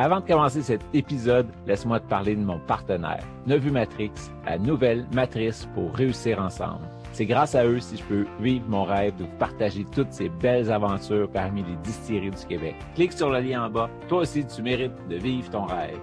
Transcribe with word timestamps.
Avant 0.00 0.20
de 0.20 0.26
commencer 0.26 0.62
cet 0.62 0.80
épisode, 0.94 1.48
laisse-moi 1.66 1.98
te 1.98 2.06
parler 2.06 2.36
de 2.36 2.40
mon 2.40 2.60
partenaire, 2.60 3.24
Nevu 3.48 3.72
Matrix, 3.72 4.12
la 4.46 4.56
nouvelle 4.56 5.04
matrice 5.12 5.66
pour 5.74 5.92
réussir 5.92 6.38
ensemble. 6.38 6.88
C'est 7.12 7.26
grâce 7.26 7.56
à 7.56 7.66
eux 7.66 7.80
si 7.80 7.96
je 7.96 8.04
peux 8.04 8.24
vivre 8.38 8.64
mon 8.68 8.84
rêve 8.84 9.16
de 9.16 9.24
vous 9.24 9.36
partager 9.38 9.84
toutes 9.92 10.12
ces 10.12 10.28
belles 10.28 10.70
aventures 10.70 11.28
parmi 11.28 11.64
les 11.64 11.74
distilleries 11.82 12.30
du 12.30 12.46
Québec. 12.46 12.76
Clique 12.94 13.12
sur 13.12 13.28
le 13.28 13.40
lien 13.40 13.64
en 13.64 13.70
bas. 13.70 13.90
Toi 14.06 14.20
aussi, 14.20 14.46
tu 14.46 14.62
mérites 14.62 14.94
de 15.08 15.16
vivre 15.16 15.50
ton 15.50 15.64
rêve. 15.64 15.98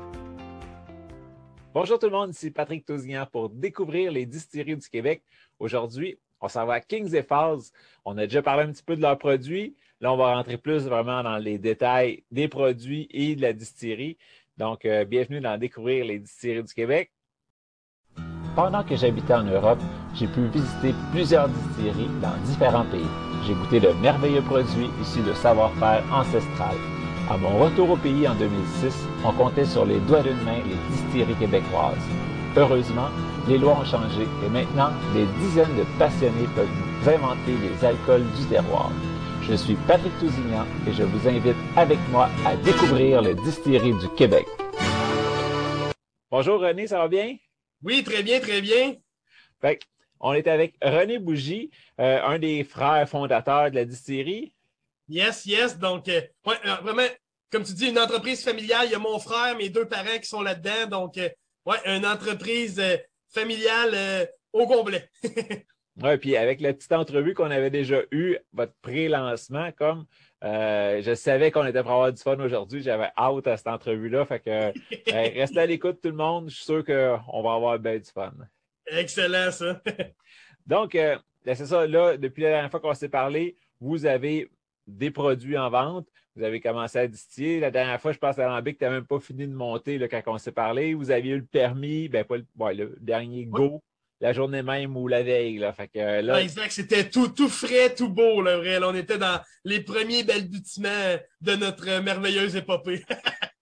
Bonjour 1.74 1.98
tout 1.98 2.08
le 2.08 2.12
monde, 2.12 2.32
ici 2.32 2.52
Patrick 2.52 2.86
Tousignan 2.86 3.26
pour 3.32 3.50
découvrir 3.50 4.12
les 4.12 4.26
distilleries 4.26 4.76
du 4.76 4.90
Québec. 4.90 5.24
Aujourd'hui, 5.58 6.20
on 6.42 6.50
s'en 6.50 6.66
va 6.66 6.74
à 6.74 6.80
Kings 6.82 7.16
et 7.16 7.24
Falls. 7.24 7.72
On 8.04 8.18
a 8.18 8.26
déjà 8.26 8.42
parlé 8.42 8.64
un 8.64 8.74
petit 8.74 8.84
peu 8.84 8.98
de 8.98 9.02
leurs 9.02 9.18
produits. 9.18 9.74
On 10.08 10.18
va 10.18 10.36
rentrer 10.36 10.58
plus 10.58 10.86
vraiment 10.86 11.24
dans 11.24 11.38
les 11.38 11.58
détails 11.58 12.24
des 12.30 12.48
produits 12.48 13.08
et 13.10 13.36
de 13.36 13.42
la 13.42 13.54
distillerie. 13.54 14.18
Donc, 14.56 14.86
euh, 14.86 15.04
bienvenue 15.04 15.42
dans 15.42 15.58
Découvrir 15.58 16.06
les 16.06 16.20
distilleries 16.20 16.64
du 16.64 16.74
Québec. 16.74 17.12
Pendant 18.56 18.84
que 18.84 18.96
j'habitais 18.96 19.34
en 19.34 19.44
Europe, 19.44 19.80
j'ai 20.14 20.28
pu 20.28 20.46
visiter 20.48 20.94
plusieurs 21.12 21.50
distilleries 21.50 22.10
dans 22.22 22.38
différents 22.46 22.86
pays. 22.86 23.08
J'ai 23.48 23.54
goûté 23.54 23.80
de 23.80 23.90
merveilleux 24.02 24.44
produits 24.44 24.90
issus 25.02 25.24
de 25.24 25.34
savoir-faire 25.34 26.04
ancestral. 26.14 26.76
À 27.30 27.38
mon 27.38 27.58
retour 27.58 27.90
au 27.90 27.98
pays 27.98 28.28
en 28.28 28.36
2006, 28.36 28.94
on 29.26 29.34
comptait 29.34 29.66
sur 29.66 29.86
les 29.86 30.00
doigts 30.02 30.22
d'une 30.22 30.42
main 30.44 30.60
les 30.68 30.96
distilleries 30.96 31.36
québécoises. 31.36 31.98
Heureusement, 32.56 33.10
les 33.48 33.58
lois 33.58 33.80
ont 33.80 33.86
changé 33.86 34.22
et 34.46 34.50
maintenant, 34.50 34.92
des 35.14 35.26
dizaines 35.40 35.76
de 35.76 35.84
passionnés 35.98 36.48
peuvent 36.56 37.14
inventer 37.14 37.56
les 37.58 37.86
alcools 37.86 38.26
du 38.38 38.46
terroir. 38.46 38.92
Je 39.48 39.54
suis 39.54 39.76
Patrick 39.88 40.12
Tousignan 40.18 40.66
et 40.88 40.94
je 40.94 41.04
vous 41.04 41.28
invite 41.28 41.56
avec 41.78 42.00
moi 42.10 42.32
à 42.44 42.56
découvrir 42.56 43.22
les 43.22 43.36
distilleries 43.36 43.94
du 43.94 44.10
Québec. 44.16 44.48
Bonjour 46.32 46.60
René, 46.60 46.88
ça 46.88 46.98
va 46.98 47.08
bien? 47.08 47.38
Oui, 47.84 48.04
très 48.04 48.24
bien, 48.24 48.40
très 48.40 48.60
bien. 48.60 48.96
Fait, 49.62 49.80
on 50.20 50.34
est 50.34 50.48
avec 50.48 50.74
René 50.82 51.20
Bougie, 51.20 51.70
euh, 52.00 52.24
un 52.24 52.40
des 52.40 52.64
frères 52.64 53.08
fondateurs 53.08 53.70
de 53.70 53.76
la 53.76 53.86
distillerie. 53.86 54.52
Yes, 55.08 55.46
yes. 55.46 55.78
Donc, 55.78 56.10
euh, 56.10 56.22
ouais, 56.48 56.56
euh, 56.66 56.76
vraiment, 56.82 57.08
comme 57.52 57.64
tu 57.64 57.74
dis, 57.74 57.90
une 57.90 58.00
entreprise 58.00 58.44
familiale. 58.44 58.88
Il 58.88 58.94
y 58.94 58.96
a 58.96 59.00
mon 59.00 59.20
frère, 59.20 59.56
mes 59.56 59.70
deux 59.70 59.86
parents 59.88 60.18
qui 60.20 60.28
sont 60.28 60.42
là-dedans. 60.42 60.88
Donc, 60.90 61.18
ouais, 61.18 61.78
une 61.86 62.08
entreprise 62.08 62.82
familiale 63.30 64.28
au 64.52 64.66
complet. 64.66 65.08
Oui, 66.04 66.18
puis 66.18 66.36
avec 66.36 66.60
la 66.60 66.74
petite 66.74 66.92
entrevue 66.92 67.34
qu'on 67.34 67.52
avait 67.52 67.70
déjà 67.70 68.02
eue, 68.12 68.38
votre 68.52 68.74
pré-lancement, 68.82 69.72
comme 69.72 70.06
euh, 70.44 71.02
je 71.02 71.16
savais 71.16 71.52
qu'on 71.52 71.66
était 71.66 71.82
pour 71.82 71.92
avoir 71.92 72.12
du 72.12 72.22
fun 72.22 72.38
aujourd'hui, 72.40 72.82
j'avais 72.82 73.10
hâte 73.18 73.48
à 73.48 73.56
cette 73.56 73.68
entrevue-là. 73.68 74.26
Fait 74.26 74.40
que 74.42 74.74
ben, 75.10 75.34
restez 75.34 75.60
à 75.60 75.66
l'écoute 75.66 76.00
tout 76.02 76.10
le 76.10 76.16
monde, 76.16 76.50
je 76.50 76.56
suis 76.56 76.66
sûr 76.66 76.84
qu'on 76.84 77.42
va 77.42 77.54
avoir 77.54 77.80
bien 77.80 77.98
du 77.98 78.12
fun. 78.12 78.34
Excellent, 78.88 79.52
ça. 79.52 79.82
Donc, 80.68 80.96
euh, 80.96 81.18
ben, 81.46 81.56
c'est 81.56 81.66
ça, 81.66 81.88
là, 81.88 82.18
depuis 82.18 82.44
la 82.44 82.50
dernière 82.50 82.72
fois 82.72 82.82
qu'on 82.82 82.94
s'est 82.94 83.10
parlé, 83.10 83.56
vous 83.80 84.06
avez 84.06 84.50
des 84.88 85.12
produits 85.12 85.58
en 85.58 85.70
vente. 85.70 86.08
Vous 86.36 86.44
avez 86.44 86.60
commencé 86.60 87.00
à 87.00 87.08
distiller. 87.08 87.62
La 87.62 87.72
dernière 87.72 88.02
fois, 88.02 88.12
je 88.12 88.18
pense 88.18 88.38
à 88.38 88.48
Lambic, 88.48 88.78
tu 88.78 88.84
n'as 88.84 88.92
même 88.92 89.06
pas 89.06 89.22
fini 89.22 89.48
de 89.48 89.54
monter 89.54 89.98
là, 89.98 90.10
quand 90.10 90.22
on 90.28 90.38
s'est 90.38 90.52
parlé. 90.52 90.94
Vous 90.94 91.10
aviez 91.10 91.34
eu 91.36 91.40
le 91.40 91.46
permis, 91.46 92.10
ben 92.10 92.26
pas 92.26 92.74
le 92.74 92.98
dernier 93.00 93.46
go, 93.46 93.82
la 94.22 94.34
journée 94.34 94.64
même 94.64 94.96
ou 94.96 95.08
la 95.08 95.24
veille. 95.24 95.58
Là. 95.58 95.74
Fait 95.74 95.88
que, 95.88 96.00
euh, 96.00 96.22
là, 96.22 96.34
Ouais, 96.36 96.44
exact. 96.44 96.72
C'était 96.72 97.10
tout, 97.10 97.28
tout 97.30 97.50
frais, 97.50 97.94
tout 97.94 98.10
beau, 98.10 98.42
là, 98.42 98.58
vrai. 98.58 98.80
Là, 98.80 98.90
on 98.90 98.96
était 98.96 99.18
dans 99.18 99.40
les 99.64 99.82
premiers 99.82 100.24
balbutiements 100.24 101.18
de 101.42 101.56
notre 101.56 102.02
merveilleuse 102.02 102.56
épopée. 102.56 103.04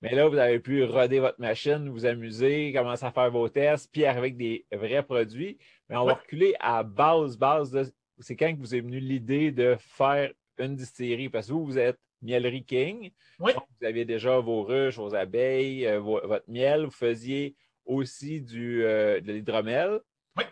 Mais 0.00 0.14
là, 0.14 0.28
vous 0.28 0.36
avez 0.38 0.60
pu 0.60 0.84
roder 0.84 1.18
votre 1.18 1.40
machine, 1.40 1.88
vous 1.88 2.06
amuser, 2.06 2.72
commencer 2.72 3.04
à 3.04 3.10
faire 3.10 3.30
vos 3.32 3.48
tests, 3.48 3.90
puis 3.92 4.04
arriver 4.04 4.18
avec 4.18 4.36
des 4.36 4.66
vrais 4.72 5.02
produits. 5.02 5.58
Mais 5.88 5.96
on 5.96 6.04
va 6.04 6.14
reculer 6.14 6.54
à 6.60 6.82
base, 6.84 7.36
base 7.36 7.70
de. 7.72 7.84
C'est 8.20 8.36
quand 8.36 8.52
que 8.54 8.60
vous 8.60 8.74
est 8.74 8.80
venu 8.80 9.00
l'idée 9.00 9.50
de 9.50 9.76
faire 9.78 10.32
une 10.58 10.76
distillerie? 10.76 11.28
Parce 11.28 11.48
que 11.48 11.52
vous, 11.52 11.64
vous 11.64 11.78
êtes 11.78 11.98
Mielerie 12.22 12.64
King. 12.64 13.10
Oui. 13.40 13.52
Donc, 13.54 13.64
vous 13.80 13.86
aviez 13.86 14.04
déjà 14.04 14.38
vos 14.38 14.62
ruches, 14.62 14.96
vos 14.98 15.14
abeilles, 15.14 15.86
euh, 15.86 15.98
vo- 16.00 16.20
votre 16.26 16.48
miel. 16.48 16.84
Vous 16.84 16.90
faisiez 16.92 17.56
aussi 17.88 18.40
du, 18.40 18.84
euh, 18.84 19.20
de 19.20 19.32
l'hydromel. 19.32 19.98
Oui. 20.36 20.44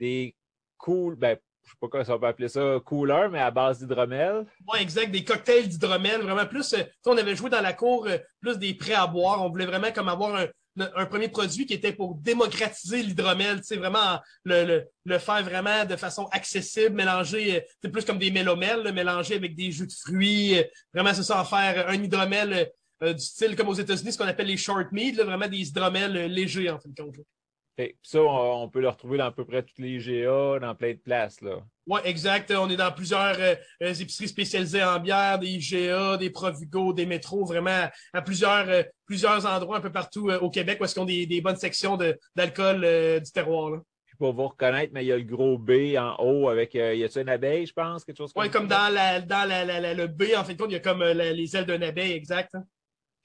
Des 0.00 0.34
cool, 0.78 1.16
ben, 1.16 1.36
je 1.64 1.70
sais 1.70 1.76
pas 1.80 1.88
comment 1.88 2.04
on 2.08 2.18
peut 2.20 2.26
appeler 2.26 2.48
ça, 2.48 2.78
couleur, 2.84 3.30
mais 3.30 3.40
à 3.40 3.50
base 3.50 3.78
d'hydromel. 3.80 4.46
Ouais, 4.70 4.80
exact. 4.80 5.10
Des 5.10 5.24
cocktails 5.24 5.68
d'hydromel, 5.68 6.22
vraiment 6.22 6.46
plus. 6.46 6.72
euh, 6.74 6.82
on 7.06 7.16
avait 7.16 7.36
joué 7.36 7.50
dans 7.50 7.60
la 7.60 7.72
cour 7.72 8.06
euh, 8.06 8.18
plus 8.40 8.58
des 8.58 8.74
prêts 8.74 8.94
à 8.94 9.06
boire. 9.06 9.42
On 9.42 9.50
voulait 9.50 9.66
vraiment 9.66 9.90
comme 9.92 10.08
avoir 10.08 10.36
un, 10.36 10.46
un 10.76 11.06
premier 11.06 11.28
produit 11.28 11.66
qui 11.66 11.74
était 11.74 11.92
pour 11.92 12.16
démocratiser 12.16 13.02
l'hydromel. 13.02 13.58
Tu 13.58 13.64
sais, 13.64 13.76
vraiment 13.76 14.20
le, 14.44 14.64
le, 14.64 14.84
le 15.04 15.18
faire 15.18 15.42
vraiment 15.42 15.84
de 15.84 15.96
façon 15.96 16.26
accessible, 16.32 16.94
mélanger, 16.96 17.64
c'est 17.80 17.90
plus 17.90 18.04
comme 18.04 18.18
des 18.18 18.30
mélomels, 18.30 18.92
mélanger 18.92 19.36
avec 19.36 19.54
des 19.56 19.70
jus 19.72 19.86
de 19.86 19.92
fruits. 19.92 20.56
vraiment, 20.92 21.14
c'est 21.14 21.22
ça, 21.22 21.40
en 21.40 21.44
faire 21.44 21.88
un 21.88 21.94
hydromel 21.94 22.70
euh, 23.02 23.12
du 23.12 23.22
style 23.24 23.56
comme 23.56 23.68
aux 23.68 23.74
États-Unis, 23.74 24.12
ce 24.12 24.18
qu'on 24.18 24.26
appelle 24.26 24.46
les 24.46 24.56
short 24.56 24.92
meat, 24.92 25.16
là, 25.16 25.24
vraiment 25.24 25.48
des 25.48 25.68
hydromels 25.68 26.16
euh, 26.16 26.28
légers 26.28 26.70
en 26.70 26.78
fin 26.78 26.88
de 26.88 26.94
compte. 27.02 27.16
que 27.76 27.84
ça, 28.02 28.20
on, 28.22 28.62
on 28.62 28.68
peut 28.68 28.80
le 28.80 28.88
retrouver 28.88 29.18
dans 29.18 29.26
à 29.26 29.32
peu 29.32 29.44
près 29.44 29.62
tous 29.62 29.80
les 29.82 29.98
GA, 29.98 30.58
dans 30.60 30.74
plein 30.74 30.92
de 30.92 30.98
places. 30.98 31.40
Là. 31.40 31.56
Ouais, 31.86 32.00
exact. 32.04 32.50
On 32.52 32.70
est 32.70 32.76
dans 32.76 32.92
plusieurs 32.92 33.36
euh, 33.38 33.54
épiceries 33.80 34.28
spécialisées 34.28 34.82
en 34.84 34.98
bière, 35.00 35.38
des 35.38 35.48
IGA, 35.48 36.16
des 36.16 36.30
Provigo, 36.30 36.92
des 36.92 37.04
métros, 37.04 37.44
vraiment 37.44 37.88
à 38.12 38.22
plusieurs, 38.22 38.84
plusieurs 39.06 39.44
endroits 39.44 39.78
un 39.78 39.80
peu 39.82 39.92
partout 39.92 40.30
au 40.30 40.48
Québec 40.50 40.78
où 40.80 40.84
est-ce 40.84 40.94
qu'ils 40.94 41.02
ont 41.02 41.06
des, 41.06 41.26
des 41.26 41.40
bonnes 41.40 41.56
sections 41.56 41.98
d'alcool 42.34 43.20
du 43.22 43.32
terroir. 43.32 43.70
Là. 43.70 43.80
Puis 44.06 44.16
pour 44.18 44.32
vous 44.32 44.46
reconnaître, 44.46 44.92
mais 44.94 45.04
il 45.04 45.08
y 45.08 45.12
a 45.12 45.16
le 45.16 45.24
gros 45.24 45.58
B 45.58 45.96
en 45.98 46.14
haut 46.20 46.48
avec. 46.48 46.74
euh, 46.76 46.94
y 46.94 47.02
a-tu 47.04 47.20
une 47.20 47.28
abeille, 47.28 47.66
je 47.66 47.72
pense, 47.72 48.04
quelque 48.04 48.16
chose 48.18 48.32
comme 48.32 48.42
Ouais, 48.44 48.48
comme 48.48 48.68
ça? 48.68 48.86
dans 48.88 48.94
la 48.94 49.20
dans 49.20 49.48
la, 49.48 49.64
la- 49.64 49.80
la- 49.80 49.94
le 49.94 50.06
B, 50.06 50.24
en 50.36 50.44
fin 50.44 50.52
de 50.52 50.58
compte, 50.58 50.70
il 50.70 50.74
y 50.74 50.76
a 50.76 50.80
comme 50.80 51.02
euh, 51.02 51.12
les 51.12 51.56
ailes 51.56 51.66
d'un 51.66 51.82
abeille, 51.82 52.12
exact. 52.12 52.54
hein. 52.54 52.64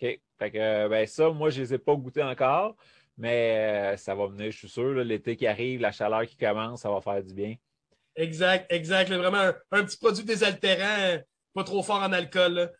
OK. 0.02 0.20
Euh, 0.56 0.88
ben 0.88 1.06
ça, 1.06 1.30
moi, 1.30 1.50
je 1.50 1.62
les 1.62 1.74
ai 1.74 1.78
pas 1.78 1.96
goûtés 1.96 2.24
encore, 2.24 2.76
mais 3.18 3.94
euh, 3.94 3.98
ça 3.98 4.16
va 4.16 4.28
venir, 4.28 4.52
je 4.52 4.58
suis 4.58 4.70
sûr. 4.70 4.94
L'été 4.94 5.36
qui 5.36 5.48
arrive, 5.48 5.82
la 5.82 5.92
chaleur 5.92 6.26
qui 6.26 6.38
commence, 6.38 6.82
ça 6.82 6.90
va 6.90 7.02
faire 7.02 7.24
du 7.24 7.34
bien. 7.34 7.56
Exact, 8.16 8.72
exact. 8.72 9.12
vraiment 9.12 9.52
un, 9.72 9.84
petit 9.84 9.98
produit 9.98 10.24
désaltérant, 10.24 11.00
euh, 11.00 11.18
pas 11.54 11.64
trop 11.64 11.84
fort 11.84 12.02
en 12.02 12.12
alcool. 12.12 12.72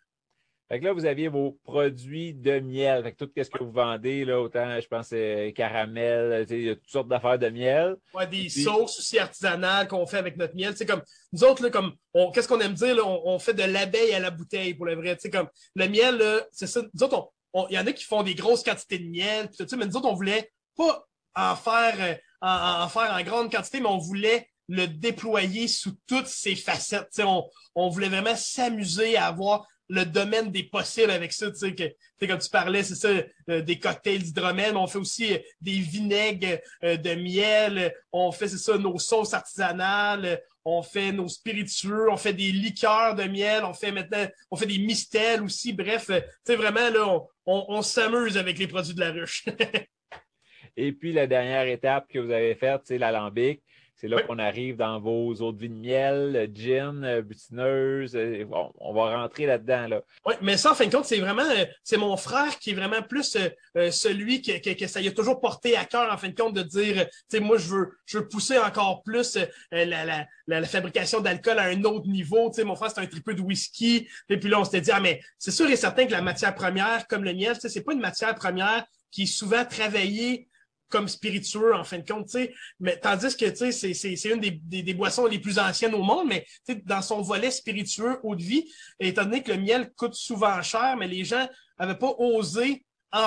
Fait 0.70 0.78
que 0.78 0.84
là, 0.84 0.92
vous 0.92 1.04
aviez 1.04 1.26
vos 1.26 1.58
produits 1.64 2.32
de 2.32 2.60
miel. 2.60 3.02
Fait 3.02 3.12
que 3.12 3.24
tout 3.24 3.30
ce 3.36 3.50
que 3.50 3.64
vous 3.64 3.72
vendez, 3.72 4.24
là, 4.24 4.40
autant, 4.40 4.80
je 4.80 4.86
pense, 4.86 5.08
euh, 5.12 5.50
caramel, 5.50 6.46
tu 6.46 6.54
sais, 6.54 6.60
il 6.60 6.66
y 6.66 6.70
a 6.70 6.76
toutes 6.76 6.88
sortes 6.90 7.08
d'affaires 7.08 7.40
de 7.40 7.48
miel. 7.48 7.96
Ouais, 8.14 8.26
des 8.28 8.42
Puis- 8.42 8.62
sauces 8.62 8.98
aussi 9.00 9.18
artisanales 9.18 9.88
qu'on 9.88 10.06
fait 10.06 10.18
avec 10.18 10.36
notre 10.36 10.54
miel. 10.54 10.74
C'est 10.76 10.86
comme 10.86 11.02
nous 11.32 11.42
autres, 11.42 11.64
là, 11.64 11.70
comme 11.70 11.94
qu'est-ce 12.32 12.46
qu'on 12.46 12.60
aime 12.60 12.74
dire, 12.74 12.94
là, 12.94 13.02
on, 13.04 13.20
on 13.24 13.38
fait 13.40 13.54
de 13.54 13.64
l'abeille 13.64 14.12
à 14.14 14.20
la 14.20 14.30
bouteille 14.30 14.74
pour 14.74 14.86
le 14.86 14.94
vrai. 14.94 15.16
Tu 15.16 15.22
sais, 15.22 15.30
comme 15.30 15.48
le 15.74 15.88
miel, 15.88 16.16
là, 16.18 16.42
c'est 16.52 16.68
ça. 16.68 16.82
Nous 16.94 17.02
autres, 17.02 17.30
il 17.68 17.74
y 17.74 17.78
en 17.78 17.86
a 17.88 17.92
qui 17.92 18.04
font 18.04 18.22
des 18.22 18.36
grosses 18.36 18.62
quantités 18.62 18.98
de 19.00 19.08
miel, 19.08 19.48
puis 19.48 19.56
tout 19.58 19.66
ça, 19.68 19.76
mais 19.76 19.86
nous 19.86 19.96
autres, 19.96 20.08
on 20.08 20.14
voulait 20.14 20.52
pas 20.76 21.04
en 21.34 21.56
faire, 21.56 21.96
euh, 21.98 22.14
en, 22.42 22.84
en 22.84 22.88
faire 22.88 23.12
en 23.12 23.22
grande 23.22 23.50
quantité, 23.50 23.80
mais 23.80 23.88
on 23.88 23.98
voulait 23.98 24.46
le 24.68 24.86
déployer 24.86 25.66
sous 25.66 25.94
toutes 26.06 26.28
ses 26.28 26.54
facettes. 26.54 27.08
Tu 27.12 27.22
sais, 27.22 27.24
on, 27.24 27.42
on 27.74 27.88
voulait 27.88 28.08
vraiment 28.08 28.36
s'amuser 28.36 29.16
à 29.16 29.26
avoir 29.26 29.66
le 29.90 30.04
domaine 30.04 30.50
des 30.52 30.62
possibles 30.62 31.10
avec 31.10 31.32
ça, 31.32 31.50
tu 31.50 31.56
sais, 31.56 31.74
que, 31.74 32.26
comme 32.26 32.38
tu 32.38 32.48
parlais, 32.48 32.84
c'est 32.84 32.94
ça, 32.94 33.08
euh, 33.48 33.60
des 33.60 33.78
cocktails 33.78 34.22
d'hydromel, 34.22 34.76
on 34.76 34.86
fait 34.86 34.98
aussi 34.98 35.34
euh, 35.34 35.38
des 35.60 35.80
vinaigres 35.80 36.60
euh, 36.84 36.96
de 36.96 37.14
miel, 37.16 37.92
on 38.12 38.30
fait, 38.30 38.48
c'est 38.48 38.58
ça, 38.58 38.78
nos 38.78 38.98
sauces 39.00 39.34
artisanales, 39.34 40.40
on 40.64 40.82
fait 40.82 41.10
nos 41.10 41.26
spiritueux, 41.26 42.08
on 42.08 42.16
fait 42.16 42.32
des 42.32 42.52
liqueurs 42.52 43.16
de 43.16 43.24
miel, 43.24 43.64
on 43.64 43.74
fait 43.74 43.90
maintenant, 43.90 44.26
on 44.50 44.56
fait 44.56 44.66
des 44.66 44.78
mistels 44.78 45.42
aussi, 45.42 45.72
bref, 45.72 46.06
tu 46.06 46.12
sais, 46.44 46.56
vraiment, 46.56 46.88
là, 46.88 47.08
on, 47.08 47.26
on, 47.46 47.64
on 47.68 47.82
s'amuse 47.82 48.38
avec 48.38 48.58
les 48.58 48.68
produits 48.68 48.94
de 48.94 49.00
la 49.00 49.10
ruche. 49.10 49.44
Et 50.76 50.92
puis, 50.92 51.12
la 51.12 51.26
dernière 51.26 51.66
étape 51.66 52.06
que 52.08 52.20
vous 52.20 52.30
avez 52.30 52.54
faite, 52.54 52.82
c'est 52.84 52.96
l'alambic. 52.96 53.60
C'est 54.00 54.08
là 54.08 54.22
qu'on 54.22 54.38
arrive 54.38 54.76
dans 54.76 54.98
vos 54.98 55.34
eaux 55.42 55.52
de 55.52 55.58
vie 55.58 55.68
de 55.68 55.74
miel, 55.74 56.50
gin, 56.54 57.20
butineuse. 57.20 58.16
Bon, 58.48 58.72
on 58.78 58.94
va 58.94 59.18
rentrer 59.18 59.44
là-dedans. 59.44 59.88
Là. 59.88 60.00
Oui, 60.24 60.34
mais 60.40 60.56
ça, 60.56 60.72
en 60.72 60.74
fin 60.74 60.86
de 60.86 60.90
compte, 60.90 61.04
c'est 61.04 61.18
vraiment 61.18 61.42
c'est 61.84 61.98
mon 61.98 62.16
frère 62.16 62.58
qui 62.58 62.70
est 62.70 62.74
vraiment 62.74 63.02
plus 63.02 63.36
celui 63.74 64.40
que, 64.40 64.72
que, 64.72 64.86
ça 64.86 65.02
y 65.02 65.08
a 65.08 65.12
toujours 65.12 65.38
porté 65.38 65.76
à 65.76 65.84
cœur, 65.84 66.10
en 66.10 66.16
fin 66.16 66.28
de 66.30 66.34
compte, 66.34 66.54
de 66.54 66.62
dire, 66.62 67.04
tu 67.04 67.12
sais, 67.28 67.40
moi, 67.40 67.58
je 67.58 67.68
veux, 67.68 67.90
je 68.06 68.18
veux 68.18 68.28
pousser 68.28 68.58
encore 68.58 69.02
plus 69.02 69.36
la, 69.70 69.84
la, 69.84 70.26
la, 70.46 70.62
fabrication 70.64 71.20
d'alcool 71.20 71.58
à 71.58 71.64
un 71.64 71.84
autre 71.84 72.08
niveau. 72.08 72.48
Tu 72.48 72.56
sais, 72.56 72.64
mon 72.64 72.76
frère, 72.76 72.90
c'est 72.90 73.02
un 73.02 73.06
triple 73.06 73.34
de 73.34 73.42
whisky. 73.42 74.08
Et 74.30 74.38
puis 74.38 74.48
là, 74.48 74.60
on 74.60 74.64
s'était 74.64 74.80
dit, 74.80 74.92
ah, 74.92 75.00
mais 75.00 75.20
c'est 75.38 75.50
sûr 75.50 75.68
et 75.68 75.76
certain 75.76 76.06
que 76.06 76.12
la 76.12 76.22
matière 76.22 76.54
première, 76.54 77.06
comme 77.06 77.22
le 77.22 77.34
miel, 77.34 77.54
tu 77.54 77.60
sais, 77.60 77.68
c'est 77.68 77.82
pas 77.82 77.92
une 77.92 78.00
matière 78.00 78.34
première 78.34 78.86
qui 79.10 79.24
est 79.24 79.26
souvent 79.26 79.64
travaillée 79.66 80.48
comme 80.90 81.08
spiritueux 81.08 81.74
en 81.74 81.84
fin 81.84 81.98
de 81.98 82.06
compte, 82.06 82.26
tu 82.26 82.32
sais. 82.32 82.54
Mais 82.80 82.98
tandis 82.98 83.36
que 83.36 83.46
tu 83.46 83.72
sais, 83.72 83.94
c'est 83.94 84.28
une 84.28 84.40
des, 84.40 84.50
des, 84.82 84.94
boissons 84.94 85.26
les 85.26 85.38
plus 85.38 85.58
anciennes 85.58 85.94
au 85.94 86.02
monde, 86.02 86.28
mais 86.28 86.46
dans 86.84 87.00
son 87.00 87.22
volet 87.22 87.50
spiritueux, 87.50 88.18
haut 88.22 88.36
de 88.36 88.42
vie, 88.42 88.70
étant 88.98 89.24
donné 89.24 89.42
que 89.42 89.52
le 89.52 89.58
miel 89.58 89.92
coûte 89.96 90.14
souvent 90.14 90.60
cher, 90.62 90.96
mais 90.98 91.08
les 91.08 91.24
gens 91.24 91.48
n'avaient 91.78 91.98
pas 91.98 92.14
osé 92.18 92.84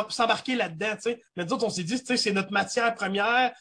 s'embarquer 0.09 0.55
là-dedans, 0.55 0.95
tu 0.95 1.01
sais. 1.01 1.21
Mais 1.35 1.45
d'autres, 1.45 1.65
on 1.65 1.69
s'est 1.69 1.83
dit, 1.83 1.99
tu 1.99 2.05
sais, 2.05 2.17
c'est 2.17 2.31
notre 2.31 2.51
matière 2.51 2.93
première, 2.95 3.53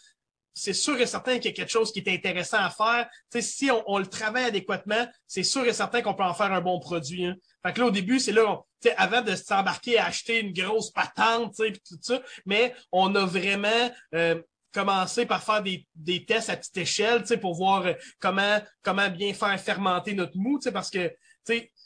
c'est 0.54 0.72
sûr 0.72 1.00
et 1.00 1.06
certain 1.06 1.36
qu'il 1.36 1.46
y 1.46 1.48
a 1.48 1.52
quelque 1.52 1.70
chose 1.70 1.92
qui 1.92 2.00
est 2.00 2.08
intéressant 2.08 2.58
à 2.58 2.70
faire. 2.70 3.08
Si 3.40 3.70
on, 3.70 3.98
le 3.98 4.06
travaille 4.06 4.44
adéquatement, 4.44 5.06
c'est 5.26 5.42
sûr 5.42 5.64
et 5.66 5.72
certain 5.72 6.02
qu'on 6.02 6.14
peut 6.14 6.22
en 6.22 6.34
faire 6.34 6.52
un 6.52 6.60
bon 6.60 6.78
produit. 6.78 7.26
Hein. 7.26 7.36
Fait 7.64 7.72
que 7.72 7.80
là, 7.80 7.86
au 7.86 7.90
début, 7.90 8.20
c'est 8.20 8.32
là, 8.32 8.60
avant 8.96 9.22
de 9.22 9.34
s'embarquer 9.34 9.98
à 9.98 10.06
acheter 10.06 10.40
une 10.40 10.52
grosse 10.52 10.90
patente, 10.90 11.54
tu 11.56 11.64
sais, 11.64 11.72
tout 11.72 11.98
ça, 12.00 12.20
mais 12.44 12.74
on 12.90 13.14
a 13.14 13.24
vraiment 13.24 13.90
euh, 14.14 14.40
commencé 14.72 15.26
par 15.26 15.42
faire 15.42 15.62
des, 15.62 16.24
tests 16.26 16.50
à 16.50 16.56
petite 16.56 16.76
échelle, 16.76 17.22
pour 17.40 17.54
voir 17.54 17.86
euh, 17.86 17.94
comment 18.18 18.60
comment 18.82 19.08
bien 19.08 19.32
faire 19.32 19.58
fermenter 19.60 20.14
notre 20.14 20.36
mou, 20.36 20.58
parce 20.72 20.90
que, 20.90 21.12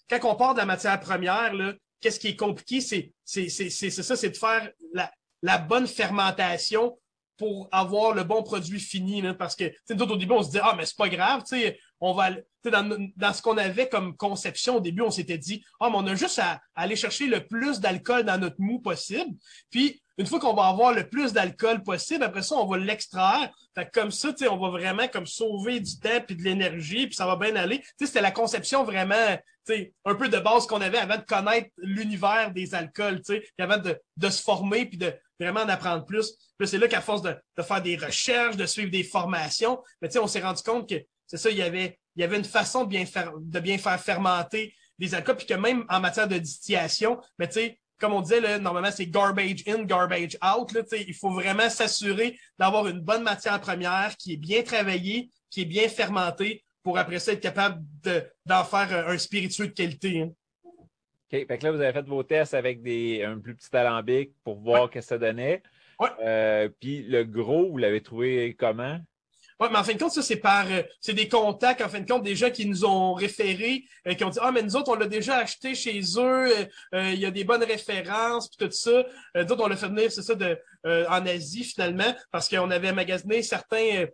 quand 0.08 0.24
on 0.24 0.34
part 0.34 0.54
de 0.54 0.58
la 0.58 0.66
matière 0.66 0.98
première, 0.98 1.52
là, 1.54 1.74
qu'est-ce 2.00 2.18
qui 2.18 2.28
est 2.28 2.36
compliqué, 2.36 2.80
c'est 2.80 3.12
ça, 3.24 4.16
c'est 4.16 4.30
de 4.30 4.36
faire 4.36 4.70
la 5.42 5.58
bonne 5.58 5.86
fermentation 5.86 6.98
pour 7.36 7.68
avoir 7.72 8.14
le 8.14 8.24
bon 8.24 8.42
produit 8.42 8.80
fini. 8.80 9.20
Là, 9.22 9.34
parce 9.34 9.56
que, 9.56 9.64
tu 9.86 9.94
au 10.00 10.16
début, 10.16 10.32
on 10.32 10.42
se 10.42 10.50
dit, 10.50 10.58
ah, 10.62 10.74
mais 10.76 10.86
c'est 10.86 10.96
pas 10.96 11.08
grave, 11.08 11.42
tu 11.42 11.60
sais, 11.60 11.78
on 12.00 12.12
va, 12.12 12.30
dans, 12.64 13.08
dans 13.16 13.32
ce 13.32 13.42
qu'on 13.42 13.56
avait 13.56 13.88
comme 13.88 14.16
conception 14.16 14.76
au 14.76 14.80
début, 14.80 15.02
on 15.02 15.10
s'était 15.10 15.38
dit, 15.38 15.64
ah, 15.80 15.88
mais 15.90 15.96
on 15.96 16.06
a 16.06 16.14
juste 16.14 16.38
à, 16.38 16.60
aller 16.74 16.96
chercher 16.96 17.26
le 17.26 17.46
plus 17.46 17.80
d'alcool 17.80 18.24
dans 18.24 18.38
notre 18.38 18.56
mou 18.58 18.80
possible. 18.80 19.34
Puis, 19.70 20.02
une 20.18 20.26
fois 20.26 20.40
qu'on 20.40 20.54
va 20.54 20.68
avoir 20.68 20.94
le 20.94 21.08
plus 21.08 21.32
d'alcool 21.32 21.82
possible, 21.82 22.24
après 22.24 22.42
ça, 22.42 22.56
on 22.56 22.66
va 22.66 22.78
l'extraire. 22.78 23.50
Fait 23.74 23.90
comme 23.92 24.10
ça, 24.10 24.32
tu 24.32 24.44
sais, 24.44 24.48
on 24.48 24.58
va 24.58 24.70
vraiment 24.70 25.08
comme 25.08 25.26
sauver 25.26 25.80
du 25.80 25.98
temps 25.98 26.20
puis 26.26 26.36
de 26.36 26.42
l'énergie, 26.42 27.06
puis 27.06 27.14
ça 27.14 27.26
va 27.26 27.36
bien 27.36 27.54
aller. 27.56 27.80
Tu 27.80 27.86
sais, 27.98 28.06
c'était 28.06 28.22
la 28.22 28.30
conception 28.30 28.82
vraiment, 28.82 29.36
tu 29.66 29.74
sais, 29.74 29.92
un 30.06 30.14
peu 30.14 30.28
de 30.28 30.38
base 30.38 30.66
qu'on 30.66 30.80
avait 30.80 30.98
avant 30.98 31.18
de 31.18 31.22
connaître 31.22 31.68
l'univers 31.76 32.50
des 32.52 32.74
alcools, 32.74 33.20
tu 33.20 33.34
sais, 33.34 33.44
avant 33.58 33.76
de, 33.76 33.98
de 34.16 34.30
se 34.30 34.42
former 34.42 34.86
puis 34.86 34.96
de 34.96 35.14
vraiment 35.38 35.60
en 35.60 35.68
apprendre 35.68 36.04
plus. 36.04 36.34
Puis 36.58 36.68
c'est 36.68 36.78
là 36.78 36.88
qu'à 36.88 37.00
force 37.00 37.22
de, 37.22 37.34
de, 37.56 37.62
faire 37.62 37.82
des 37.82 37.96
recherches, 37.96 38.56
de 38.56 38.66
suivre 38.66 38.90
des 38.90 39.04
formations, 39.04 39.82
mais 40.00 40.16
on 40.18 40.26
s'est 40.26 40.40
rendu 40.40 40.62
compte 40.62 40.88
que 40.88 40.96
c'est 41.26 41.36
ça, 41.36 41.50
il 41.50 41.56
y 41.56 41.62
avait, 41.62 41.98
il 42.14 42.20
y 42.20 42.24
avait 42.24 42.36
une 42.36 42.44
façon 42.44 42.84
de 42.84 42.88
bien 42.88 43.04
faire, 43.04 43.32
de 43.38 43.60
bien 43.60 43.78
faire 43.78 44.00
fermenter 44.00 44.74
des 44.98 45.14
alcools, 45.14 45.36
puis 45.36 45.46
que 45.46 45.54
même 45.54 45.84
en 45.88 46.00
matière 46.00 46.28
de 46.28 46.38
distillation, 46.38 47.20
mais 47.38 47.48
tu 47.48 47.54
sais, 47.54 47.78
comme 47.98 48.12
on 48.12 48.20
disait, 48.20 48.40
là, 48.40 48.58
normalement, 48.58 48.90
c'est 48.90 49.06
garbage 49.06 49.62
in, 49.66 49.84
garbage 49.84 50.36
out. 50.44 50.72
Là, 50.72 50.82
il 50.92 51.14
faut 51.14 51.30
vraiment 51.30 51.70
s'assurer 51.70 52.38
d'avoir 52.58 52.86
une 52.88 53.00
bonne 53.00 53.22
matière 53.22 53.58
première 53.60 54.14
qui 54.18 54.34
est 54.34 54.36
bien 54.36 54.62
travaillée, 54.62 55.30
qui 55.50 55.62
est 55.62 55.66
bien 55.66 55.88
fermentée 55.88 56.62
pour 56.82 56.98
après 56.98 57.18
ça 57.18 57.32
être 57.32 57.40
capable 57.40 57.82
d'en 58.44 58.64
faire 58.64 59.08
un 59.08 59.18
spiritueux 59.18 59.68
de 59.68 59.72
qualité. 59.72 60.20
Hein. 60.20 60.30
OK. 61.32 61.46
Fait 61.46 61.58
que 61.58 61.64
là, 61.64 61.72
vous 61.72 61.80
avez 61.80 61.92
fait 61.92 62.06
vos 62.06 62.22
tests 62.22 62.54
avec 62.54 62.82
des, 62.82 63.22
un 63.24 63.38
plus 63.38 63.54
petit 63.54 63.74
alambic 63.76 64.32
pour 64.44 64.60
voir 64.60 64.86
ce 64.86 64.92
que 64.92 65.00
ça 65.00 65.18
donnait. 65.18 65.62
Ouais. 65.98 66.08
Euh, 66.22 66.68
puis 66.80 67.02
le 67.02 67.24
gros, 67.24 67.70
vous 67.70 67.78
l'avez 67.78 68.02
trouvé 68.02 68.54
comment? 68.58 68.98
Oui, 69.58 69.68
mais 69.72 69.78
en 69.78 69.84
fin 69.84 69.94
de 69.94 69.98
compte, 69.98 70.12
ça, 70.12 70.20
c'est 70.20 70.36
par 70.36 70.70
euh, 70.70 70.82
c'est 71.00 71.14
des 71.14 71.28
contacts, 71.28 71.80
en 71.80 71.88
fin 71.88 72.00
de 72.00 72.06
compte, 72.06 72.22
des 72.22 72.36
gens 72.36 72.50
qui 72.50 72.66
nous 72.66 72.84
ont 72.84 73.14
référés, 73.14 73.84
euh, 74.06 74.12
qui 74.12 74.22
ont 74.22 74.28
dit 74.28 74.38
Ah, 74.42 74.52
mais 74.52 74.62
nous 74.62 74.76
autres, 74.76 74.90
on 74.90 74.96
l'a 74.96 75.06
déjà 75.06 75.38
acheté 75.38 75.74
chez 75.74 75.98
eux, 76.18 76.50
euh, 76.94 77.10
il 77.12 77.18
y 77.18 77.24
a 77.24 77.30
des 77.30 77.44
bonnes 77.44 77.64
références, 77.64 78.48
puis 78.50 78.66
tout 78.66 78.70
ça. 78.70 79.06
d'autres, 79.44 79.64
on 79.64 79.68
l'a 79.68 79.76
fait 79.76 79.88
venir, 79.88 80.12
c'est 80.12 80.22
ça, 80.22 80.34
de 80.34 80.58
en 80.84 81.26
Asie, 81.26 81.64
finalement, 81.64 82.14
parce 82.30 82.48
qu'on 82.48 82.70
avait 82.70 82.92
magasiné 82.92 83.42
certains 83.42 84.06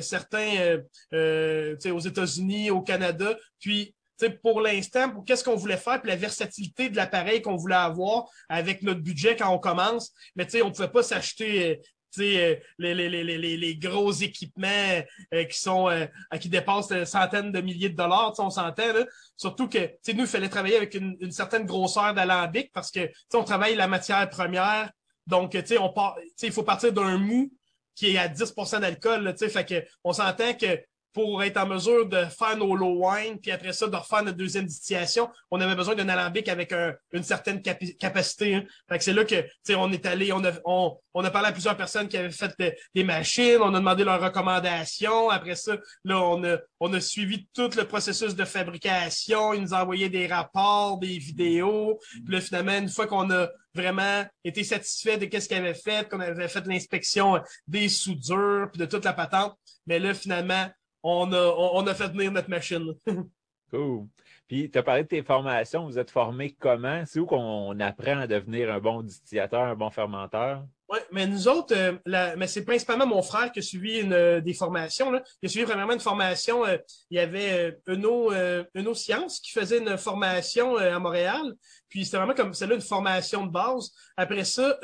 certains 0.00 0.78
aux 1.12 2.00
États-Unis, 2.00 2.70
au 2.70 2.80
Canada, 2.80 3.36
puis 3.60 3.94
pour 4.42 4.60
l'instant, 4.60 5.10
pour 5.10 5.24
qu'est-ce 5.24 5.44
qu'on 5.44 5.56
voulait 5.56 5.76
faire, 5.76 6.00
puis 6.00 6.10
la 6.10 6.16
versatilité 6.16 6.88
de 6.88 6.96
l'appareil 6.96 7.42
qu'on 7.42 7.56
voulait 7.56 7.74
avoir 7.74 8.24
avec 8.48 8.82
notre 8.82 9.00
budget 9.00 9.36
quand 9.36 9.52
on 9.52 9.58
commence, 9.58 10.12
mais 10.34 10.46
on 10.62 10.68
ne 10.68 10.72
pouvait 10.72 10.88
pas 10.88 11.02
s'acheter 11.02 11.80
euh, 12.18 12.56
les, 12.78 12.94
les, 12.94 13.08
les, 13.08 13.56
les, 13.56 13.76
gros 13.76 14.12
équipements 14.12 15.02
euh, 15.34 15.44
qui 15.44 15.58
sont 15.58 15.88
euh, 15.88 16.06
qui 16.40 16.48
dépassent 16.48 17.04
centaines 17.04 17.52
de 17.52 17.60
milliers 17.60 17.90
de 17.90 17.96
dollars, 17.96 18.34
on 18.38 18.50
s'entend. 18.50 19.04
Surtout 19.36 19.68
que 19.68 19.78
nous, 20.12 20.20
il 20.20 20.26
fallait 20.26 20.48
travailler 20.48 20.76
avec 20.76 20.94
une, 20.94 21.16
une 21.20 21.32
certaine 21.32 21.66
grosseur 21.66 22.14
d'alambic 22.14 22.72
parce 22.72 22.90
que 22.90 23.10
on 23.34 23.44
travaille 23.44 23.74
la 23.74 23.88
matière 23.88 24.28
première. 24.30 24.90
Donc, 25.26 25.56
on 25.80 25.88
part, 25.90 26.16
il 26.42 26.52
faut 26.52 26.62
partir 26.62 26.92
d'un 26.92 27.18
mou 27.18 27.50
qui 27.94 28.14
est 28.14 28.18
à 28.18 28.28
10% 28.28 28.80
d'alcool. 28.80 29.34
Fait 29.36 29.66
que 29.66 29.84
on 30.04 30.12
s'entend 30.12 30.54
que 30.54 30.80
pour 31.16 31.42
être 31.42 31.56
en 31.56 31.66
mesure 31.66 32.06
de 32.06 32.26
faire 32.26 32.58
nos 32.58 32.76
low 32.76 33.08
wine, 33.08 33.40
puis 33.40 33.50
après 33.50 33.72
ça, 33.72 33.86
de 33.86 33.96
refaire 33.96 34.22
notre 34.22 34.36
deuxième 34.36 34.66
distillation, 34.66 35.30
on 35.50 35.58
avait 35.62 35.74
besoin 35.74 35.94
d'un 35.94 36.10
alambic 36.10 36.46
avec 36.46 36.74
une 37.10 37.22
certaine 37.22 37.62
capacité. 37.62 38.56
Hein. 38.56 38.64
Fait 38.86 38.98
que 38.98 39.04
c'est 39.04 39.14
là 39.14 39.24
que, 39.24 39.42
on 39.76 39.90
est 39.92 40.04
allé, 40.04 40.30
on 40.34 40.44
a, 40.44 40.52
on, 40.66 41.24
a 41.24 41.30
parlé 41.30 41.48
à 41.48 41.52
plusieurs 41.52 41.78
personnes 41.78 42.06
qui 42.06 42.18
avaient 42.18 42.30
fait 42.30 42.52
des 42.94 43.02
machines, 43.02 43.56
on 43.62 43.72
a 43.72 43.78
demandé 43.78 44.04
leurs 44.04 44.20
recommandations. 44.20 45.30
Après 45.30 45.54
ça, 45.54 45.78
là, 46.04 46.20
on 46.20 46.44
a, 46.44 46.58
on 46.80 46.92
a 46.92 47.00
suivi 47.00 47.48
tout 47.54 47.70
le 47.74 47.84
processus 47.84 48.34
de 48.34 48.44
fabrication. 48.44 49.54
Ils 49.54 49.62
nous 49.62 49.72
envoyaient 49.72 50.10
des 50.10 50.26
rapports, 50.26 50.98
des 50.98 51.16
vidéos. 51.16 51.98
Puis 52.10 52.34
là, 52.34 52.42
finalement, 52.42 52.76
une 52.76 52.90
fois 52.90 53.06
qu'on 53.06 53.30
a 53.30 53.48
vraiment 53.74 54.26
été 54.44 54.64
satisfait 54.64 55.16
de 55.16 55.24
ce 55.40 55.48
qu'ils 55.48 55.56
avaient 55.56 55.72
fait, 55.72 56.10
qu'on 56.10 56.20
avait 56.20 56.48
fait 56.48 56.66
l'inspection 56.66 57.40
des 57.66 57.88
soudures, 57.88 58.68
puis 58.70 58.80
de 58.80 58.86
toute 58.86 59.06
la 59.06 59.14
patente, 59.14 59.56
mais 59.86 59.98
là, 59.98 60.12
finalement, 60.12 60.68
on 61.06 61.32
a, 61.32 61.54
on 61.56 61.86
a 61.86 61.94
fait 61.94 62.08
venir 62.08 62.32
notre 62.32 62.50
machine. 62.50 62.94
cool. 63.70 64.06
Puis, 64.48 64.70
tu 64.70 64.78
as 64.78 64.82
parlé 64.82 65.02
de 65.02 65.08
tes 65.08 65.22
formations. 65.22 65.86
Vous 65.86 65.98
êtes 65.98 66.10
formé 66.10 66.56
comment? 66.58 67.02
C'est 67.04 67.18
où 67.18 67.26
qu'on 67.26 67.78
apprend 67.80 68.18
à 68.18 68.26
devenir 68.26 68.72
un 68.72 68.78
bon 68.78 69.02
distillateur, 69.02 69.62
un 69.62 69.74
bon 69.74 69.90
fermenteur? 69.90 70.64
Oui, 70.88 71.00
mais 71.10 71.26
nous 71.26 71.48
autres, 71.48 71.74
euh, 71.76 72.36
mais 72.36 72.46
c'est 72.46 72.64
principalement 72.64 73.06
mon 73.08 73.20
frère 73.20 73.50
qui 73.50 73.58
a 73.58 73.62
suivi 73.62 73.98
une, 73.98 74.12
euh, 74.12 74.40
des 74.40 74.54
formations. 74.54 75.10
Là. 75.10 75.20
Il 75.42 75.46
a 75.46 75.48
suivi 75.48 75.64
vraiment 75.64 75.92
une 75.92 76.00
formation. 76.00 76.64
Euh, 76.64 76.76
il 77.10 77.16
y 77.16 77.20
avait 77.20 77.76
Uno, 77.88 78.32
Uno 78.74 78.94
Science 78.94 79.40
qui 79.40 79.50
faisait 79.50 79.78
une 79.78 79.98
formation 79.98 80.76
à 80.76 80.96
Montréal. 81.00 81.54
Puis 81.88 82.04
c'était 82.04 82.18
vraiment 82.18 82.34
comme 82.34 82.54
celle-là 82.54 82.76
une 82.76 82.80
formation 82.80 83.46
de 83.46 83.50
base. 83.50 83.90
Après 84.16 84.44
ça, 84.44 84.78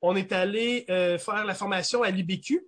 on 0.00 0.14
est 0.14 0.30
allé 0.30 0.84
faire 0.86 1.44
la 1.44 1.54
formation 1.54 2.02
à 2.04 2.10
l'IBQ 2.10 2.64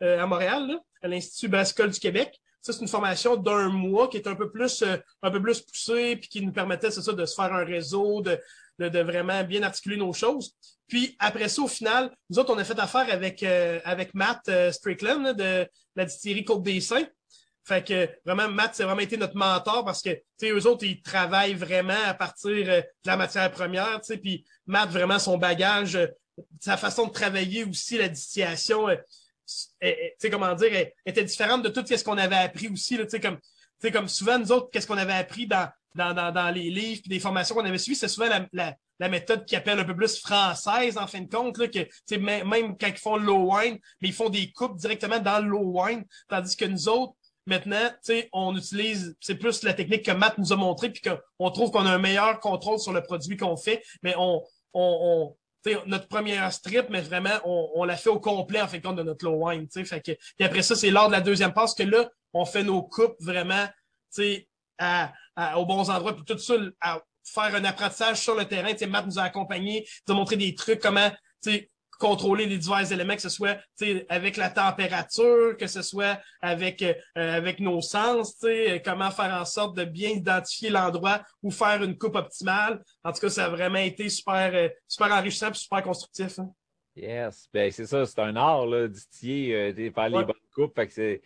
à 0.00 0.26
Montréal, 0.26 0.68
là, 0.68 0.80
à 1.02 1.08
l'Institut 1.08 1.48
Brascole 1.48 1.90
du 1.90 1.98
Québec. 1.98 2.40
C'est 2.60 2.80
une 2.80 2.88
formation 2.88 3.36
d'un 3.36 3.68
mois 3.68 4.08
qui 4.08 4.16
est 4.16 4.26
un 4.26 4.34
peu 4.34 4.50
plus, 4.50 4.82
euh, 4.82 4.96
un 5.22 5.30
peu 5.30 5.40
plus 5.40 5.60
poussée, 5.60 6.16
puis 6.16 6.28
qui 6.28 6.42
nous 6.44 6.52
permettait, 6.52 6.90
c'est 6.90 7.02
ça, 7.02 7.12
de 7.12 7.24
se 7.24 7.34
faire 7.34 7.52
un 7.52 7.64
réseau, 7.64 8.20
de, 8.20 8.38
de, 8.78 9.00
vraiment 9.00 9.42
bien 9.44 9.62
articuler 9.62 9.96
nos 9.96 10.12
choses. 10.12 10.54
Puis 10.86 11.16
après 11.18 11.48
ça, 11.48 11.62
au 11.62 11.68
final, 11.68 12.10
nous 12.30 12.38
autres, 12.38 12.52
on 12.52 12.58
a 12.58 12.64
fait 12.64 12.78
affaire 12.78 13.06
avec, 13.10 13.42
euh, 13.42 13.80
avec 13.84 14.14
Matt 14.14 14.48
euh, 14.48 14.72
Strickland 14.72 15.36
de 15.36 15.66
la 15.96 16.04
distillerie 16.04 16.44
Côte 16.44 16.62
des 16.62 16.80
Saints. 16.80 17.08
Fait 17.64 17.86
que 17.86 18.08
vraiment, 18.24 18.48
Matt, 18.48 18.74
c'est 18.74 18.84
vraiment 18.84 19.00
été 19.00 19.18
notre 19.18 19.36
mentor 19.36 19.84
parce 19.84 20.00
que, 20.00 20.10
tu 20.10 20.22
sais, 20.38 20.50
eux 20.50 20.66
autres, 20.66 20.84
ils 20.84 21.02
travaillent 21.02 21.54
vraiment 21.54 22.02
à 22.06 22.14
partir 22.14 22.50
de 22.50 22.82
la 23.04 23.16
matière 23.16 23.50
première, 23.50 24.00
tu 24.00 24.06
sais, 24.06 24.16
puis 24.16 24.44
Matt, 24.66 24.88
vraiment, 24.88 25.18
son 25.18 25.36
bagage, 25.36 25.98
sa 26.60 26.78
façon 26.78 27.06
de 27.06 27.12
travailler 27.12 27.64
aussi, 27.64 27.98
la 27.98 28.08
distillation, 28.08 28.86
tu 30.20 30.30
comment 30.30 30.54
dire, 30.54 30.88
était 31.06 31.24
différente 31.24 31.62
de 31.62 31.68
tout 31.68 31.84
ce 31.86 32.04
qu'on 32.04 32.18
avait 32.18 32.36
appris 32.36 32.68
aussi, 32.68 32.98
comme, 33.20 33.38
comme 33.92 34.08
souvent, 34.08 34.38
nous 34.38 34.52
autres, 34.52 34.68
qu'est-ce 34.70 34.86
qu'on 34.86 34.98
avait 34.98 35.12
appris 35.12 35.46
dans, 35.46 35.68
dans, 35.94 36.14
dans, 36.14 36.32
dans 36.32 36.50
les 36.50 36.70
livres 36.70 37.02
et 37.06 37.08
des 37.08 37.20
formations 37.20 37.54
qu'on 37.54 37.64
avait 37.64 37.78
suivies, 37.78 37.96
c'est 37.96 38.08
souvent 38.08 38.28
la, 38.52 38.76
la, 38.98 39.08
méthode 39.08 39.44
qui 39.44 39.56
appelle 39.56 39.78
un 39.78 39.84
peu 39.84 39.96
plus 39.96 40.20
française, 40.20 40.98
en 40.98 41.06
fin 41.06 41.20
de 41.20 41.30
compte, 41.30 41.58
là, 41.58 41.68
que, 41.68 42.16
même, 42.16 42.76
quand 42.78 42.88
ils 42.88 42.96
font 42.96 43.16
le 43.16 43.24
low 43.24 43.54
wine, 43.54 43.78
mais 44.00 44.08
ils 44.08 44.14
font 44.14 44.28
des 44.28 44.50
coupes 44.52 44.76
directement 44.76 45.18
dans 45.18 45.40
le 45.40 45.48
low 45.48 45.82
wine, 45.82 46.04
tandis 46.28 46.56
que 46.56 46.64
nous 46.64 46.88
autres, 46.88 47.14
maintenant, 47.46 47.90
on 48.32 48.56
utilise, 48.56 49.16
c'est 49.20 49.36
plus 49.36 49.62
la 49.62 49.72
technique 49.72 50.04
que 50.04 50.12
Matt 50.12 50.36
nous 50.38 50.52
a 50.52 50.56
montré, 50.56 50.90
puis 50.90 51.02
qu'on 51.02 51.50
trouve 51.50 51.70
qu'on 51.70 51.86
a 51.86 51.92
un 51.92 51.98
meilleur 51.98 52.40
contrôle 52.40 52.78
sur 52.78 52.92
le 52.92 53.02
produit 53.02 53.36
qu'on 53.36 53.56
fait, 53.56 53.82
mais 54.02 54.14
on, 54.16 54.42
on 54.74 55.34
notre 55.86 56.08
première 56.08 56.52
strip, 56.52 56.86
mais 56.90 57.00
vraiment, 57.00 57.40
on, 57.44 57.70
on, 57.74 57.84
la 57.84 57.96
fait 57.96 58.10
au 58.10 58.20
complet 58.20 58.60
en 58.60 58.68
fin 58.68 58.78
de 58.78 58.82
compte 58.82 58.96
de 58.96 59.02
notre 59.02 59.24
low 59.24 59.48
wine. 59.48 59.66
Fait 59.70 60.00
que, 60.00 60.12
puis 60.12 60.44
après 60.44 60.62
ça, 60.62 60.74
c'est 60.74 60.90
lors 60.90 61.08
de 61.08 61.12
la 61.12 61.20
deuxième 61.20 61.52
passe 61.52 61.74
que 61.74 61.82
là, 61.82 62.10
on 62.32 62.44
fait 62.44 62.62
nos 62.62 62.82
coupes 62.82 63.16
vraiment 63.20 63.66
à, 64.78 65.12
à, 65.36 65.58
aux 65.58 65.66
bons 65.66 65.90
endroits. 65.90 66.14
Puis 66.14 66.24
tout 66.24 66.38
ça, 66.38 66.54
à 66.80 67.00
faire 67.24 67.54
un 67.54 67.64
apprentissage 67.64 68.18
sur 68.18 68.34
le 68.34 68.44
terrain. 68.46 68.72
Matt 68.88 69.06
nous 69.06 69.18
a 69.18 69.22
accompagnés, 69.22 69.86
nous 70.06 70.14
a 70.14 70.16
montré 70.16 70.36
des 70.36 70.54
trucs, 70.54 70.80
comment 70.80 71.10
contrôler 71.98 72.46
les 72.46 72.58
divers 72.58 72.90
éléments, 72.90 73.16
que 73.16 73.22
ce 73.22 73.28
soit 73.28 73.58
avec 74.08 74.36
la 74.36 74.50
température, 74.50 75.56
que 75.56 75.66
ce 75.66 75.82
soit 75.82 76.18
avec 76.40 76.82
euh, 76.82 76.94
avec 77.14 77.60
nos 77.60 77.80
sens, 77.80 78.36
comment 78.84 79.10
faire 79.10 79.34
en 79.34 79.44
sorte 79.44 79.76
de 79.76 79.84
bien 79.84 80.10
identifier 80.10 80.70
l'endroit 80.70 81.22
où 81.42 81.50
faire 81.50 81.82
une 81.82 81.98
coupe 81.98 82.16
optimale. 82.16 82.82
En 83.04 83.12
tout 83.12 83.20
cas, 83.20 83.30
ça 83.30 83.46
a 83.46 83.48
vraiment 83.48 83.78
été 83.78 84.08
super 84.08 84.50
euh, 84.54 84.68
super 84.86 85.12
enrichissant 85.12 85.50
et 85.50 85.54
super 85.54 85.82
constructif. 85.82 86.38
Hein. 86.38 86.50
Yes, 86.96 87.48
ben 87.52 87.70
c'est 87.70 87.86
ça, 87.86 88.06
c'est 88.06 88.20
un 88.20 88.34
art 88.34 88.66
là, 88.66 88.88
distiller, 88.88 89.54
euh, 89.54 89.90
faire 89.92 90.08
les 90.08 90.24
bonnes 90.24 90.34
coupes. 90.52 90.74
Fait 90.74 90.86
que 90.86 90.92
c'est, 90.92 91.22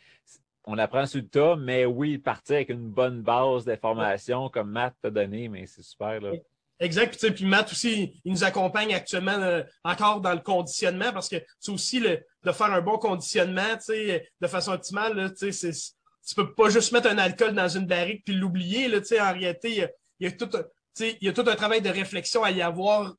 on 0.64 0.78
apprend 0.78 1.06
sur 1.06 1.20
le 1.20 1.28
tas, 1.28 1.56
mais 1.56 1.84
oui, 1.86 2.18
partir 2.18 2.56
avec 2.56 2.68
une 2.68 2.88
bonne 2.88 3.22
base 3.22 3.64
d'informations 3.64 4.48
comme 4.48 4.70
Matt 4.70 4.94
t'a 5.02 5.10
donné, 5.10 5.48
mais 5.48 5.66
c'est 5.66 5.82
super. 5.82 6.20
Là. 6.20 6.32
Exact. 6.82 7.16
Puis, 7.16 7.30
puis 7.30 7.44
Matt 7.44 7.70
aussi, 7.70 8.20
il 8.24 8.32
nous 8.32 8.42
accompagne 8.42 8.92
actuellement 8.92 9.38
euh, 9.40 9.62
encore 9.84 10.20
dans 10.20 10.32
le 10.32 10.40
conditionnement 10.40 11.12
parce 11.12 11.28
que 11.28 11.36
c'est 11.60 11.70
aussi 11.70 12.00
le, 12.00 12.20
de 12.42 12.52
faire 12.52 12.72
un 12.72 12.80
bon 12.80 12.98
conditionnement 12.98 13.78
de 13.88 14.46
façon 14.48 14.72
optimale. 14.72 15.14
Là, 15.16 15.30
tu 15.30 16.34
peux 16.34 16.52
pas 16.54 16.70
juste 16.70 16.90
mettre 16.90 17.08
un 17.08 17.18
alcool 17.18 17.54
dans 17.54 17.68
une 17.68 17.86
barrique 17.86 18.24
puis 18.24 18.34
l'oublier. 18.34 18.88
Là, 18.88 18.98
en 18.98 19.32
réalité, 19.32 19.88
il 20.18 20.26
y, 20.26 20.26
a, 20.26 20.32
tout, 20.32 20.50
il 20.98 21.16
y 21.20 21.28
a 21.28 21.32
tout 21.32 21.44
un 21.46 21.54
travail 21.54 21.82
de 21.82 21.88
réflexion 21.88 22.42
à 22.42 22.50
y 22.50 22.62
avoir 22.62 23.14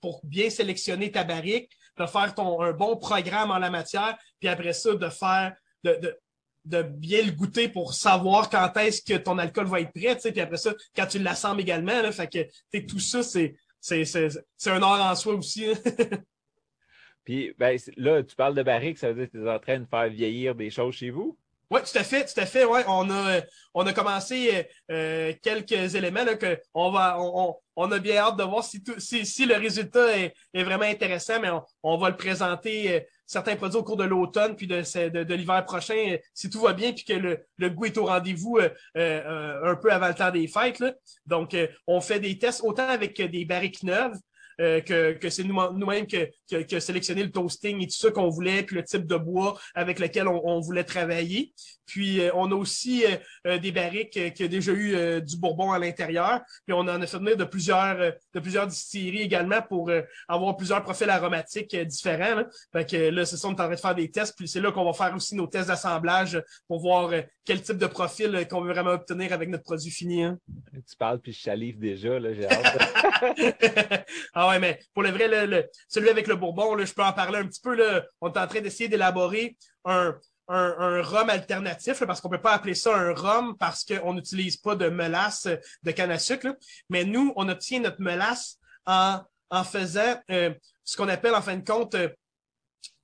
pour 0.00 0.22
bien 0.24 0.48
sélectionner 0.48 1.10
ta 1.10 1.22
barrique, 1.22 1.70
de 1.98 2.06
faire 2.06 2.34
ton, 2.34 2.62
un 2.62 2.72
bon 2.72 2.96
programme 2.96 3.50
en 3.50 3.58
la 3.58 3.70
matière, 3.70 4.16
puis 4.38 4.48
après 4.48 4.72
ça, 4.72 4.94
de 4.94 5.08
faire 5.10 5.54
de, 5.84 5.98
de, 6.00 6.18
de 6.66 6.82
bien 6.82 7.22
le 7.22 7.32
goûter 7.32 7.68
pour 7.68 7.94
savoir 7.94 8.50
quand 8.50 8.76
est-ce 8.78 9.00
que 9.00 9.16
ton 9.16 9.38
alcool 9.38 9.66
va 9.66 9.80
être 9.80 9.92
prêt, 9.92 10.14
tu 10.16 10.22
sais, 10.22 10.32
puis 10.32 10.40
après 10.40 10.56
ça, 10.56 10.74
quand 10.94 11.06
tu 11.06 11.18
l'assembles 11.18 11.60
également, 11.60 12.02
là, 12.02 12.12
fait 12.12 12.28
que 12.28 12.78
tout 12.86 12.98
ça, 12.98 13.22
c'est, 13.22 13.56
c'est, 13.80 14.04
c'est, 14.04 14.28
c'est 14.56 14.70
un 14.70 14.82
art 14.82 15.10
en 15.10 15.14
soi 15.14 15.34
aussi. 15.34 15.66
Hein. 15.66 15.74
puis 17.24 17.54
ben, 17.58 17.78
là, 17.96 18.22
tu 18.22 18.34
parles 18.34 18.54
de 18.54 18.62
barrique, 18.62 18.98
ça 18.98 19.12
veut 19.12 19.14
dire 19.14 19.30
que 19.30 19.38
tu 19.38 19.44
es 19.44 19.50
en 19.50 19.58
train 19.58 19.78
de 19.78 19.86
faire 19.86 20.08
vieillir 20.08 20.54
des 20.54 20.70
choses 20.70 20.94
chez 20.94 21.10
vous? 21.10 21.38
Oui, 21.70 21.80
tout 21.82 21.98
à 21.98 22.04
fait, 22.04 22.24
tout 22.24 22.40
à 22.40 22.46
fait. 22.46 22.64
Ouais, 22.64 22.84
on 22.86 23.10
a, 23.10 23.40
on 23.74 23.84
a 23.86 23.92
commencé 23.92 24.68
euh, 24.90 25.32
quelques 25.42 25.94
éléments 25.96 26.24
là, 26.24 26.36
que 26.36 26.60
on 26.74 26.92
va, 26.92 27.16
on, 27.20 27.56
on, 27.74 27.90
a 27.90 27.98
bien 27.98 28.18
hâte 28.18 28.36
de 28.36 28.44
voir 28.44 28.62
si, 28.62 28.82
tout, 28.84 28.98
si, 28.98 29.26
si 29.26 29.46
le 29.46 29.56
résultat 29.56 30.16
est, 30.16 30.32
est, 30.54 30.62
vraiment 30.62 30.84
intéressant, 30.84 31.40
mais 31.40 31.50
on, 31.50 31.62
on 31.82 31.98
va 31.98 32.10
le 32.10 32.16
présenter 32.16 32.94
euh, 32.94 33.00
certains 33.26 33.56
produits 33.56 33.78
au 33.78 33.82
cours 33.82 33.96
de 33.96 34.04
l'automne 34.04 34.54
puis 34.56 34.66
de, 34.66 34.80
de, 35.08 35.24
de 35.24 35.34
l'hiver 35.34 35.64
prochain, 35.64 36.12
euh, 36.12 36.18
si 36.32 36.48
tout 36.48 36.60
va 36.60 36.72
bien 36.72 36.92
puis 36.92 37.04
que 37.04 37.12
le, 37.12 37.44
le 37.58 37.70
goût 37.70 37.86
est 37.86 37.98
au 37.98 38.06
rendez-vous 38.06 38.58
euh, 38.58 38.70
euh, 38.96 39.72
un 39.72 39.76
peu 39.76 39.92
avant 39.92 40.08
le 40.08 40.14
temps 40.14 40.30
des 40.30 40.46
fêtes. 40.46 40.78
Là. 40.78 40.94
Donc, 41.26 41.56
on 41.86 42.00
fait 42.00 42.20
des 42.20 42.38
tests 42.38 42.62
autant 42.62 42.88
avec 42.88 43.20
des 43.20 43.44
barriques 43.44 43.82
neuves 43.82 44.16
euh, 44.60 44.80
que, 44.80 45.12
que 45.12 45.30
c'est 45.30 45.44
nous-mêmes 45.44 46.06
que, 46.06 46.30
que, 46.50 46.62
que 46.62 46.80
sélectionné 46.80 47.22
le 47.24 47.30
toasting 47.30 47.82
et 47.82 47.86
tout 47.86 47.96
ça 47.96 48.10
qu'on 48.10 48.28
voulait, 48.28 48.62
puis 48.62 48.76
le 48.76 48.84
type 48.84 49.06
de 49.06 49.16
bois 49.16 49.58
avec 49.74 49.98
lequel 49.98 50.28
on, 50.28 50.40
on 50.44 50.60
voulait 50.60 50.84
travailler. 50.84 51.52
Puis 51.86 52.20
euh, 52.20 52.30
on 52.34 52.50
a 52.50 52.54
aussi 52.54 53.04
euh, 53.46 53.58
des 53.58 53.72
barriques 53.72 54.34
qui 54.34 54.44
ont 54.44 54.48
déjà 54.48 54.72
eu 54.72 55.20
du 55.22 55.36
bourbon 55.36 55.72
à 55.72 55.78
l'intérieur. 55.78 56.40
Puis 56.66 56.74
on 56.74 56.80
en 56.80 57.00
a 57.00 57.06
fait 57.06 57.18
venir 57.18 57.36
de 57.36 57.44
plusieurs 57.44 57.96
de 58.34 58.40
plusieurs 58.40 58.66
distilleries 58.66 59.22
également 59.22 59.62
pour 59.62 59.90
avoir 60.28 60.56
plusieurs 60.56 60.82
profils 60.82 61.08
aromatiques 61.08 61.76
différents. 61.76 62.34
Là. 62.34 62.46
Fait 62.72 62.88
que 62.88 62.96
là, 63.10 63.24
c'est 63.24 63.36
ça, 63.36 63.48
on 63.48 63.50
est 63.50 63.60
en 63.60 63.66
train 63.66 63.70
de 63.70 63.76
faire 63.76 63.94
des 63.94 64.10
tests. 64.10 64.34
Puis 64.36 64.48
c'est 64.48 64.60
là 64.60 64.72
qu'on 64.72 64.84
va 64.84 64.92
faire 64.92 65.14
aussi 65.14 65.34
nos 65.34 65.46
tests 65.46 65.68
d'assemblage 65.68 66.42
pour 66.68 66.80
voir 66.80 67.10
quel 67.44 67.62
type 67.62 67.78
de 67.78 67.86
profil 67.86 68.46
qu'on 68.50 68.60
veut 68.60 68.72
vraiment 68.72 68.90
obtenir 68.90 69.32
avec 69.32 69.48
notre 69.48 69.64
produit 69.64 69.90
fini. 69.90 70.24
Hein. 70.24 70.38
Tu 70.72 70.96
parles 70.98 71.20
puis 71.20 71.32
je 71.32 71.40
salive 71.42 71.78
déjà, 71.78 72.18
là, 72.18 72.32
j'ai 72.34 72.46
hâte. 72.46 74.06
ah 74.34 74.48
ouais, 74.48 74.58
mais 74.58 74.80
pour 74.92 75.02
le 75.02 75.10
vrai, 75.10 75.46
le, 75.46 75.64
celui 75.88 76.08
avec 76.08 76.26
le 76.26 76.36
Bourbon, 76.36 76.74
là, 76.74 76.84
je 76.84 76.92
peux 76.92 77.02
en 77.02 77.12
parler 77.12 77.38
un 77.38 77.46
petit 77.46 77.60
peu. 77.60 77.74
Là. 77.74 78.04
On 78.20 78.32
est 78.32 78.38
en 78.38 78.46
train 78.46 78.60
d'essayer 78.60 78.88
d'élaborer 78.88 79.56
un, 79.84 80.16
un, 80.48 80.76
un, 80.78 81.02
rhum 81.02 81.28
alternatif, 81.30 82.04
parce 82.04 82.20
qu'on 82.20 82.28
peut 82.28 82.40
pas 82.40 82.52
appeler 82.52 82.74
ça 82.74 82.94
un 82.94 83.12
rhum 83.12 83.56
parce 83.58 83.84
qu'on 83.84 84.14
n'utilise 84.14 84.56
pas 84.56 84.76
de 84.76 84.88
mélasse 84.88 85.48
de 85.82 85.90
canne 85.90 86.10
à 86.10 86.18
sucre. 86.18 86.56
Mais 86.88 87.04
nous, 87.04 87.32
on 87.36 87.48
obtient 87.48 87.80
notre 87.80 88.00
mélasse 88.00 88.58
en, 88.86 89.20
en 89.50 89.64
faisant 89.64 90.20
euh, 90.30 90.54
ce 90.84 90.96
qu'on 90.96 91.08
appelle 91.08 91.34
en 91.34 91.42
fin 91.42 91.56
de 91.56 91.64
compte 91.64 91.94
euh, 91.94 92.08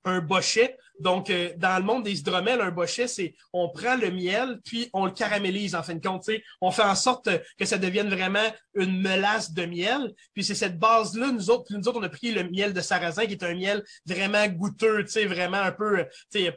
un 0.05 0.19
bochet. 0.19 0.77
Donc, 0.99 1.29
euh, 1.29 1.51
dans 1.57 1.77
le 1.77 1.83
monde 1.83 2.03
des 2.03 2.19
hydromels, 2.19 2.61
un 2.61 2.71
bochet, 2.71 3.07
c'est 3.07 3.35
on 3.51 3.69
prend 3.69 3.95
le 3.95 4.11
miel, 4.11 4.59
puis 4.63 4.89
on 4.93 5.05
le 5.05 5.11
caramélise 5.11 5.75
en 5.75 5.83
fin 5.83 5.95
de 5.95 6.05
compte. 6.05 6.29
On 6.61 6.71
fait 6.71 6.83
en 6.83 6.95
sorte 6.95 7.29
que 7.57 7.65
ça 7.65 7.77
devienne 7.77 8.09
vraiment 8.09 8.47
une 8.75 9.01
melasse 9.01 9.51
de 9.53 9.65
miel. 9.65 10.13
Puis 10.33 10.43
c'est 10.43 10.55
cette 10.55 10.77
base-là, 10.77 11.31
nous 11.31 11.49
autres, 11.49 11.73
nous 11.75 11.87
autres, 11.87 11.99
on 11.99 12.03
a 12.03 12.09
pris 12.09 12.31
le 12.31 12.49
miel 12.49 12.73
de 12.73 12.81
sarrasin, 12.81 13.25
qui 13.25 13.33
est 13.33 13.43
un 13.43 13.55
miel 13.55 13.83
vraiment 14.05 14.47
goûteux, 14.47 15.05
vraiment 15.25 15.57
un 15.57 15.71
peu 15.71 16.05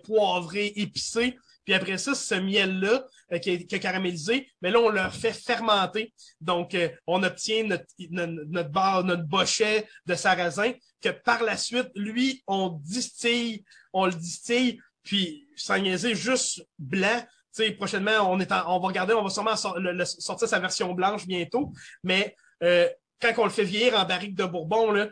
poivré, 0.05 0.73
épicé. 0.77 1.37
Puis 1.67 1.75
après 1.75 1.99
ça, 1.99 2.15
ce 2.15 2.37
miel-là 2.37 3.05
euh, 3.33 3.39
qui, 3.39 3.51
est, 3.51 3.79
caramélisé, 3.81 4.49
mais 4.63 4.71
là, 4.71 4.79
on 4.79 4.89
le 4.89 5.11
fait 5.11 5.33
fermenter. 5.33 6.15
Donc, 6.41 6.75
euh, 6.75 6.89
on 7.09 7.25
obtient 7.25 7.65
notre, 7.65 7.85
notre, 8.09 8.71
barre, 8.71 9.03
notre 9.03 9.25
bochet 9.25 9.87
de 10.07 10.15
sarrasin 10.15 10.73
que 11.03 11.09
par 11.09 11.43
la 11.43 11.57
suite, 11.57 11.91
lui, 11.97 12.45
on 12.47 12.69
distille, 12.69 13.65
on 13.93 14.07
le 14.07 14.13
distille, 14.13 14.81
puis 15.03 15.49
sans 15.57 15.79
niaiser, 15.79 16.15
juste 16.15 16.65
blanc. 16.79 17.21
sais, 17.51 17.73
prochainement, 17.73 18.31
on, 18.33 18.39
est 18.39 18.53
on 18.53 18.79
va 18.79 18.87
regarder, 18.87 19.15
on 19.15 19.25
va 19.25 19.31
sûrement 19.31 19.57
sortir 19.57 20.49
sa 20.49 20.61
version 20.61 20.95
blanche 20.95 21.27
bientôt. 21.27 21.73
Mais 22.05 22.37
euh, 22.63 22.89
quand 23.21 23.33
on 23.39 23.45
le 23.45 23.51
fait 23.51 23.65
vieillir 23.65 23.99
en 23.99 24.05
barrique 24.05 24.37
de 24.37 24.45
Bourbon, 24.45 24.93
là, 24.93 25.09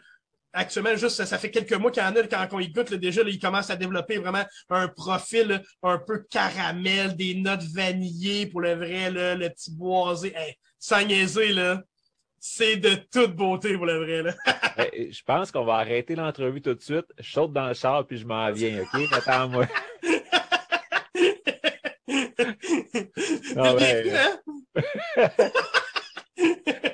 actuellement, 0.55 0.97
juste, 0.97 1.25
ça, 1.25 1.39
fait 1.39 1.51
quelques 1.51 1.75
mois 1.75 1.91
qu'il 1.91 2.03
y 2.03 2.07
en 2.07 2.17
a, 2.17 2.23
quand, 2.23 2.47
on 2.53 2.61
y 2.61 2.69
goûte, 2.69 2.91
là, 2.91 2.97
déjà, 2.97 3.23
là, 3.23 3.29
il 3.29 3.39
commence 3.39 3.69
à 3.71 3.77
développer 3.77 4.19
vraiment 4.19 4.45
un 4.71 4.89
profil 4.89 5.63
un 5.83 5.99
peu 5.99 6.25
caramel, 6.31 7.17
des 7.17 7.35
notes 7.35 7.65
vanillées 7.75 8.47
pour 8.47 8.61
le 8.61 8.75
vrai, 8.75 9.11
là, 9.11 9.35
le 9.35 9.51
petit 9.51 9.73
boisé. 9.73 10.33
Hey, 10.35 10.55
sans 10.79 11.05
niaiser, 11.05 11.49
là, 11.53 11.83
c'est 12.39 12.77
de 12.77 12.95
toute 13.11 13.35
beauté 13.35 13.77
pour 13.77 13.87
le 13.87 13.99
vrai. 13.99 14.23
Là. 14.23 14.35
je 14.93 15.23
pense 15.25 15.51
qu'on 15.51 15.65
va 15.65 15.75
arrêter 15.77 16.15
l'entrevue 16.15 16.61
tout 16.61 16.75
de 16.75 16.83
suite. 16.83 17.07
Je 17.19 17.31
saute 17.31 17.53
dans 17.53 17.69
le 17.69 17.75
char 17.75 18.07
puis 18.07 18.19
je 18.19 18.27
m'en 18.27 18.51
viens, 18.53 18.83
OK? 18.83 19.01
Attends-moi. 19.13 19.67
ah, 23.57 23.75
ben, 23.79 24.41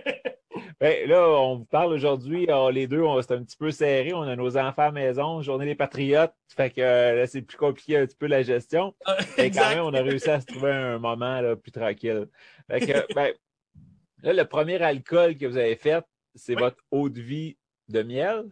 Ben, 0.81 1.07
là, 1.07 1.29
on 1.29 1.57
vous 1.57 1.65
parle 1.67 1.93
aujourd'hui, 1.93 2.49
les 2.73 2.87
deux, 2.87 3.05
c'est 3.21 3.35
un 3.35 3.45
petit 3.45 3.57
peu 3.59 3.71
serré. 3.71 4.15
On 4.15 4.23
a 4.23 4.35
nos 4.35 4.57
enfants 4.57 4.89
à 4.89 4.91
maison, 4.91 5.43
journée 5.43 5.67
des 5.67 5.75
patriotes. 5.75 6.33
Fait 6.57 6.71
que 6.71 6.81
euh, 6.81 7.17
là, 7.17 7.27
c'est 7.27 7.43
plus 7.43 7.59
compliqué 7.59 7.99
un 7.99 8.07
petit 8.07 8.17
peu 8.17 8.27
la 8.27 8.43
gestion. 8.43 8.95
Mais 9.37 9.51
quand 9.51 9.69
même, 9.69 9.85
on 9.85 9.93
a 9.93 10.01
réussi 10.01 10.31
à 10.31 10.41
se 10.41 10.47
trouver 10.47 10.71
un 10.71 10.99
moment 10.99 11.43
là, 11.43 11.55
plus 11.55 11.71
tranquille. 11.71 12.29
Fait 12.71 12.81
que, 12.81 13.13
ben, 13.15 13.35
là, 14.23 14.33
le 14.33 14.45
premier 14.47 14.81
alcool 14.81 15.37
que 15.37 15.45
vous 15.45 15.59
avez 15.59 15.77
fait, 15.77 16.03
c'est 16.35 16.55
votre 16.55 16.79
eau 16.91 17.11
de 17.11 17.21
vie 17.21 17.59
de 17.89 18.03
miel? 18.03 18.45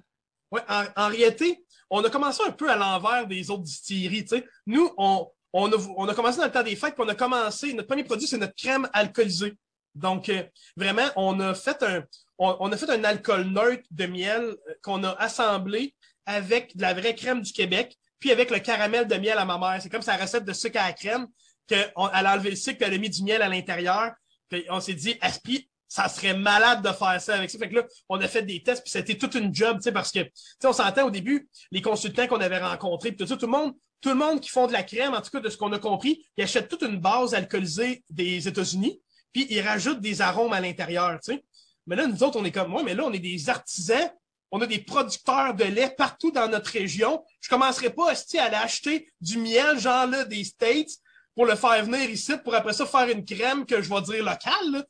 Oui, 0.50 0.60
en, 0.68 1.08
réalité, 1.08 1.64
on 1.88 2.04
a 2.04 2.10
commencé 2.10 2.42
un 2.46 2.52
peu 2.52 2.70
à 2.70 2.76
l'envers 2.76 3.26
des 3.26 3.50
autres 3.50 3.62
distilleries. 3.62 4.26
Nous, 4.66 4.90
on, 4.98 5.30
on, 5.54 5.72
a, 5.72 5.76
on 5.96 6.06
a 6.06 6.14
commencé 6.14 6.38
dans 6.38 6.44
le 6.44 6.52
temps 6.52 6.62
des 6.62 6.76
fêtes, 6.76 6.94
puis 6.94 7.04
on 7.06 7.08
a 7.08 7.14
commencé, 7.14 7.72
notre 7.72 7.88
premier 7.88 8.04
produit, 8.04 8.26
c'est 8.26 8.36
notre 8.36 8.54
crème 8.54 8.86
alcoolisée. 8.92 9.54
Donc, 9.98 10.28
euh, 10.28 10.42
vraiment, 10.76 11.06
on 11.16 11.38
a 11.40 11.54
fait 11.54 11.82
un, 11.82 12.04
on, 12.38 12.70
a 12.70 12.76
fait 12.76 12.90
un 12.90 13.04
alcool 13.04 13.44
neutre 13.44 13.84
de 13.90 14.06
miel 14.06 14.42
euh, 14.42 14.74
qu'on 14.82 15.02
a 15.04 15.10
assemblé 15.18 15.94
avec 16.26 16.76
de 16.76 16.82
la 16.82 16.94
vraie 16.94 17.14
crème 17.14 17.42
du 17.42 17.52
Québec, 17.52 17.96
puis 18.20 18.30
avec 18.30 18.50
le 18.50 18.58
caramel 18.58 19.06
de 19.06 19.16
miel 19.16 19.38
à 19.38 19.44
ma 19.44 19.58
mère. 19.58 19.78
C'est 19.82 19.88
comme 19.88 20.02
sa 20.02 20.16
recette 20.16 20.44
de 20.44 20.52
sucre 20.52 20.78
à 20.80 20.88
la 20.88 20.92
crème, 20.92 21.26
qu'elle 21.66 21.92
a 21.96 22.34
enlevé 22.34 22.50
le 22.50 22.56
sucre, 22.56 22.78
puis 22.78 22.86
elle 22.86 22.94
a 22.94 22.98
mis 22.98 23.10
du 23.10 23.22
miel 23.22 23.42
à 23.42 23.48
l'intérieur. 23.48 24.12
On 24.70 24.80
s'est 24.80 24.94
dit, 24.94 25.16
Aspi, 25.20 25.68
ça 25.88 26.08
serait 26.08 26.34
malade 26.34 26.82
de 26.82 26.92
faire 26.92 27.20
ça 27.20 27.34
avec 27.34 27.50
ça? 27.50 27.58
Fait 27.58 27.68
que 27.68 27.76
là, 27.76 27.86
on 28.08 28.20
a 28.20 28.28
fait 28.28 28.42
des 28.42 28.62
tests, 28.62 28.82
puis 28.82 28.90
c'était 28.90 29.16
toute 29.16 29.34
une 29.34 29.54
job, 29.54 29.78
tu 29.78 29.84
sais, 29.84 29.92
parce 29.92 30.12
que, 30.12 30.20
tu 30.20 30.30
sais, 30.34 30.66
on 30.66 30.72
s'entend 30.72 31.06
au 31.06 31.10
début, 31.10 31.48
les 31.70 31.82
consultants 31.82 32.26
qu'on 32.26 32.40
avait 32.40 32.58
rencontrés, 32.58 33.12
puis 33.12 33.26
tout 33.26 33.36
tout 33.36 33.46
le 33.46 33.52
monde, 33.52 33.72
tout 34.00 34.10
le 34.10 34.14
monde 34.14 34.40
qui 34.40 34.50
font 34.50 34.66
de 34.66 34.72
la 34.72 34.82
crème, 34.82 35.14
en 35.14 35.20
tout 35.20 35.30
cas 35.30 35.40
de 35.40 35.48
ce 35.48 35.56
qu'on 35.56 35.72
a 35.72 35.78
compris, 35.78 36.24
ils 36.36 36.44
achètent 36.44 36.68
toute 36.68 36.82
une 36.82 37.00
base 37.00 37.34
alcoolisée 37.34 38.04
des 38.10 38.46
États-Unis, 38.46 39.00
puis 39.32 39.46
ils 39.50 39.60
rajoutent 39.60 40.00
des 40.00 40.20
arômes 40.20 40.52
à 40.52 40.60
l'intérieur, 40.60 41.18
tu 41.22 41.32
sais. 41.32 41.44
Mais 41.86 41.96
là, 41.96 42.06
nous 42.06 42.22
autres, 42.22 42.38
on 42.38 42.44
est 42.44 42.52
comme 42.52 42.70
moi, 42.70 42.82
mais 42.82 42.94
là, 42.94 43.04
on 43.04 43.12
est 43.12 43.18
des 43.18 43.48
artisans, 43.48 44.10
on 44.50 44.60
a 44.60 44.66
des 44.66 44.78
producteurs 44.78 45.54
de 45.54 45.64
lait 45.64 45.94
partout 45.96 46.30
dans 46.30 46.48
notre 46.48 46.70
région. 46.70 47.24
Je 47.40 47.48
commencerai 47.48 47.90
pas 47.90 48.12
à 48.12 48.42
aller 48.42 48.56
acheter 48.56 49.10
du 49.20 49.38
miel, 49.38 49.78
genre 49.78 50.06
là, 50.06 50.24
des 50.24 50.44
States, 50.44 50.90
pour 51.34 51.46
le 51.46 51.54
faire 51.54 51.84
venir 51.84 52.10
ici, 52.10 52.32
pour 52.42 52.54
après 52.54 52.72
ça 52.72 52.84
faire 52.84 53.08
une 53.08 53.24
crème 53.24 53.64
que 53.64 53.80
je 53.80 53.88
vais 53.88 54.02
dire 54.02 54.24
locale. 54.24 54.72
Là. 54.72 54.84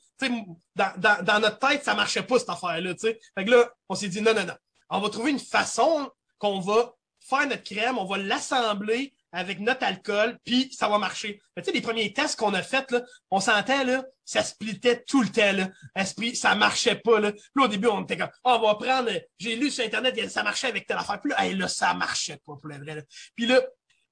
Dans, 0.75 0.93
dans, 0.97 1.25
dans 1.25 1.41
notre 1.41 1.59
tête, 1.59 1.85
ça 1.85 1.95
marchait 1.95 2.23
pas 2.23 2.39
cette 2.39 2.49
affaire-là. 2.49 2.95
Fait 2.99 3.45
que 3.45 3.51
là, 3.51 3.71
on 3.89 3.95
s'est 3.95 4.09
dit 4.09 4.23
non, 4.23 4.35
non, 4.35 4.45
non. 4.45 4.55
on 4.91 5.01
va 5.01 5.11
trouver 5.11 5.31
une 5.31 5.39
façon 5.39 6.11
qu'on 6.39 6.61
va 6.61 6.95
faire 7.21 7.47
notre 7.47 7.65
crème, 7.65 7.99
on 7.99 8.07
va 8.07 8.17
l'assembler 8.17 9.15
avec 9.33 9.61
notre 9.61 9.85
alcool, 9.85 10.39
puis 10.45 10.73
ça 10.73 10.89
va 10.89 10.99
marcher. 10.99 11.41
tu 11.57 11.65
sais, 11.65 11.73
les 11.73 11.81
premiers 11.81 12.13
tests 12.13 12.39
qu'on 12.39 12.55
a 12.55 12.63
faits, 12.63 12.91
là, 12.91 13.03
on 13.31 13.41
sentait, 13.41 13.85
là, 13.85 14.05
ça 14.25 14.43
splittait 14.43 15.03
tout 15.07 15.23
le 15.23 15.29
temps, 15.29 15.53
là. 15.53 15.69
Esprit, 15.95 16.35
ça 16.37 16.55
marchait 16.55 16.97
pas, 16.97 17.21
là. 17.21 17.33
Puis 17.33 17.65
au 17.65 17.69
début, 17.69 17.89
on 17.89 18.03
était 18.03 18.17
comme, 18.17 18.31
oh, 18.45 18.59
on 18.61 18.67
va 18.67 18.75
prendre, 18.75 19.11
j'ai 19.39 19.57
lu 19.57 19.71
sur 19.71 19.85
Internet, 19.85 20.31
ça 20.31 20.43
marchait 20.43 20.69
avec 20.69 20.87
telle 20.87 20.99
affaire. 20.99 21.21
Puis 21.21 21.31
là, 21.31 21.45
hey, 21.45 21.55
là, 21.55 21.69
ça 21.69 21.95
marchait 21.95 22.37
pas, 22.45 22.55
pour 22.57 22.69
le 22.69 22.79
vrai, 22.79 22.97
là. 22.97 23.03
Puis 23.35 23.47
là, 23.47 23.61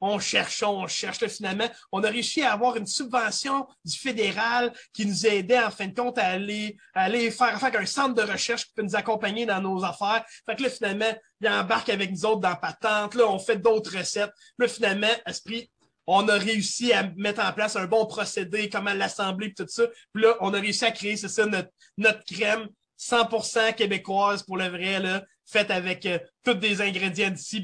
on 0.01 0.19
cherche, 0.19 0.63
on 0.63 0.87
cherche. 0.87 1.27
Finalement, 1.29 1.69
on 1.93 2.03
a 2.05 2.09
réussi 2.09 2.43
à 2.43 2.53
avoir 2.53 2.77
une 2.77 2.87
subvention 2.87 3.67
du 3.85 3.97
fédéral 3.97 4.73
qui 4.93 5.07
nous 5.07 5.27
aidait, 5.27 5.59
en 5.59 5.71
fin 5.71 5.87
de 5.87 5.95
compte, 5.95 6.19
à 6.19 6.27
aller, 6.27 6.77
aller 6.95 7.31
faire, 7.31 7.59
un 7.63 7.87
centre 7.87 8.15
de 8.15 8.23
recherche 8.23 8.67
qui 8.67 8.73
peut 8.75 8.83
nous 8.83 8.97
accompagner 8.97 9.47
dans 9.47 9.61
nos 9.61 9.85
affaires. 9.85 10.25
Fait 10.47 10.57
que 10.57 10.63
là, 10.63 10.71
finalement, 10.71 11.13
il 11.41 11.49
embarque 11.49 11.89
avec 11.89 12.11
nous 12.11 12.25
autres 12.27 12.41
dans 12.41 12.57
Patente. 12.57 13.15
Là, 13.15 13.27
on 13.29 13.39
fait 13.39 13.57
d'autres 13.57 13.97
recettes. 13.97 14.33
Là, 14.59 14.69
finalement, 14.69 15.13
Esprit, 15.27 15.71
on 16.07 16.29
a 16.29 16.35
réussi 16.35 16.93
à 16.93 17.11
mettre 17.17 17.45
en 17.45 17.53
place 17.53 17.77
un 17.77 17.87
bon 17.87 18.07
procédé, 18.07 18.69
comment 18.69 18.95
l'assembler, 18.95 19.53
tout 19.55 19.67
ça. 19.69 19.85
Puis 20.13 20.23
là, 20.23 20.37
on 20.41 20.55
a 20.55 20.61
réussi 20.61 20.85
à 20.85 20.93
créer, 20.93 21.17
c'est 21.17 21.29
ça, 21.29 21.47
notre, 21.47 21.71
notre 21.99 22.23
crème 22.25 22.69
100% 22.99 23.75
québécoise 23.75 24.43
pour 24.43 24.57
le 24.57 24.69
vrai, 24.69 25.01
là, 25.01 25.25
faite 25.45 25.71
avec 25.71 26.07
euh, 26.07 26.19
tous 26.45 26.55
des 26.55 26.81
ingrédients 26.81 27.31
d'ici. 27.31 27.63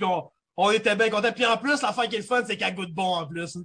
On 0.57 0.71
était 0.71 0.97
bien 0.97 1.11
contents. 1.11 1.33
Puis 1.33 1.47
en 1.47 1.57
plus, 1.57 1.83
l'affaire 1.83 2.09
qui 2.09 2.17
est 2.17 2.19
le 2.21 2.25
fun, 2.25 2.43
c'est 2.45 2.57
qu'elle 2.57 2.75
goûte 2.75 2.93
bon 2.93 3.15
en 3.15 3.27
plus. 3.27 3.59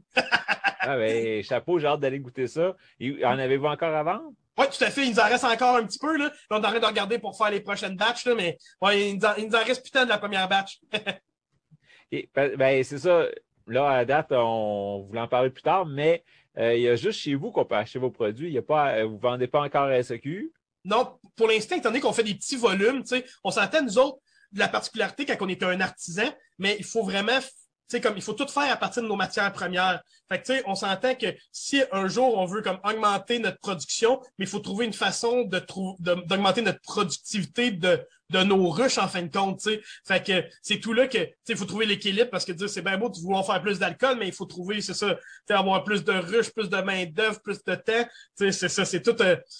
ah 0.80 0.98
ben, 0.98 1.44
chapeau, 1.44 1.80
j'ai 1.80 1.88
hâte 1.88 2.00
d'aller 2.00 2.20
goûter 2.20 2.48
ça. 2.48 2.76
En 3.24 3.40
avez-vous 3.40 3.66
encore 3.66 3.96
à 3.96 4.04
vendre? 4.04 4.32
Oui, 4.58 4.66
tout 4.76 4.84
à 4.84 4.90
fait. 4.90 5.06
Il 5.06 5.12
nous 5.12 5.20
en 5.20 5.26
reste 5.26 5.44
encore 5.44 5.76
un 5.76 5.86
petit 5.86 6.00
peu. 6.00 6.18
Là. 6.18 6.32
On 6.50 6.56
est 6.56 6.66
en 6.66 6.70
train 6.70 6.80
de 6.80 6.86
regarder 6.86 7.20
pour 7.20 7.38
faire 7.38 7.52
les 7.52 7.60
prochaines 7.60 7.96
batches, 7.96 8.26
là, 8.26 8.34
mais 8.36 8.58
ouais, 8.82 9.10
il, 9.10 9.18
nous 9.18 9.26
en, 9.26 9.36
il 9.36 9.48
nous 9.48 9.56
en 9.56 9.64
reste 9.64 9.84
putain 9.84 10.06
de 10.06 10.10
la 10.10 10.18
première 10.18 10.48
batch. 10.48 10.80
Et, 12.12 12.30
ben, 12.34 12.56
ben, 12.56 12.84
c'est 12.84 13.00
ça. 13.00 13.26
Là, 13.68 13.90
à 13.90 14.06
date, 14.06 14.32
on 14.32 15.06
voulait 15.08 15.20
en 15.20 15.28
parler 15.28 15.50
plus 15.50 15.62
tard, 15.62 15.86
mais 15.86 16.24
euh, 16.58 16.74
il 16.74 16.84
y 16.84 16.88
a 16.88 16.96
juste 16.96 17.20
chez 17.20 17.36
vous 17.36 17.52
qu'on 17.52 17.66
peut 17.66 17.76
acheter 17.76 18.00
vos 18.00 18.10
produits. 18.10 18.48
Il 18.48 18.54
y 18.54 18.58
a 18.58 18.62
pas, 18.62 19.04
vous 19.04 19.16
ne 19.16 19.22
vendez 19.22 19.48
pas 19.48 19.62
encore 19.62 19.84
à 19.84 20.02
SQ? 20.02 20.52
Non, 20.86 21.20
pour 21.36 21.50
l'instant, 21.50 21.76
étant 21.76 21.90
donné 21.90 22.00
qu'on 22.00 22.14
fait 22.14 22.24
des 22.24 22.34
petits 22.34 22.56
volumes, 22.56 23.04
on 23.44 23.52
s'entend, 23.52 23.84
nous 23.84 23.98
autres, 23.98 24.20
de 24.52 24.60
la 24.60 24.68
particularité 24.68 25.26
quand 25.26 25.38
on 25.42 25.48
est 25.48 25.64
un 25.64 25.82
artisan, 25.82 26.30
mais 26.58 26.76
il 26.80 26.86
faut 26.86 27.04
vraiment 27.04 27.40
sais, 27.88 28.02
comme 28.02 28.16
il 28.16 28.22
faut 28.22 28.34
tout 28.34 28.48
faire 28.48 28.72
à 28.72 28.76
partir 28.76 29.04
de 29.04 29.08
nos 29.08 29.16
matières 29.16 29.52
premières. 29.54 30.02
Fait 30.30 30.42
que, 30.42 30.46
tu 30.46 30.54
sais, 30.54 30.64
on 30.66 30.76
s'entend 30.76 31.16
que 31.16 31.28
si 31.52 31.82
un 31.92 32.08
jour 32.08 32.38
on 32.38 32.46
veut 32.46 32.62
comme 32.62 32.80
augmenter 32.84 33.40
notre 33.40 33.60
production, 33.60 34.20
mais 34.38 34.46
il 34.46 34.48
faut 34.48 34.60
trouver 34.60 34.86
une 34.86 34.94
façon 34.94 35.44
de 35.44 35.62
d'augmenter 36.00 36.62
notre 36.62 36.82
productivité 36.82 37.72
de, 37.72 38.00
de 38.30 38.44
nos 38.44 38.70
ruches 38.70 38.98
en 38.98 39.08
fin 39.08 39.22
de 39.22 39.32
compte, 39.32 39.60
tu 39.60 39.72
sais. 39.72 39.82
Fait 40.06 40.26
que 40.26 40.44
c'est 40.62 40.80
tout 40.80 40.94
là 40.94 41.08
que, 41.08 41.18
tu 41.18 41.24
sais, 41.24 41.54
il 41.54 41.58
faut 41.58 41.66
trouver 41.66 41.86
l'équilibre 41.86 42.30
parce 42.30 42.46
que 42.46 42.68
c'est 42.68 42.82
bien 42.82 42.98
beau 42.98 43.10
de 43.10 43.18
vouloir 43.20 43.46
faire 43.46 43.62
plus 43.62 43.80
d'alcool, 43.80 44.18
mais 44.20 44.28
il 44.28 44.34
faut 44.34 44.46
trouver, 44.46 44.82
c'est 44.82 44.94
ça, 44.94 45.16
tu 45.48 45.54
avoir 45.54 45.84
plus 45.84 46.04
de 46.04 46.12
ruches, 46.12 46.52
plus 46.52 46.70
de 46.70 46.78
main 46.78 47.06
d'œuvre, 47.06 47.42
plus 47.42 47.64
de 47.64 47.76
temps. 47.76 48.04
Tu 48.38 48.46
sais, 48.46 48.52
c'est 48.52 48.70
ça, 48.70 48.86
c'est 48.86 49.02
tout, 49.02 49.16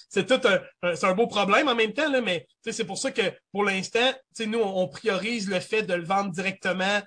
c'est 0.10 0.26
tout 0.26 0.48
un, 0.48 0.96
c'est 0.96 1.06
un 1.06 1.14
beau 1.14 1.28
problème 1.28 1.68
en 1.68 1.76
même 1.76 1.94
temps, 1.94 2.12
là, 2.12 2.22
mais 2.22 2.42
tu 2.64 2.72
sais, 2.72 2.72
c'est 2.74 2.86
pour 2.86 2.98
ça 2.98 3.12
que 3.12 3.22
pour 3.52 3.64
l'instant, 3.64 4.12
tu 4.36 4.44
sais, 4.44 4.46
nous, 4.46 4.60
on 4.60 4.88
priorise 4.88 5.50
le 5.50 5.60
fait 5.60 5.84
de 5.84 5.94
le 5.94 6.04
vendre 6.04 6.32
directement 6.32 7.02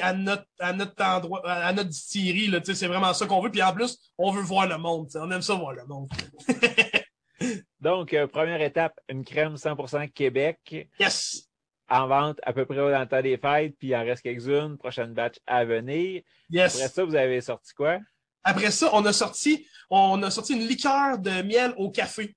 à 0.00 0.12
notre, 0.12 0.46
à 0.58 0.72
notre 0.72 1.04
endroit, 1.04 1.48
à 1.48 1.72
notre 1.72 1.88
distillerie, 1.88 2.48
là, 2.48 2.60
c'est 2.62 2.86
vraiment 2.86 3.12
ça 3.14 3.26
qu'on 3.26 3.40
veut. 3.40 3.50
Puis 3.50 3.62
en 3.62 3.72
plus, 3.72 3.98
on 4.18 4.30
veut 4.30 4.42
voir 4.42 4.66
le 4.66 4.78
monde. 4.78 5.08
On 5.14 5.30
aime 5.30 5.42
ça 5.42 5.54
voir 5.54 5.72
le 5.72 5.84
monde. 5.86 6.08
Donc, 7.80 8.14
euh, 8.14 8.26
première 8.26 8.60
étape, 8.60 8.98
une 9.08 9.24
crème 9.24 9.56
100% 9.56 10.12
Québec. 10.12 10.58
Yes! 10.98 11.48
En 11.88 12.06
vente 12.06 12.38
à 12.44 12.52
peu 12.52 12.64
près 12.64 12.76
dans 12.76 13.00
le 13.00 13.06
temps 13.06 13.20
des 13.20 13.36
fêtes, 13.36 13.74
puis 13.78 13.88
il 13.88 13.96
en 13.96 14.04
reste 14.04 14.22
quelques-unes. 14.22 14.78
Prochaine 14.78 15.12
batch 15.12 15.36
à 15.46 15.64
venir. 15.64 16.22
Yes. 16.48 16.76
Après 16.76 16.88
ça, 16.88 17.04
vous 17.04 17.16
avez 17.16 17.40
sorti 17.40 17.74
quoi? 17.74 17.98
Après 18.44 18.70
ça, 18.70 18.88
on 18.92 19.04
a 19.04 19.12
sorti, 19.12 19.66
on 19.90 20.22
a 20.22 20.30
sorti 20.30 20.54
une 20.54 20.66
liqueur 20.66 21.18
de 21.18 21.42
miel 21.42 21.74
au 21.76 21.90
café. 21.90 22.34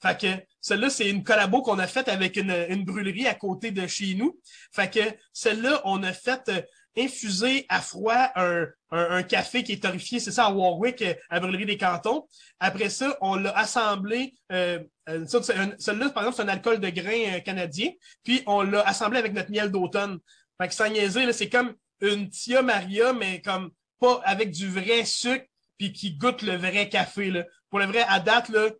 Fait 0.00 0.20
que 0.20 0.26
celle-là, 0.60 0.90
c'est 0.90 1.08
une 1.08 1.22
collabo 1.22 1.62
qu'on 1.62 1.78
a 1.78 1.86
faite 1.86 2.08
avec 2.08 2.36
une, 2.36 2.50
une, 2.68 2.84
brûlerie 2.84 3.28
à 3.28 3.34
côté 3.34 3.70
de 3.70 3.86
chez 3.86 4.14
nous. 4.14 4.40
Fait 4.72 4.92
que 4.92 5.00
celle-là, 5.32 5.80
on 5.84 6.02
a 6.02 6.12
fait 6.12 6.48
euh, 6.48 6.60
infuser 6.96 7.66
à 7.68 7.80
froid 7.80 8.30
un, 8.34 8.66
un, 8.90 9.22
café 9.22 9.62
qui 9.62 9.72
est 9.72 9.82
torréfié, 9.82 10.20
c'est 10.20 10.30
ça, 10.30 10.46
à 10.46 10.52
Warwick, 10.52 11.02
euh, 11.02 11.14
à 11.30 11.40
Brûlerie 11.40 11.66
des 11.66 11.78
Cantons. 11.78 12.26
Après 12.60 12.90
ça, 12.90 13.16
on 13.20 13.36
l'a 13.36 13.56
assemblé, 13.56 14.34
euh 14.52 14.78
celui-là, 15.06 16.10
par 16.10 16.22
exemple, 16.22 16.36
c'est 16.36 16.42
un 16.42 16.48
alcool 16.48 16.78
de 16.78 16.88
grain 16.90 17.36
euh, 17.36 17.40
canadien, 17.40 17.90
puis 18.22 18.42
on 18.46 18.62
l'a 18.62 18.82
assemblé 18.82 19.18
avec 19.18 19.32
notre 19.32 19.50
miel 19.50 19.70
d'automne. 19.70 20.18
Fait 20.60 20.68
que 20.68 20.74
sans 20.74 20.88
niaiser, 20.88 21.32
c'est 21.32 21.48
comme 21.48 21.74
une 22.00 22.28
Tia 22.28 22.62
Maria, 22.62 23.12
mais 23.12 23.40
comme 23.40 23.70
pas 23.98 24.20
avec 24.24 24.50
du 24.50 24.68
vrai 24.68 25.04
sucre, 25.04 25.46
puis 25.78 25.92
qui 25.92 26.14
goûte 26.14 26.42
le 26.42 26.56
vrai 26.56 26.88
café. 26.88 27.30
Là. 27.30 27.44
Pour 27.70 27.78
le 27.78 27.86
vrai, 27.86 28.04
à 28.08 28.20
date, 28.20 28.48
là, 28.48 28.70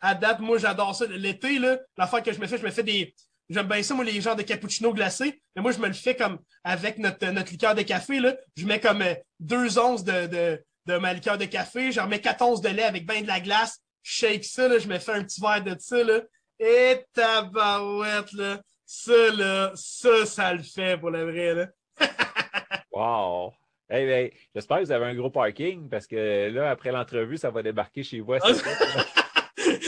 à 0.00 0.14
date, 0.14 0.40
moi, 0.40 0.58
j'adore 0.58 0.94
ça. 0.94 1.06
L'été, 1.06 1.58
là, 1.58 1.78
l'affaire 1.96 2.22
que 2.22 2.32
je 2.32 2.40
me 2.40 2.46
fais, 2.46 2.58
je 2.58 2.64
me 2.64 2.70
fais 2.70 2.82
des, 2.82 3.14
J'aime 3.48 3.68
bien 3.68 3.82
ça, 3.82 3.94
moi, 3.94 4.04
les 4.04 4.20
genres 4.20 4.36
de 4.36 4.42
cappuccino 4.42 4.92
glacé. 4.92 5.40
Mais 5.54 5.62
moi, 5.62 5.72
je 5.72 5.78
me 5.78 5.86
le 5.86 5.92
fais 5.92 6.16
comme 6.16 6.38
avec 6.64 6.98
notre, 6.98 7.26
notre 7.26 7.52
liqueur 7.52 7.74
de 7.74 7.82
café. 7.82 8.18
Là. 8.18 8.36
Je 8.56 8.66
mets 8.66 8.80
comme 8.80 9.02
euh, 9.02 9.14
deux 9.38 9.78
onces 9.78 10.04
de, 10.04 10.26
de, 10.26 10.62
de 10.86 10.96
ma 10.98 11.12
liqueur 11.12 11.38
de 11.38 11.44
café. 11.44 11.92
J'en 11.92 12.08
mets 12.08 12.20
quatre 12.20 12.42
onces 12.42 12.60
de 12.60 12.68
lait 12.68 12.82
avec 12.82 13.06
bien 13.06 13.22
de 13.22 13.28
la 13.28 13.40
glace. 13.40 13.80
Je 14.02 14.12
shake 14.12 14.44
ça, 14.44 14.68
là, 14.68 14.78
je 14.78 14.88
me 14.88 14.98
fais 14.98 15.12
un 15.12 15.22
petit 15.22 15.40
verre 15.40 15.62
de 15.62 15.76
ça. 15.78 16.02
Là. 16.02 16.20
Et 16.58 17.04
tabarouette, 17.12 18.32
là. 18.32 18.60
Ça, 18.84 19.30
là, 19.32 19.72
ça, 19.74 20.26
ça 20.26 20.54
le 20.54 20.62
fait 20.62 20.98
pour 20.98 21.10
le 21.10 21.30
vrai. 21.30 21.54
Là. 21.54 21.66
wow! 22.92 23.52
Hey, 23.88 24.04
hey, 24.08 24.32
J'espère 24.54 24.78
que 24.78 24.84
vous 24.84 24.92
avez 24.92 25.06
un 25.06 25.14
gros 25.14 25.30
parking 25.30 25.88
parce 25.88 26.08
que 26.08 26.50
là, 26.50 26.70
après 26.70 26.90
l'entrevue, 26.90 27.36
ça 27.36 27.50
va 27.50 27.62
débarquer 27.62 28.02
chez 28.02 28.20
vous. 28.20 28.34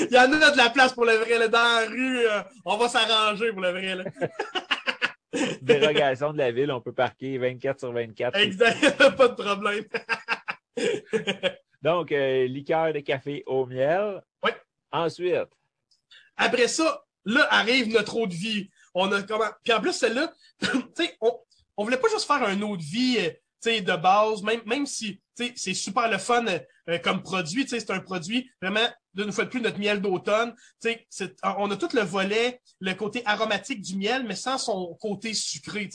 Il 0.00 0.14
y 0.14 0.18
en 0.18 0.32
a 0.32 0.50
de 0.50 0.56
la 0.56 0.70
place 0.70 0.92
pour 0.92 1.04
le 1.04 1.14
vrai. 1.14 1.38
Là. 1.38 1.48
Dans 1.48 1.58
la 1.58 1.87
rue, 1.88 2.26
euh, 2.26 2.42
on 2.64 2.76
va 2.76 2.88
s'arranger 2.88 3.52
pour 3.52 3.61
le 3.62 3.70
vrai. 3.70 3.94
Là. 3.94 4.04
Dérogation 5.62 6.32
de 6.32 6.38
la 6.38 6.50
ville, 6.52 6.72
on 6.72 6.80
peut 6.80 6.92
parquer 6.92 7.38
24 7.38 7.80
sur 7.80 7.92
24. 7.92 8.37
Exact, 8.37 8.96
pas 9.16 9.28
de 9.28 9.34
problème. 9.34 9.84
Donc, 11.82 12.12
euh, 12.12 12.46
liqueur 12.46 12.92
de 12.92 13.00
café 13.00 13.42
au 13.46 13.66
miel. 13.66 14.22
Oui. 14.42 14.50
Ensuite. 14.90 15.48
Après 16.37 16.68
ça, 16.68 17.04
là 17.24 17.46
arrive 17.50 17.88
notre 17.88 18.16
eau 18.16 18.26
de 18.26 18.34
vie. 18.34 18.70
On 18.94 19.11
a 19.12 19.22
comment? 19.22 19.50
Puis 19.62 19.72
en 19.72 19.80
plus, 19.80 19.92
celle-là, 19.92 20.32
tu 20.61 20.68
sais, 20.94 21.16
on, 21.20 21.38
on 21.76 21.84
voulait 21.84 21.98
pas 21.98 22.08
juste 22.08 22.26
faire 22.26 22.42
un 22.42 22.61
eau 22.62 22.76
de 22.76 22.82
vie 22.82 23.18
euh, 23.20 23.30
de 23.66 23.96
base, 23.96 24.42
même, 24.42 24.61
même 24.66 24.87
si 24.87 25.20
c'est 25.34 25.74
super 25.74 26.08
le 26.11 26.18
fun 26.18 26.44
euh, 26.88 26.98
comme 26.98 27.22
produit, 27.22 27.66
c'est 27.68 27.90
un 27.90 28.00
produit 28.00 28.50
vraiment, 28.61 28.87
d'une 29.18 29.33
fois 29.33 29.44
de 29.44 29.50
plus, 29.50 29.61
notre 29.61 29.78
miel 29.78 30.00
d'automne. 30.00 30.54
On 31.42 31.70
a 31.70 31.76
tout 31.76 31.88
le 31.92 32.02
volet, 32.02 32.61
le 32.81 32.94
côté 32.94 33.22
aromatique 33.26 33.81
du 33.81 33.96
miel, 33.96 34.24
mais 34.24 34.37
sans 34.37 34.59
son 34.59 34.96
côté 35.00 35.35
sucré. 35.35 35.88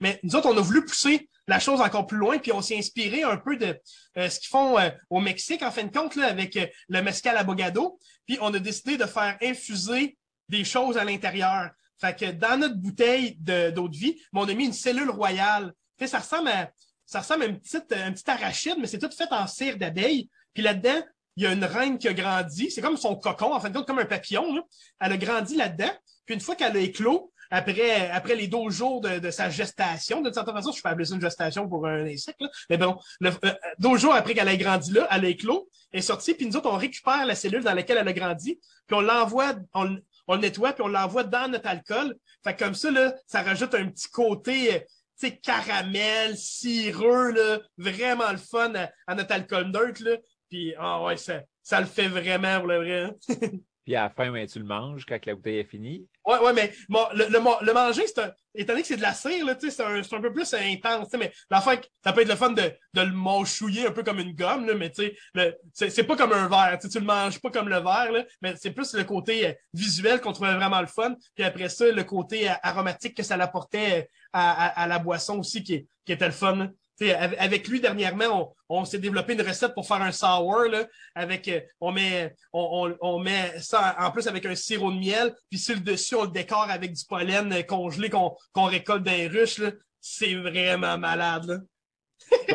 Mais 0.00 0.20
nous 0.22 0.36
autres, 0.36 0.48
on 0.48 0.56
a 0.56 0.60
voulu 0.60 0.84
pousser 0.84 1.28
la 1.46 1.58
chose 1.58 1.80
encore 1.80 2.06
plus 2.06 2.18
loin, 2.18 2.38
puis 2.38 2.52
on 2.52 2.62
s'est 2.62 2.78
inspiré 2.78 3.22
un 3.22 3.36
peu 3.36 3.56
de 3.56 3.78
euh, 4.16 4.30
ce 4.30 4.38
qu'ils 4.38 4.48
font 4.48 4.78
euh, 4.78 4.90
au 5.10 5.20
Mexique, 5.20 5.62
en 5.62 5.70
fin 5.70 5.84
de 5.84 5.90
compte, 5.90 6.16
avec 6.18 6.58
le 6.88 7.02
mescal 7.02 7.36
abogado. 7.36 7.98
Puis 8.26 8.38
on 8.40 8.52
a 8.54 8.58
décidé 8.58 8.96
de 8.96 9.04
faire 9.04 9.36
infuser 9.42 10.16
des 10.48 10.64
choses 10.64 10.96
à 10.96 11.04
l'intérieur. 11.04 11.70
Fait 12.00 12.18
que 12.18 12.30
dans 12.30 12.58
notre 12.58 12.76
bouteille 12.76 13.36
d'eau 13.38 13.88
de, 13.88 13.96
vie, 13.96 14.16
on 14.32 14.48
a 14.48 14.54
mis 14.54 14.66
une 14.66 14.72
cellule 14.72 15.10
royale. 15.10 15.72
ça 16.06 16.18
ressemble 16.18 16.48
à 16.48 16.70
ça 17.04 17.18
ressemble 17.18 17.42
à 17.42 17.46
une 17.46 17.58
petite, 17.58 17.92
un 17.92 18.12
petit 18.12 18.30
arachide, 18.30 18.76
mais 18.78 18.86
c'est 18.86 19.00
tout 19.00 19.10
fait 19.10 19.32
en 19.32 19.48
cire 19.48 19.76
d'abeille. 19.76 20.30
Puis 20.54 20.62
là-dedans, 20.62 21.02
il 21.40 21.44
y 21.44 21.46
a 21.46 21.52
une 21.52 21.64
reine 21.64 21.96
qui 21.96 22.06
a 22.06 22.12
grandi. 22.12 22.70
C'est 22.70 22.82
comme 22.82 22.98
son 22.98 23.16
cocon, 23.16 23.54
en 23.54 23.60
fait, 23.60 23.72
comme 23.86 23.98
un 23.98 24.04
papillon. 24.04 24.54
Là. 24.54 24.62
Elle 25.00 25.12
a 25.12 25.16
grandi 25.16 25.56
là-dedans. 25.56 25.90
Puis 26.26 26.34
une 26.34 26.40
fois 26.40 26.54
qu'elle 26.54 26.76
a 26.76 26.80
éclos, 26.80 27.32
après, 27.50 28.10
après 28.10 28.34
les 28.34 28.46
12 28.46 28.74
jours 28.74 29.00
de, 29.00 29.18
de 29.18 29.30
sa 29.30 29.48
gestation, 29.48 30.20
d'une 30.20 30.34
certaine 30.34 30.54
façon, 30.54 30.70
je 30.70 30.82
peux 30.82 30.88
appeler 30.90 31.06
ça 31.06 31.14
une 31.14 31.20
gestation 31.22 31.66
pour 31.66 31.86
un 31.86 32.04
insecte, 32.04 32.42
là. 32.42 32.50
mais 32.68 32.76
bon, 32.76 32.96
le, 33.20 33.30
12 33.78 33.92
euh, 33.92 33.96
jours 33.96 34.14
après 34.14 34.34
qu'elle 34.34 34.48
ait 34.48 34.58
grandi 34.58 34.92
là, 34.92 35.08
elle 35.10 35.24
a 35.24 35.28
éclos, 35.28 35.68
elle 35.90 35.98
est 35.98 36.02
sortie, 36.02 36.34
puis 36.34 36.46
nous 36.46 36.56
autres, 36.56 36.70
on 36.70 36.76
récupère 36.76 37.24
la 37.24 37.34
cellule 37.34 37.64
dans 37.64 37.74
laquelle 37.74 37.98
elle 37.98 38.06
a 38.06 38.12
grandi, 38.12 38.60
puis 38.86 38.96
on 38.96 39.00
l'envoie, 39.00 39.54
on, 39.74 39.96
on 40.28 40.34
le 40.34 40.40
nettoie, 40.42 40.74
puis 40.74 40.84
on 40.84 40.88
l'envoie 40.88 41.24
dans 41.24 41.50
notre 41.50 41.66
alcool. 41.66 42.14
Fait 42.44 42.54
comme 42.54 42.74
ça, 42.74 42.90
là, 42.92 43.14
ça 43.26 43.42
rajoute 43.42 43.74
un 43.74 43.86
petit 43.88 44.08
côté 44.10 44.76
euh, 44.76 44.78
sais, 45.20 45.36
caramel, 45.36 46.36
cireux, 46.36 47.32
là, 47.32 47.60
vraiment 47.76 48.30
le 48.30 48.38
fun 48.38 48.72
à, 49.06 49.14
notre 49.14 49.32
alcool 49.32 49.70
neutre. 49.70 50.02
Puis, 50.50 50.74
ah 50.78 51.02
ouais, 51.02 51.16
ça, 51.16 51.42
ça 51.62 51.80
le 51.80 51.86
fait 51.86 52.08
vraiment 52.08 52.58
pour 52.58 52.68
le 52.68 52.76
vrai. 52.78 53.02
Hein. 53.02 53.14
Puis 53.84 53.96
à 53.96 54.02
la 54.02 54.10
fin, 54.10 54.30
ben, 54.30 54.46
tu 54.46 54.58
le 54.58 54.66
manges 54.66 55.06
quand 55.06 55.24
la 55.24 55.34
bouteille 55.34 55.58
est 55.58 55.64
finie. 55.64 56.06
Ouais, 56.26 56.38
ouais, 56.38 56.52
mais 56.52 56.72
bon, 56.88 57.06
le, 57.14 57.24
le, 57.24 57.38
le 57.66 57.72
manger, 57.72 58.06
c'est 58.06 58.20
un. 58.20 58.32
Étant 58.54 58.72
donné 58.72 58.82
que 58.82 58.88
c'est 58.88 58.96
de 58.96 59.02
la 59.02 59.14
cire, 59.14 59.46
là, 59.46 59.56
c'est 59.58 59.80
un, 59.80 60.00
un 60.00 60.20
peu 60.20 60.32
plus 60.32 60.52
intense. 60.54 61.08
Mais 61.18 61.32
la 61.50 61.60
fin, 61.60 61.76
ça 62.04 62.12
peut 62.12 62.20
être 62.20 62.28
le 62.28 62.36
fun 62.36 62.50
de, 62.50 62.62
de 62.62 63.00
le 63.00 63.12
mâchouiller 63.12 63.86
un 63.86 63.90
peu 63.92 64.02
comme 64.02 64.18
une 64.18 64.34
gomme, 64.34 64.66
là, 64.66 64.74
mais 64.74 64.92
c'est 65.72 66.04
pas 66.04 66.16
comme 66.16 66.32
un 66.32 66.48
verre. 66.48 66.78
Tu 66.78 66.98
le 66.98 67.04
manges 67.04 67.40
pas 67.40 67.50
comme 67.50 67.68
le 67.68 67.78
verre, 67.78 68.12
là, 68.12 68.24
mais 68.42 68.54
c'est 68.56 68.72
plus 68.72 68.92
le 68.94 69.04
côté 69.04 69.46
euh, 69.46 69.52
visuel 69.72 70.20
qu'on 70.20 70.32
trouvait 70.32 70.54
vraiment 70.54 70.80
le 70.80 70.86
fun. 70.86 71.14
Puis 71.34 71.44
après 71.44 71.68
ça, 71.68 71.90
le 71.90 72.04
côté 72.04 72.50
euh, 72.50 72.54
aromatique 72.62 73.16
que 73.16 73.22
ça 73.22 73.36
apportait 73.36 74.00
euh, 74.00 74.04
à, 74.32 74.66
à, 74.66 74.82
à, 74.82 74.86
la 74.88 74.98
boisson 74.98 75.38
aussi 75.38 75.62
qui, 75.62 75.86
qui 76.04 76.12
était 76.12 76.26
le 76.26 76.32
fun 76.32 76.70
avec 77.08 77.68
lui, 77.68 77.80
dernièrement, 77.80 78.54
on, 78.68 78.84
s'est 78.84 78.98
développé 78.98 79.32
une 79.34 79.42
recette 79.42 79.74
pour 79.74 79.86
faire 79.86 80.02
un 80.02 80.12
sour. 80.12 80.64
Là, 80.70 80.86
avec, 81.14 81.48
euh, 81.48 81.60
on, 81.80 81.92
met, 81.92 82.34
on, 82.52 82.94
on, 83.00 83.18
met 83.18 83.58
ça 83.60 83.96
en 83.98 84.10
plus 84.10 84.26
avec 84.26 84.46
un 84.46 84.54
sirop 84.54 84.92
de 84.92 84.98
miel, 84.98 85.34
puis 85.48 85.58
sur 85.58 85.74
le 85.74 85.80
dessus, 85.80 86.14
on 86.14 86.24
le 86.24 86.30
décore 86.30 86.68
avec 86.70 86.92
du 86.92 87.04
pollen 87.04 87.64
congelé 87.66 88.10
qu'on 88.10 88.64
récolte 88.64 89.02
dans 89.02 89.12
les 89.12 89.28
ruches. 89.28 89.60
C'est 90.00 90.34
vraiment 90.34 90.98
malade. 90.98 91.46
Là 91.46 91.56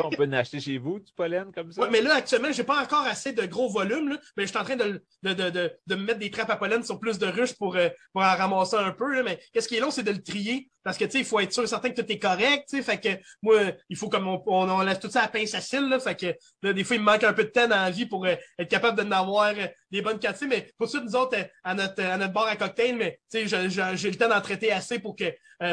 on 0.04 0.10
peut 0.10 0.24
en 0.24 0.32
acheter 0.32 0.60
chez 0.60 0.78
vous 0.78 0.98
du 0.98 1.12
pollen 1.12 1.52
comme 1.52 1.72
ça? 1.72 1.82
Oui, 1.82 1.88
mais 1.90 2.00
là, 2.00 2.14
actuellement, 2.14 2.52
j'ai 2.52 2.64
pas 2.64 2.82
encore 2.82 3.02
assez 3.02 3.32
de 3.32 3.44
gros 3.46 3.68
volume, 3.68 4.10
là, 4.10 4.18
mais 4.36 4.44
je 4.44 4.48
suis 4.48 4.58
en 4.58 4.64
train 4.64 4.76
de, 4.76 5.02
de, 5.22 5.32
de, 5.32 5.72
de, 5.86 5.94
me 5.94 6.02
mettre 6.02 6.18
des 6.18 6.30
trappes 6.30 6.50
à 6.50 6.56
pollen 6.56 6.82
sur 6.82 6.98
plus 6.98 7.18
de 7.18 7.26
ruches 7.26 7.54
pour, 7.54 7.76
euh, 7.76 7.88
pour 8.12 8.22
en 8.22 8.36
ramasser 8.36 8.76
un 8.76 8.92
peu. 8.92 9.14
Là, 9.14 9.22
mais 9.22 9.40
qu'est-ce 9.52 9.68
qui 9.68 9.76
est 9.76 9.80
long, 9.80 9.90
c'est 9.90 10.02
de 10.02 10.10
le 10.10 10.22
trier. 10.22 10.70
Parce 10.86 10.98
que, 10.98 11.04
tu 11.04 11.10
sais, 11.10 11.18
il 11.18 11.24
faut 11.24 11.40
être 11.40 11.52
sûr 11.52 11.64
et 11.64 11.66
certain 11.66 11.90
que 11.90 12.00
tout 12.00 12.12
est 12.12 12.18
correct, 12.20 12.68
tu 12.70 12.76
sais. 12.76 12.82
Fait 12.84 13.00
que, 13.00 13.20
moi, 13.42 13.72
il 13.88 13.96
faut 13.96 14.08
comme 14.08 14.28
on, 14.28 14.40
on, 14.46 14.82
laisse 14.82 15.00
tout 15.00 15.10
ça 15.10 15.22
à 15.22 15.26
pince 15.26 15.52
à 15.52 15.60
cils, 15.60 15.88
là. 15.88 15.98
Fait 15.98 16.14
que, 16.14 16.26
là, 16.62 16.72
des 16.72 16.84
fois, 16.84 16.94
il 16.94 17.00
me 17.00 17.06
manque 17.06 17.24
un 17.24 17.32
peu 17.32 17.42
de 17.42 17.48
temps 17.48 17.66
dans 17.66 17.74
la 17.74 17.90
vie 17.90 18.06
pour 18.06 18.24
euh, 18.24 18.36
être 18.56 18.70
capable 18.70 18.96
d'en 18.96 19.10
avoir 19.10 19.48
euh, 19.48 19.66
des 19.90 20.00
bonnes 20.00 20.20
quantités. 20.20 20.46
Mais 20.46 20.70
pour 20.78 20.88
ça, 20.88 21.00
nous 21.00 21.16
autres, 21.16 21.36
à 21.64 21.74
notre, 21.74 22.00
à 22.00 22.16
notre 22.16 22.32
bar 22.32 22.46
à 22.46 22.54
cocktail, 22.54 22.94
mais, 22.94 23.18
tu 23.28 23.48
sais, 23.48 23.68
j'ai 23.96 24.10
le 24.10 24.16
temps 24.16 24.28
d'en 24.28 24.40
traiter 24.40 24.70
assez 24.70 25.00
pour 25.00 25.16
que, 25.16 25.24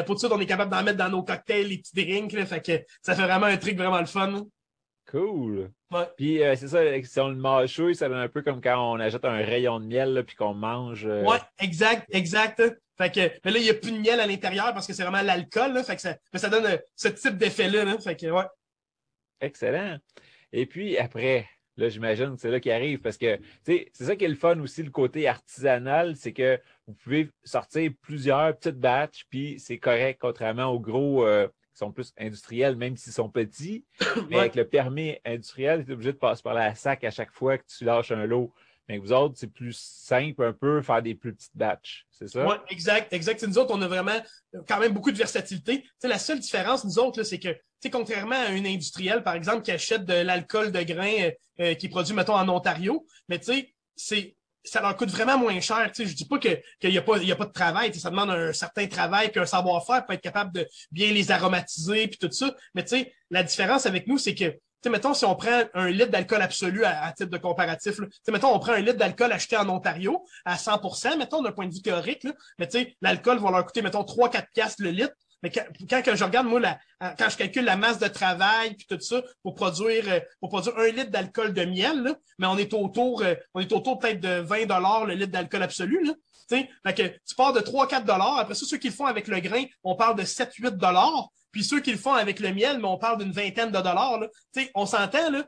pour 0.02 0.16
tout 0.16 0.22
ça, 0.22 0.28
on 0.32 0.40
est 0.40 0.46
capable 0.46 0.72
d'en 0.72 0.82
mettre 0.82 0.98
dans 0.98 1.10
nos 1.10 1.22
cocktails, 1.22 1.68
les 1.68 1.78
petits 1.78 1.94
drinks, 1.94 2.32
là. 2.32 2.44
Fait 2.44 2.60
que, 2.60 2.84
ça 3.00 3.14
fait 3.14 3.22
vraiment 3.22 3.46
un 3.46 3.56
truc 3.56 3.76
vraiment 3.76 4.00
le 4.00 4.06
fun. 4.06 4.44
Cool. 5.08 5.70
Puis 6.16 6.42
euh, 6.42 6.56
c'est 6.56 6.68
ça, 6.68 6.80
si 7.02 7.20
on 7.20 7.28
le 7.28 7.36
mâchouille, 7.36 7.94
ça 7.94 8.08
donne 8.08 8.18
un 8.18 8.28
peu 8.28 8.42
comme 8.42 8.60
quand 8.60 8.92
on 8.92 8.98
achète 8.98 9.24
un 9.24 9.36
rayon 9.36 9.80
de 9.80 9.86
miel 9.86 10.12
là, 10.12 10.22
puis 10.22 10.34
qu'on 10.34 10.54
mange. 10.54 11.06
Euh... 11.06 11.22
Ouais, 11.22 11.38
exact, 11.60 12.06
exact. 12.10 12.62
Fait 12.96 13.12
que, 13.12 13.20
mais 13.44 13.50
là, 13.50 13.58
il 13.58 13.64
n'y 13.64 13.70
a 13.70 13.74
plus 13.74 13.92
de 13.92 13.98
miel 13.98 14.20
à 14.20 14.26
l'intérieur 14.26 14.72
parce 14.72 14.86
que 14.86 14.92
c'est 14.92 15.02
vraiment 15.02 15.22
l'alcool. 15.22 15.82
Fait 15.84 15.96
que 15.96 16.02
ça, 16.02 16.16
ça 16.34 16.48
donne 16.48 16.66
euh, 16.66 16.76
ce 16.94 17.08
type 17.08 17.36
d'effet-là. 17.36 17.98
Fait 17.98 18.16
que, 18.16 18.26
ouais. 18.26 18.44
Excellent. 19.40 19.98
Et 20.52 20.66
puis 20.66 20.96
après, 20.96 21.48
là, 21.76 21.88
j'imagine 21.88 22.34
que 22.36 22.40
c'est 22.40 22.50
là 22.50 22.60
qui 22.60 22.70
arrive 22.70 23.00
parce 23.00 23.16
que 23.16 23.40
c'est 23.64 23.90
ça 23.92 24.14
qui 24.14 24.24
est 24.24 24.28
le 24.28 24.36
fun 24.36 24.58
aussi, 24.60 24.82
le 24.82 24.90
côté 24.90 25.26
artisanal, 25.26 26.14
c'est 26.14 26.32
que 26.32 26.60
vous 26.86 26.94
pouvez 26.94 27.30
sortir 27.42 27.90
plusieurs 28.00 28.56
petites 28.56 28.78
batches, 28.78 29.26
puis 29.28 29.58
c'est 29.58 29.78
correct, 29.78 30.18
contrairement 30.20 30.66
au 30.66 30.78
gros. 30.78 31.26
Euh, 31.26 31.48
qui 31.74 31.78
sont 31.78 31.90
plus 31.90 32.12
industriels, 32.16 32.76
même 32.76 32.96
s'ils 32.96 33.12
sont 33.12 33.28
petits. 33.28 33.84
Mais 34.30 34.38
avec 34.38 34.54
le 34.54 34.64
permis 34.64 35.18
industriel, 35.24 35.84
tu 35.84 35.90
es 35.90 35.94
obligé 35.94 36.12
de 36.12 36.18
passer 36.18 36.40
par 36.40 36.54
la 36.54 36.74
sac 36.74 37.02
à 37.02 37.10
chaque 37.10 37.32
fois 37.32 37.58
que 37.58 37.64
tu 37.66 37.84
lâches 37.84 38.12
un 38.12 38.26
lot. 38.26 38.52
Mais 38.88 38.98
vous 38.98 39.12
autres, 39.12 39.34
c'est 39.38 39.52
plus 39.52 39.76
simple 39.76 40.44
un 40.44 40.52
peu, 40.52 40.82
faire 40.82 41.02
des 41.02 41.14
plus 41.14 41.34
petites 41.34 41.56
batches. 41.56 42.06
C'est 42.10 42.28
ça? 42.28 42.46
Oui, 42.46 42.56
exact, 42.68 43.12
exact. 43.12 43.42
nous 43.42 43.58
autres, 43.58 43.74
on 43.74 43.80
a 43.80 43.88
vraiment 43.88 44.20
quand 44.68 44.78
même 44.78 44.92
beaucoup 44.92 45.10
de 45.10 45.16
versatilité. 45.16 45.84
la 46.02 46.18
seule 46.18 46.38
différence, 46.38 46.84
nous 46.84 46.98
autres, 46.98 47.22
c'est 47.22 47.38
que, 47.38 47.56
contrairement 47.90 48.36
à 48.36 48.50
une 48.50 48.66
industrielle, 48.66 49.22
par 49.22 49.34
exemple, 49.34 49.62
qui 49.62 49.70
achète 49.70 50.04
de 50.04 50.14
l'alcool 50.14 50.70
de 50.72 50.82
grain 50.82 51.12
euh, 51.20 51.30
euh, 51.60 51.74
qui 51.74 51.86
est 51.86 51.88
produit, 51.88 52.14
mettons, 52.14 52.34
en 52.34 52.48
Ontario, 52.48 53.06
mais 53.28 53.38
tu 53.38 53.46
sais, 53.52 53.74
c'est 53.96 54.36
ça 54.64 54.80
leur 54.80 54.96
coûte 54.96 55.10
vraiment 55.10 55.38
moins 55.38 55.60
cher. 55.60 55.90
Tu 55.92 56.02
sais, 56.02 56.10
je 56.10 56.16
dis 56.16 56.24
pas 56.24 56.38
qu'il 56.38 56.60
n'y 56.84 56.96
a, 56.96 57.02
pas, 57.02 57.18
y 57.18 57.30
a 57.30 57.36
pas 57.36 57.44
de 57.44 57.52
travail. 57.52 57.94
Ça 57.94 58.10
demande 58.10 58.30
un 58.30 58.52
certain 58.52 58.86
travail 58.86 59.30
puis 59.30 59.40
un 59.40 59.46
savoir-faire 59.46 60.04
pour 60.04 60.14
être 60.14 60.22
capable 60.22 60.52
de 60.52 60.66
bien 60.90 61.12
les 61.12 61.30
aromatiser 61.30 62.08
puis 62.08 62.18
tout 62.18 62.32
ça. 62.32 62.54
Mais 62.74 62.82
tu 62.82 62.96
sais, 62.96 63.12
la 63.30 63.42
différence 63.42 63.84
avec 63.84 64.06
nous, 64.06 64.16
c'est 64.16 64.34
que, 64.34 64.56
sais, 64.84 64.90
mettons, 64.90 65.14
si 65.14 65.24
on 65.24 65.34
prend 65.34 65.62
un 65.74 65.88
litre 65.88 66.10
d'alcool 66.10 66.42
absolu 66.42 66.84
à, 66.84 67.12
titre 67.12 67.30
de 67.30 67.38
comparatif, 67.38 67.96
tu 67.96 68.08
sais, 68.22 68.32
mettons, 68.32 68.54
on 68.54 68.58
prend 68.58 68.72
un 68.72 68.80
litre 68.80 68.98
d'alcool 68.98 69.32
acheté 69.32 69.56
en 69.56 69.68
Ontario 69.68 70.24
à 70.44 70.56
100% 70.56 71.18
mettons, 71.18 71.42
d'un 71.42 71.52
point 71.52 71.66
de 71.66 71.74
vue 71.74 71.82
théorique, 71.82 72.24
là, 72.24 72.32
mais 72.58 72.68
tu 72.68 72.78
sais, 72.78 72.96
l'alcool 73.00 73.38
va 73.38 73.50
leur 73.50 73.64
coûter, 73.64 73.82
mettons, 73.82 74.02
3-4 74.02 74.46
piastres 74.52 74.82
le 74.82 74.90
litre. 74.90 75.14
Mais 75.44 75.50
quand, 75.50 76.02
quand, 76.02 76.16
je 76.16 76.24
regarde, 76.24 76.46
moi, 76.46 76.58
la, 76.58 76.78
quand 77.18 77.28
je 77.28 77.36
calcule 77.36 77.66
la 77.66 77.76
masse 77.76 77.98
de 77.98 78.08
travail 78.08 78.74
puis 78.74 78.86
tout 78.88 78.98
ça 78.98 79.22
pour 79.42 79.54
produire, 79.54 80.04
euh, 80.08 80.20
pour 80.40 80.48
produire 80.48 80.78
un 80.78 80.88
litre 80.88 81.10
d'alcool 81.10 81.52
de 81.52 81.66
miel, 81.66 82.02
là, 82.02 82.14
mais 82.38 82.46
on 82.46 82.56
est 82.56 82.72
autour, 82.72 83.20
euh, 83.20 83.34
on 83.52 83.60
est 83.60 83.70
autour 83.70 83.98
peut-être 83.98 84.20
de 84.20 84.40
20 84.40 84.64
dollars 84.64 85.04
le 85.04 85.12
litre 85.12 85.32
d'alcool 85.32 85.62
absolu. 85.62 86.02
Là. 86.02 86.14
Fait 86.48 86.94
que 86.94 87.02
tu 87.02 87.34
pars 87.36 87.52
de 87.52 87.60
3-4 87.60 88.04
dollars. 88.04 88.38
Après 88.38 88.54
ça, 88.54 88.64
ceux 88.64 88.78
qui 88.78 88.88
le 88.88 88.94
font 88.94 89.04
avec 89.04 89.28
le 89.28 89.38
grain, 89.40 89.64
on 89.82 89.96
parle 89.96 90.16
de 90.16 90.22
7-8 90.22 90.70
dollars. 90.78 91.28
Puis 91.52 91.62
ceux 91.62 91.80
qui 91.80 91.92
le 91.92 91.98
font 91.98 92.14
avec 92.14 92.40
le 92.40 92.54
miel, 92.54 92.78
mais 92.78 92.88
on 92.88 92.96
parle 92.96 93.18
d'une 93.18 93.32
vingtaine 93.32 93.70
de 93.70 93.80
dollars. 93.80 94.18
Là. 94.18 94.28
on 94.74 94.86
s'entend, 94.86 95.30
là. 95.30 95.44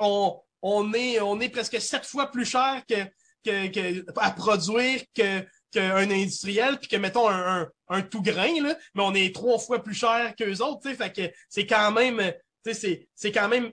On, 0.00 0.40
on, 0.62 0.94
est, 0.94 1.20
on 1.20 1.38
est 1.40 1.50
presque 1.50 1.78
sept 1.82 2.06
fois 2.06 2.30
plus 2.30 2.46
cher 2.46 2.82
que, 2.88 3.04
que, 3.44 3.68
que, 3.68 4.04
à 4.16 4.30
produire 4.30 5.02
que, 5.14 5.44
qu'un 5.74 6.10
industriel, 6.10 6.78
puis 6.78 6.88
que 6.88 6.96
mettons 6.96 7.28
un, 7.28 7.62
un, 7.62 7.68
tout 8.10 8.22
grain, 8.22 8.62
là, 8.62 8.76
mais 8.94 9.02
on 9.02 9.14
est 9.14 9.34
trois 9.34 9.58
fois 9.58 9.82
plus 9.82 9.94
cher 9.94 10.34
qu'eux 10.36 10.58
autres, 10.58 10.90
fait 10.92 11.12
que 11.12 11.34
c'est 11.48 11.66
quand 11.66 11.92
même, 11.92 12.32
tu 12.64 12.74
sais, 12.74 13.08
c'est 13.14 13.32
quand 13.32 13.48
même 13.48 13.70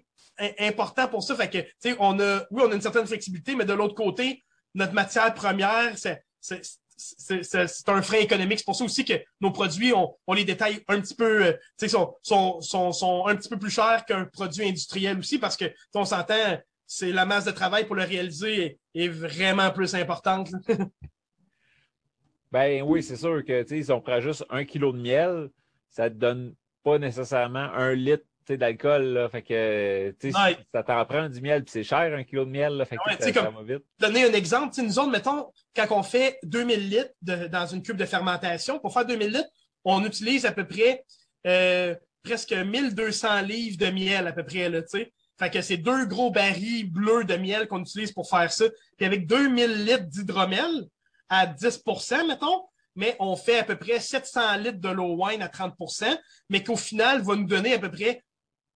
important 0.60 1.08
pour 1.08 1.24
ça, 1.24 1.36
fait 1.36 1.50
que, 1.50 1.96
on 2.00 2.20
a, 2.20 2.44
oui, 2.52 2.64
on 2.66 2.72
a 2.72 2.76
une 2.76 2.82
certaine 2.82 3.08
flexibilité, 3.08 3.56
mais 3.56 3.66
de 3.66 3.74
l'autre 3.74 3.96
côté, 3.96 4.44
notre 4.74 4.94
matière 4.94 5.34
première, 5.34 5.98
c'est 5.98 6.24
c'est 7.02 7.90
un 7.90 8.02
frein 8.02 8.20
économique. 8.20 8.60
C'est 8.60 8.66
pour 8.66 8.76
ça 8.76 8.84
aussi 8.84 9.06
que 9.06 9.14
nos 9.40 9.52
produits, 9.52 9.94
on, 9.94 10.16
on 10.28 10.34
les 10.34 10.46
détaille 10.46 10.84
un 10.88 11.02
petit 11.02 11.16
peu, 11.16 11.46
euh, 11.46 11.54
sont, 11.88 12.16
sont, 12.22 12.62
sont, 12.62 12.92
sont, 12.92 13.28
un 13.28 13.36
petit 13.36 13.50
peu 13.50 13.58
plus 13.58 13.72
chers 13.72 14.06
qu'un 14.06 14.26
produit 14.26 14.68
industriel 14.68 15.18
aussi 15.18 15.40
parce 15.40 15.58
que, 15.58 15.66
on 15.96 16.06
s'entend, 16.06 16.60
c'est 16.86 17.12
la 17.12 17.26
masse 17.26 17.46
de 17.46 17.52
travail 17.52 17.86
pour 17.86 17.96
le 17.96 18.04
réaliser 18.04 18.80
est 18.94 19.08
vraiment 19.08 19.72
plus 19.72 19.96
importante. 19.96 20.52
Ben 22.52 22.82
oui, 22.82 23.02
c'est 23.02 23.16
sûr 23.16 23.44
que 23.46 23.66
si 23.66 23.92
on 23.92 24.02
prend 24.02 24.20
juste 24.20 24.46
un 24.50 24.66
kilo 24.66 24.92
de 24.92 25.00
miel, 25.00 25.50
ça 25.90 26.10
te 26.10 26.16
donne 26.16 26.54
pas 26.84 26.98
nécessairement 26.98 27.70
un 27.74 27.94
litre 27.94 28.26
d'alcool. 28.50 29.30
Fait 29.32 29.42
que 29.42 30.16
ça 30.74 30.84
t'en 30.84 31.06
prend 31.06 31.30
du 31.30 31.42
miel, 31.42 31.64
puis 31.64 31.72
c'est 31.72 31.84
cher 31.84 32.14
un 32.14 32.24
kilo 32.24 32.46
de 32.46 32.50
miel. 32.50 32.74
Là, 32.74 32.86
fait 32.86 32.98
que 32.98 33.24
ça, 33.24 33.32
comme, 33.32 33.56
va 33.56 33.64
vite. 33.64 33.86
Donner 34.00 34.26
un 34.26 34.34
exemple, 34.34 34.76
nous 34.82 35.00
autres, 35.00 35.12
mettons, 35.12 35.52
quand 35.76 35.88
on 35.92 36.04
fait 36.04 36.40
2000 36.44 36.90
litres 36.90 37.14
de, 37.22 37.48
dans 37.48 37.66
une 37.66 37.82
cube 37.82 37.98
de 37.98 38.06
fermentation, 38.06 38.80
pour 38.80 38.94
faire 38.94 39.06
2000 39.06 39.32
litres, 39.32 39.50
on 39.84 40.04
utilise 40.06 40.46
à 40.46 40.52
peu 40.52 40.66
près 40.66 41.04
euh, 41.48 41.96
presque 42.24 42.54
1200 42.54 43.42
livres 43.42 43.78
de 43.78 43.90
miel 43.92 44.28
à 44.28 44.34
peu 44.34 44.44
près. 44.44 44.70
Là, 44.70 44.82
sais. 44.86 45.12
fait 45.40 45.50
que 45.50 45.62
c'est 45.62 45.78
deux 45.78 46.06
gros 46.06 46.32
barils 46.32 46.92
bleus 46.92 47.24
de 47.24 47.36
miel 47.36 47.68
qu'on 47.68 47.82
utilise 47.82 48.12
pour 48.12 48.30
faire 48.30 48.52
ça. 48.52 48.66
Puis 48.98 49.06
avec 49.06 49.28
2000 49.28 49.86
litres 49.86 50.08
d'hydromel, 50.08 50.88
à 51.32 51.48
10% 51.48 52.28
mettons, 52.28 52.68
mais 52.96 53.16
on 53.20 53.36
fait 53.36 53.60
à 53.60 53.64
peu 53.64 53.76
près 53.76 54.00
700 54.00 54.58
litres 54.58 54.80
de 54.80 54.90
low 54.90 55.26
wine 55.26 55.42
à 55.42 55.48
30% 55.48 56.16
mais 56.50 56.64
qu'au 56.64 56.76
final 56.76 57.24
va 57.24 57.36
nous 57.36 57.48
donner 57.48 57.74
à 57.74 57.80
peu 57.80 57.90
près 57.90 58.24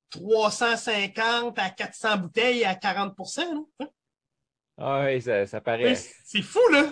350 0.10 1.60
à 1.60 1.70
400 1.70 2.18
bouteilles 2.18 2.66
à 2.66 2.74
40% 2.74 3.42
hein? 3.80 3.88
Ah 4.78 5.06
oui, 5.06 5.22
ça, 5.22 5.46
ça 5.46 5.62
paraît. 5.62 5.96
C'est 5.96 6.42
fou, 6.42 6.60
là! 6.72 6.84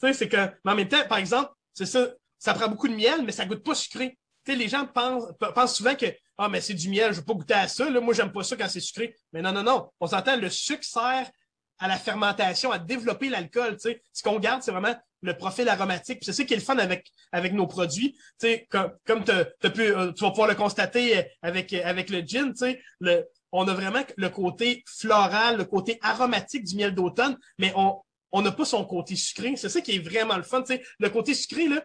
Tu 0.00 0.06
sais, 0.06 0.12
c'est 0.14 0.28
que, 0.28 0.48
mais 0.64 0.72
en 0.72 0.74
même 0.74 0.88
temps, 0.88 1.06
par 1.08 1.18
exemple, 1.18 1.50
c'est 1.72 1.86
ça, 1.86 2.08
ça 2.38 2.54
prend 2.54 2.68
beaucoup 2.68 2.88
de 2.88 2.94
miel, 2.94 3.22
mais 3.22 3.32
ça 3.32 3.44
goûte 3.44 3.62
pas 3.62 3.74
sucré. 3.74 4.18
Tu 4.44 4.52
sais, 4.52 4.58
les 4.58 4.68
gens 4.68 4.86
pensent, 4.86 5.24
pensent 5.54 5.76
souvent 5.76 5.94
que, 5.94 6.06
ah, 6.38 6.48
mais 6.48 6.60
c'est 6.60 6.74
du 6.74 6.88
miel, 6.88 7.12
je 7.12 7.18
veux 7.18 7.24
pas 7.24 7.34
goûter 7.34 7.54
à 7.54 7.68
ça, 7.68 7.88
là. 7.88 8.00
Moi, 8.00 8.14
j'aime 8.14 8.32
pas 8.32 8.42
ça 8.42 8.56
quand 8.56 8.68
c'est 8.68 8.80
sucré. 8.80 9.14
Mais 9.32 9.42
non, 9.42 9.52
non, 9.52 9.62
non. 9.62 9.90
On 10.00 10.06
s'entend, 10.06 10.36
le 10.36 10.48
sucre 10.48 10.84
sert 10.84 11.30
à 11.78 11.88
la 11.88 11.96
fermentation, 11.96 12.70
à 12.70 12.78
développer 12.78 13.28
l'alcool. 13.28 13.74
Tu 13.74 13.90
sais. 13.90 14.02
Ce 14.12 14.22
qu'on 14.22 14.38
garde, 14.38 14.62
c'est 14.62 14.70
vraiment 14.70 14.94
le 15.22 15.36
profil 15.36 15.68
aromatique. 15.68 16.18
C'est 16.22 16.32
ça 16.32 16.44
qui 16.44 16.52
est 16.52 16.56
le 16.56 16.62
fun 16.62 16.78
avec, 16.78 17.10
avec 17.32 17.52
nos 17.52 17.66
produits. 17.66 18.12
Tu 18.12 18.46
sais, 18.46 18.66
comme, 18.70 18.92
comme 19.06 19.24
euh, 19.28 20.12
tu 20.12 20.24
vas 20.24 20.30
pouvoir 20.30 20.48
le 20.48 20.54
constater 20.54 21.18
euh, 21.18 21.22
avec, 21.42 21.72
avec 21.72 22.10
le 22.10 22.20
gin, 22.20 22.52
tu 22.52 22.58
sais, 22.58 22.82
le, 23.00 23.24
on 23.52 23.68
a 23.68 23.74
vraiment 23.74 24.02
le 24.16 24.28
côté 24.28 24.82
floral, 24.86 25.58
le 25.58 25.64
côté 25.64 25.98
aromatique 26.02 26.64
du 26.64 26.76
miel 26.76 26.94
d'automne, 26.94 27.36
mais 27.58 27.72
on 27.76 28.00
on 28.32 28.40
n'a 28.42 28.50
pas 28.50 28.64
son 28.64 28.84
côté 28.84 29.14
sucré. 29.14 29.54
C'est 29.56 29.68
ça 29.68 29.80
qui 29.80 29.96
est 29.96 29.98
vraiment 29.98 30.36
le 30.36 30.42
fun. 30.42 30.62
Tu 30.62 30.74
sais. 30.74 30.82
Le 30.98 31.10
côté 31.10 31.34
sucré, 31.34 31.68
là, 31.68 31.84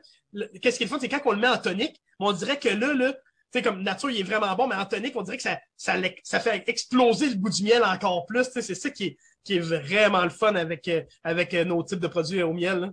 qu'est-ce 0.61 0.77
qui 0.77 0.83
est 0.83 0.85
le 0.85 0.89
fun, 0.89 0.97
c'est 0.99 1.09
quand 1.09 1.21
on 1.25 1.33
le 1.33 1.39
met 1.39 1.47
en 1.47 1.57
tonique, 1.57 2.01
on 2.19 2.31
dirait 2.31 2.57
que 2.57 2.69
là, 2.69 2.93
là, 2.93 3.13
tu 3.13 3.19
sais, 3.59 3.61
comme 3.61 3.83
nature, 3.83 4.09
il 4.09 4.19
est 4.19 4.23
vraiment 4.23 4.53
bon, 4.55 4.67
mais 4.67 4.75
en 4.75 4.85
tonique, 4.85 5.15
on 5.15 5.21
dirait 5.21 5.37
que 5.37 5.43
ça, 5.43 5.59
ça, 5.75 5.95
ça 6.23 6.39
fait 6.39 6.63
exploser 6.67 7.29
le 7.29 7.35
goût 7.35 7.49
du 7.49 7.63
miel 7.63 7.83
encore 7.83 8.25
plus. 8.25 8.45
Tu 8.45 8.53
sais, 8.53 8.61
c'est 8.61 8.75
ça 8.75 8.89
qui 8.89 9.05
est, 9.05 9.17
qui 9.47 9.55
est 9.55 9.59
vraiment 9.59 10.23
le 10.23 10.29
fun 10.29 10.55
avec, 10.55 10.87
euh, 10.89 11.01
avec 11.23 11.53
euh, 11.53 11.63
nos 11.63 11.81
types 11.81 12.01
de 12.01 12.07
produits 12.07 12.43
au 12.43 12.51
miel. 12.51 12.91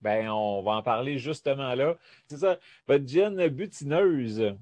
Ben, 0.00 0.28
on 0.30 0.62
va 0.62 0.72
en 0.72 0.82
parler 0.82 1.18
justement 1.18 1.74
là. 1.74 1.96
C'est 2.26 2.38
ça, 2.38 2.58
votre 2.88 3.06
gin 3.06 3.46
butineuse. 3.48 4.54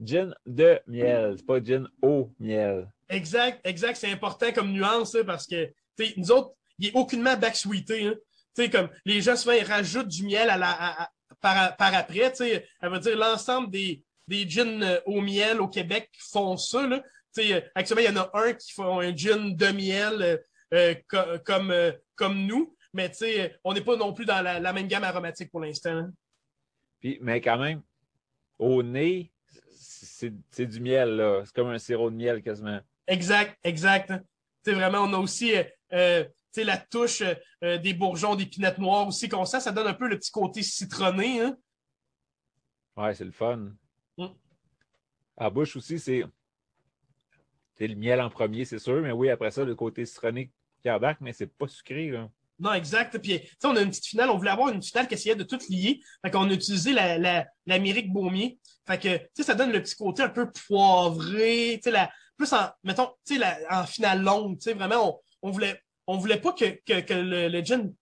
Gin 0.00 0.34
de 0.44 0.78
miel, 0.86 1.34
c'est 1.38 1.46
pas 1.46 1.62
gin 1.62 1.88
au 2.02 2.30
miel. 2.38 2.88
Exact, 3.08 3.60
exact. 3.64 3.96
C'est 3.96 4.10
important 4.10 4.52
comme 4.52 4.72
nuance 4.72 5.16
parce 5.24 5.46
que 5.46 5.72
nous 6.16 6.30
autres, 6.30 6.52
il 6.78 6.88
n'est 6.88 6.98
aucunement 6.98 7.36
backsweeté. 7.36 8.08
Hein. 8.08 8.14
sais, 8.54 8.68
comme 8.68 8.88
les 9.04 9.22
gens 9.22 9.36
souvent 9.36 9.54
ils 9.54 9.64
rajoutent 9.64 10.08
du 10.08 10.24
miel 10.24 10.50
à 10.50 10.58
la, 10.58 11.10
par, 11.40 11.76
par 11.76 11.94
après. 11.94 12.32
Elle 12.40 12.90
va 12.90 12.98
dire 12.98 13.16
l'ensemble 13.16 13.70
des, 13.70 14.02
des 14.28 14.48
gins 14.48 14.82
euh, 14.82 15.00
au 15.06 15.20
miel 15.20 15.60
au 15.60 15.68
Québec 15.68 16.10
font 16.18 16.56
ça. 16.56 16.86
Là. 16.86 17.02
Actuellement, 17.74 18.08
il 18.08 18.14
y 18.14 18.18
en 18.18 18.22
a 18.22 18.30
un 18.34 18.52
qui 18.52 18.72
font 18.72 19.00
un 19.00 19.16
gin 19.16 19.56
de 19.56 19.66
miel 19.68 20.40
euh, 20.72 20.94
comme, 21.44 21.74
comme 22.14 22.46
nous. 22.46 22.76
Mais 22.92 23.10
tu 23.10 23.16
sais, 23.16 23.58
on 23.64 23.74
n'est 23.74 23.80
pas 23.80 23.96
non 23.96 24.12
plus 24.12 24.24
dans 24.24 24.42
la, 24.42 24.72
même 24.72 24.86
gamme 24.86 25.04
aromatique 25.04 25.50
pour 25.50 25.60
l'instant. 25.60 25.96
Hein. 25.96 26.12
Puis, 27.00 27.18
mais 27.20 27.40
quand 27.40 27.58
même, 27.58 27.82
au 28.58 28.82
nez, 28.82 29.32
c'est 29.76 30.66
du 30.66 30.80
miel, 30.80 31.16
là. 31.16 31.42
C'est 31.44 31.54
comme 31.54 31.68
un 31.68 31.78
sirop 31.78 32.10
de 32.10 32.16
miel 32.16 32.42
quasiment. 32.42 32.80
Exact, 33.06 33.58
exact. 33.62 34.08
Tu 34.08 34.70
sais, 34.70 34.72
vraiment, 34.72 35.00
on 35.00 35.12
a 35.12 35.18
aussi 35.18 35.52
euh, 35.92 36.24
la 36.56 36.76
touche 36.78 37.22
euh, 37.62 37.78
des 37.78 37.94
bourgeons, 37.94 38.36
des 38.36 38.46
pinottes 38.46 38.78
noires 38.78 39.08
aussi 39.08 39.28
qu'on 39.28 39.44
sent. 39.44 39.60
Ça 39.60 39.72
donne 39.72 39.88
un 39.88 39.94
peu 39.94 40.08
le 40.08 40.18
petit 40.18 40.30
côté 40.30 40.62
citronné. 40.62 41.40
Hein? 41.40 41.56
Ouais, 42.96 43.14
c'est 43.14 43.24
le 43.24 43.32
fun. 43.32 43.72
Mm. 44.16 44.26
À 45.36 45.50
bouche 45.50 45.76
aussi, 45.76 45.98
c'est. 45.98 46.24
Le 47.80 47.94
miel 47.94 48.20
en 48.20 48.30
premier, 48.30 48.64
c'est 48.64 48.78
sûr, 48.78 49.00
mais 49.02 49.12
oui, 49.12 49.30
après 49.30 49.50
ça, 49.50 49.64
le 49.64 49.74
côté 49.74 50.06
citronné 50.06 50.50
qui 50.82 50.88
mais 51.20 51.32
c'est 51.32 51.46
pas 51.46 51.66
sucré. 51.66 52.10
Là. 52.10 52.28
Non, 52.58 52.72
exact. 52.74 53.18
Puis, 53.18 53.40
on 53.64 53.74
a 53.74 53.80
une 53.80 53.88
petite 53.88 54.06
finale. 54.06 54.30
On 54.30 54.36
voulait 54.36 54.50
avoir 54.50 54.68
une 54.68 54.82
finale 54.82 55.08
qui 55.08 55.14
essayait 55.14 55.34
de 55.34 55.44
tout 55.44 55.58
lier. 55.68 56.00
Fait 56.22 56.30
qu'on 56.30 56.48
a 56.48 56.52
utilisé 56.52 56.92
la, 56.92 57.18
la, 57.18 57.46
l'Amérique 57.66 58.12
Baumier. 58.12 58.58
Fait 58.86 58.98
que, 58.98 59.16
tu 59.16 59.28
sais, 59.34 59.42
ça 59.44 59.54
donne 59.54 59.72
le 59.72 59.82
petit 59.82 59.96
côté 59.96 60.22
un 60.22 60.28
peu 60.28 60.50
poivré. 60.66 61.80
Tu 61.82 61.90
sais, 61.90 62.08
plus 62.36 62.52
en, 62.52 62.68
mettons, 62.84 63.10
tu 63.26 63.38
sais, 63.38 63.44
en 63.70 63.84
finale 63.86 64.22
longue. 64.22 64.58
Tu 64.58 64.64
sais, 64.64 64.74
vraiment, 64.74 65.20
on, 65.42 65.48
on 65.48 65.50
voulait, 65.50 65.80
on 66.06 66.18
voulait 66.18 66.40
pas 66.40 66.52
que, 66.52 66.78
que, 66.84 67.14
le, 67.14 67.48
le 67.48 67.64
gin 67.64 67.92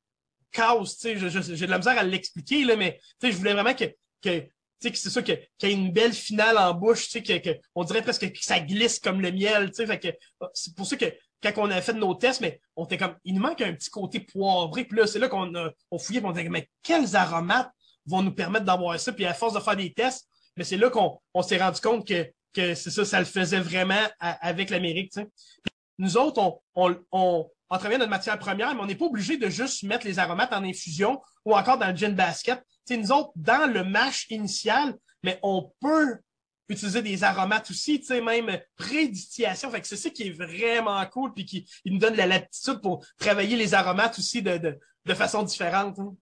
casse. 0.51 0.99
Tu 0.99 1.19
sais, 1.19 1.55
j'ai 1.57 1.67
de 1.67 1.71
la 1.71 1.79
misère 1.79 1.99
à 1.99 2.03
l'expliquer, 2.03 2.65
là, 2.65 2.77
mais, 2.77 2.99
tu 3.21 3.27
sais, 3.27 3.33
je 3.33 3.37
voulais 3.39 3.55
vraiment 3.55 3.75
que 3.75 3.85
c'est 4.83 5.11
ça, 5.11 5.23
qu'il 5.23 5.39
y 5.63 5.67
ait 5.67 5.73
une 5.73 5.93
belle 5.93 6.13
finale 6.13 6.59
en 6.59 6.75
bouche, 6.75 7.09
tu 7.09 7.11
sais, 7.11 7.23
que, 7.23 7.39
que, 7.39 7.59
on 7.75 7.85
dirait 7.85 8.03
presque 8.03 8.31
que 8.31 8.45
ça 8.45 8.61
glisse 8.61 8.99
comme 8.99 9.21
le 9.21 9.31
miel, 9.31 9.71
tu 9.71 9.87
sais, 9.87 10.01
c'est 10.55 10.75
pour 10.75 10.87
ça 10.87 10.97
que, 10.97 11.07
quand 11.43 11.53
on 11.57 11.71
a 11.71 11.81
fait 11.81 11.93
nos 11.93 12.15
tests, 12.15 12.41
mais 12.41 12.61
on 12.77 12.85
était 12.85 12.99
comme, 12.99 13.17
il 13.25 13.35
nous 13.35 13.43
manque 13.43 13.61
un 13.61 13.75
petit 13.75 13.91
côté 13.91 14.21
poivré. 14.21 14.85
Puis 14.85 14.97
là, 14.97 15.07
c'est 15.07 15.19
là 15.19 15.29
qu'on 15.29 15.55
a, 15.55 15.71
on 15.91 15.99
fouillait, 15.99 16.21
et 16.21 16.25
on 16.25 16.33
disait, 16.33 16.49
mais 16.49 16.69
quels 16.83 17.17
aromates 17.17 17.71
vont 18.07 18.23
nous 18.23 18.35
permettre 18.35 18.65
d'avoir 18.65 18.99
ça? 18.99 19.13
Puis 19.13 19.27
à 19.27 19.35
force 19.35 19.55
de 19.55 19.61
faire 19.61 19.77
des 19.77 19.93
tests, 19.93 20.29
mais 20.57 20.65
c'est 20.65 20.77
là 20.77 20.91
qu'on 20.91 21.19
on, 21.35 21.43
s'est 21.43 21.59
rendu 21.59 21.81
compte 21.81 22.07
que, 22.07 22.31
que 22.53 22.75
c'est 22.75 22.91
ça, 22.91 23.05
ça 23.05 23.19
le 23.19 23.25
faisait 23.25 23.61
vraiment 23.61 24.07
avec 24.21 24.71
l'Amérique. 24.71 25.13
Nous 25.99 26.17
autres, 26.17 26.41
on, 26.41 26.61
on, 26.75 26.97
on, 27.11 27.51
on 27.73 27.79
travaille 27.79 27.97
notre 27.97 28.11
matière 28.11 28.39
première, 28.39 28.75
mais 28.75 28.83
on 28.83 28.87
n'est 28.87 28.95
pas 28.95 29.07
obligé 29.07 29.39
de 29.39 29.49
juste 29.49 29.83
mettre 29.85 30.07
les 30.07 30.19
aromates 30.19 30.53
en 30.53 30.63
infusion 30.63 31.23
ou 31.47 31.57
encore 31.57 31.79
dans 31.79 31.89
le 31.89 31.97
gin 31.97 32.15
basket. 32.15 32.63
T'sais, 32.85 32.99
nous 32.99 33.11
autres, 33.13 33.33
dans 33.35 33.73
le 33.73 33.83
mash 33.83 34.27
initial, 34.29 34.95
mais 35.23 35.39
on 35.43 35.73
peut 35.81 36.19
utiliser 36.69 37.01
des 37.01 37.25
aromates 37.25 37.71
aussi, 37.71 37.99
tu 37.99 38.07
sais, 38.07 38.21
même 38.21 38.61
prédistillation. 38.77 39.71
Fait 39.71 39.81
que 39.81 39.87
c'est 39.87 39.97
ça 39.97 40.11
qui 40.11 40.25
est 40.25 40.31
vraiment 40.33 41.03
cool, 41.07 41.33
puis 41.33 41.47
qui 41.47 41.67
il 41.87 41.95
nous 41.95 41.99
donne 41.99 42.15
la 42.15 42.27
latitude 42.27 42.83
pour 42.83 43.07
travailler 43.19 43.57
les 43.57 43.73
aromates 43.73 44.19
aussi 44.19 44.43
de, 44.43 44.59
de, 44.59 44.79
de 45.07 45.15
façon 45.15 45.43
différente. 45.43 45.99
Hein. 45.99 46.15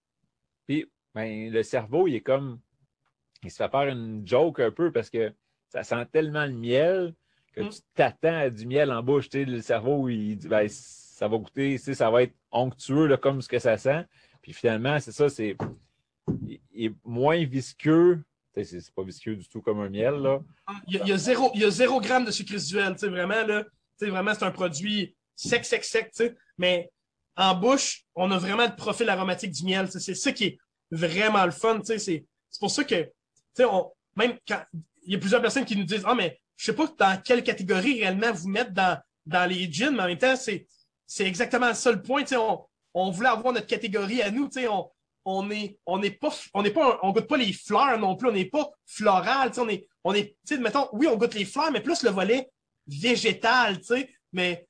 Puis, 0.69 0.89
ben, 1.17 1.51
le 1.51 1.65
cerveau, 1.65 2.07
il 2.07 2.15
est 2.15 2.21
comme. 2.21 2.61
Il 3.43 3.51
se 3.51 3.57
fait 3.57 3.71
faire 3.71 3.89
une 3.89 4.25
joke 4.25 4.61
un 4.61 4.71
peu 4.71 4.93
parce 4.93 5.11
que 5.11 5.33
ça 5.69 5.83
sent 5.83 6.07
tellement 6.13 6.47
le 6.47 6.53
miel 6.53 7.13
que 7.55 7.63
mm. 7.63 7.71
tu 7.71 7.81
t'attends 7.97 8.39
à 8.39 8.51
du 8.51 8.67
miel 8.67 8.93
en 8.93 9.03
bouche. 9.03 9.29
Tu 9.29 9.39
sais, 9.39 9.45
le 9.45 9.61
cerveau, 9.61 10.09
il 10.09 10.37
dit 10.37 10.47
ben, 10.47 10.69
ça 11.21 11.29
va 11.29 11.37
goûter, 11.37 11.77
tu 11.77 11.85
sais, 11.85 11.93
ça 11.93 12.11
va 12.11 12.23
être 12.23 12.35
onctueux 12.51 13.07
là, 13.07 13.19
comme 13.19 13.43
ce 13.43 13.49
que 13.49 13.59
ça 13.59 13.77
sent. 13.77 14.07
Puis 14.41 14.55
finalement, 14.55 14.99
c'est 15.01 15.13
ça, 15.13 15.29
c'est. 15.29 15.55
Il 16.43 16.61
est 16.75 16.95
moins 17.05 17.45
visqueux 17.45 18.23
c'est 18.65 18.95
pas 18.95 19.05
visqueux 19.05 19.37
du 19.37 19.49
tout 19.49 19.61
comme 19.61 19.81
un 19.81 19.89
miel. 19.89 20.15
Là. 20.15 20.41
Il, 20.89 21.07
y 21.07 21.13
a, 21.13 21.19
zéro, 21.19 21.51
il 21.55 21.61
y 21.61 21.65
a 21.65 21.71
zéro 21.71 22.01
gramme 22.01 22.25
de 22.25 22.31
sucre 22.31 22.53
résiduel. 22.53 22.95
Vraiment, 22.95 23.47
là, 23.47 23.65
vraiment 24.01 24.35
c'est 24.35 24.45
un 24.45 24.51
produit 24.51 25.15
sec, 25.37 25.65
sec, 25.65 25.85
sec. 25.85 26.13
Mais 26.59 26.91
en 27.37 27.55
bouche, 27.55 28.05
on 28.15 28.31
a 28.31 28.39
vraiment 28.39 28.67
le 28.67 28.75
profil 28.75 29.09
aromatique 29.09 29.53
du 29.53 29.65
miel. 29.65 29.89
C'est 29.91 30.15
ça 30.15 30.33
qui 30.33 30.45
est 30.45 30.59
vraiment 30.91 31.45
le 31.45 31.53
fun. 31.53 31.81
C'est 31.85 32.25
pour 32.59 32.71
ça 32.71 32.83
que 32.83 33.09
on, 33.61 33.91
même 34.17 34.37
quand 34.49 34.63
il 35.05 35.13
y 35.13 35.17
a 35.17 35.19
plusieurs 35.19 35.43
personnes 35.43 35.65
qui 35.65 35.77
nous 35.77 35.85
disent 35.85 36.05
Ah, 36.07 36.15
mais 36.15 36.41
je 36.57 36.67
sais 36.67 36.75
pas 36.75 36.87
dans 36.99 37.23
quelle 37.23 37.43
catégorie 37.43 38.01
réellement 38.01 38.33
vous 38.33 38.49
mettre 38.49 38.73
dans, 38.73 38.99
dans 39.27 39.49
les 39.49 39.71
jeans, 39.71 39.95
mais 39.95 40.03
en 40.03 40.07
même 40.07 40.19
temps, 40.19 40.37
c'est 40.37 40.67
exactement 41.18 41.75
ça 41.75 41.90
le 41.92 42.03
point. 42.03 42.25
On, 42.33 42.64
on 42.94 43.11
voulait 43.11 43.29
avoir 43.29 43.53
notre 43.53 43.66
catégorie 43.66 44.23
à 44.23 44.31
nous. 44.31 44.49
On, 44.68 44.90
on 45.25 45.44
n'est 45.44 45.79
on 45.87 45.99
n'est 45.99 46.11
pas 46.11 46.31
on 46.55 46.62
n'est 46.62 46.70
pas 46.70 46.99
on 47.03 47.12
goûte 47.12 47.27
pas 47.27 47.37
les 47.37 47.53
fleurs 47.53 47.99
non 47.99 48.16
plus 48.16 48.29
on 48.29 48.33
n'est 48.33 48.46
pas 48.46 48.70
floral 48.87 49.53
on 49.59 49.68
est 49.68 49.87
on 50.05 50.14
est 50.14 50.37
mettons 50.59 50.88
oui 50.92 51.07
on 51.09 51.16
goûte 51.16 51.35
les 51.35 51.44
fleurs 51.44 51.70
mais 51.70 51.81
plus 51.81 52.03
le 52.03 52.11
volet 52.11 52.49
végétal 52.87 53.79
mais 54.33 54.66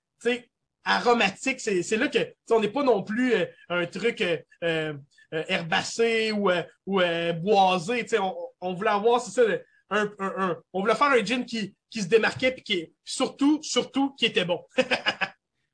aromatique 0.85 1.61
c'est 1.61 1.97
là 1.97 2.09
que 2.09 2.35
on 2.51 2.61
n'est 2.61 2.69
pas 2.69 2.83
non 2.83 3.03
plus 3.03 3.35
euh, 3.35 3.47
un 3.69 3.87
truc 3.87 4.23
euh, 4.23 4.39
euh, 4.63 4.95
herbacé 5.31 6.33
ou 6.33 6.51
ou 6.87 7.01
boisé 7.41 8.03
tu 8.03 8.09
sais 8.09 8.19
on, 8.19 8.35
on, 8.61 8.75
voulait 8.75 8.91
avoir 8.91 9.21
c'est 9.21 9.31
ça 9.31 9.43
un, 9.91 10.11
un, 10.19 10.57
on 10.73 10.81
voulait 10.81 10.95
faire 10.95 11.09
un 11.09 11.25
gin 11.25 11.45
qui 11.45 11.75
qui 11.91 12.03
se 12.03 12.09
démarquait 12.09 12.53
puis 12.53 12.63
qui 12.63 12.93
surtout 13.05 13.61
surtout 13.63 14.15
qui 14.15 14.27
était 14.27 14.45
bon 14.45 14.61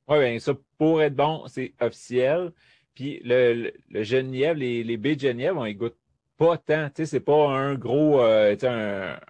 oui 0.09 0.19
bien 0.21 0.39
ça 0.39 0.53
pour 0.79 1.03
être 1.03 1.15
bon 1.15 1.47
c'est 1.49 1.75
officiel 1.81 2.53
puis 2.97 3.21
le, 3.25 3.73
le, 3.91 4.03
Genièvre, 4.03 4.59
les, 4.59 4.83
les 4.83 4.97
baies 4.97 5.17
de 5.17 5.21
Genièvre, 5.21 5.61
on 5.61 5.67
y 5.67 5.75
goûte 5.75 5.97
pas 6.39 6.57
tant. 6.57 6.89
Tu 6.89 6.97
sais, 6.97 7.07
c'est 7.07 7.21
pas 7.21 7.49
un 7.49 7.75
gros, 7.75 8.21
euh, 8.23 8.57
un, 8.63 9.21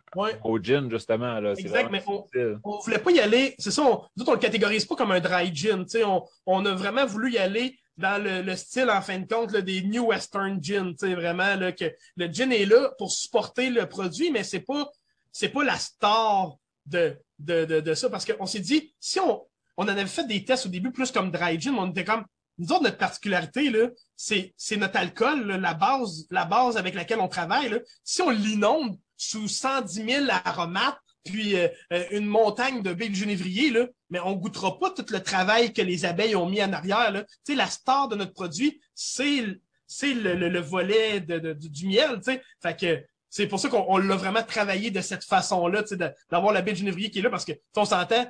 gros 0.40 0.62
gin, 0.62 0.88
justement. 0.88 1.40
Là. 1.40 1.52
Exact, 1.56 1.90
mais 1.90 2.02
on, 2.06 2.24
on 2.64 2.78
voulait 2.78 2.98
pas 2.98 3.10
y 3.10 3.20
aller. 3.20 3.54
C'est 3.58 3.72
ça, 3.72 3.82
on, 3.82 4.02
nous 4.16 4.24
on 4.24 4.32
le 4.32 4.38
catégorise 4.38 4.84
pas 4.84 4.94
comme 4.94 5.10
un 5.10 5.20
dry 5.20 5.54
gin. 5.54 5.84
Tu 5.84 5.98
sais, 5.98 6.04
on, 6.04 6.24
on 6.46 6.64
a 6.64 6.74
vraiment 6.74 7.06
voulu 7.06 7.32
y 7.32 7.38
aller 7.38 7.76
dans 7.96 8.22
le, 8.22 8.42
le 8.42 8.56
style, 8.56 8.88
en 8.88 9.02
fin 9.02 9.18
de 9.18 9.26
compte, 9.26 9.52
là, 9.52 9.62
des 9.62 9.82
New 9.82 10.06
Western 10.06 10.62
Gin. 10.62 10.92
Tu 10.92 11.08
sais, 11.08 11.14
vraiment, 11.14 11.56
là, 11.56 11.72
que 11.72 11.86
le 12.16 12.26
gin 12.26 12.52
est 12.52 12.66
là 12.66 12.92
pour 12.98 13.10
supporter 13.10 13.70
le 13.70 13.88
produit, 13.88 14.30
mais 14.30 14.44
c'est 14.44 14.60
pas, 14.60 14.88
c'est 15.32 15.48
pas 15.48 15.64
la 15.64 15.76
star 15.76 16.56
de, 16.86 17.16
de, 17.40 17.64
de, 17.64 17.80
de 17.80 17.94
ça. 17.94 18.10
Parce 18.10 18.24
qu'on 18.24 18.46
s'est 18.46 18.60
dit, 18.60 18.94
si 19.00 19.18
on, 19.18 19.44
on 19.76 19.84
en 19.84 19.88
avait 19.88 20.06
fait 20.06 20.26
des 20.26 20.44
tests 20.44 20.66
au 20.66 20.68
début 20.68 20.90
plus 20.90 21.10
comme 21.10 21.30
dry 21.30 21.60
gin, 21.60 21.74
on 21.78 21.90
était 21.90 22.04
comme, 22.04 22.24
nous 22.58 22.72
autres, 22.72 22.84
notre 22.84 22.98
particularité, 22.98 23.70
c'est, 24.16 24.54
c'est 24.56 24.76
notre 24.76 24.96
alcool, 24.96 25.46
la 25.46 25.74
base, 25.74 26.26
la 26.30 26.46
base 26.46 26.76
avec 26.76 26.94
laquelle 26.94 27.20
on 27.20 27.28
travaille. 27.28 27.82
Si 28.02 28.22
on 28.22 28.30
l'inonde 28.30 28.98
sous 29.16 29.48
110 29.48 30.04
000 30.04 30.26
aromates, 30.44 30.98
puis 31.26 31.56
euh, 31.56 31.68
euh, 31.92 32.04
une 32.12 32.26
montagne 32.26 32.82
de 32.82 32.94
baies 32.94 33.08
de 33.08 33.14
genévrier, 33.14 33.70
là, 33.70 33.86
mais 34.10 34.20
on 34.20 34.34
goûtera 34.34 34.78
pas 34.78 34.90
tout 34.90 35.04
le 35.10 35.20
travail 35.20 35.72
que 35.72 35.82
les 35.82 36.04
abeilles 36.04 36.36
ont 36.36 36.48
mis 36.48 36.62
en 36.62 36.72
arrière. 36.72 37.10
Là. 37.10 37.24
Tu 37.24 37.52
sais, 37.52 37.54
la 37.54 37.66
star 37.66 38.08
de 38.08 38.16
notre 38.16 38.32
produit, 38.32 38.80
c'est, 38.94 39.42
le, 39.42 40.34
le, 40.34 40.60
volet 40.60 41.20
de, 41.20 41.52
du 41.52 41.86
miel. 41.86 42.20
Tu 42.24 42.38
sais. 42.60 43.06
C'est 43.28 43.48
pour 43.48 43.60
ça 43.60 43.68
qu'on 43.68 43.98
l'a 43.98 44.16
vraiment 44.16 44.42
travaillé 44.42 44.90
de 44.90 45.00
cette 45.00 45.24
façon-là, 45.24 45.82
d'avoir 46.30 46.52
la 46.52 46.62
baie 46.62 46.72
de 46.72 46.78
genévrier 46.78 47.10
qui 47.10 47.18
est 47.18 47.22
là, 47.22 47.30
parce 47.30 47.44
que 47.44 47.52
on 47.76 47.84
s'entend, 47.84 48.24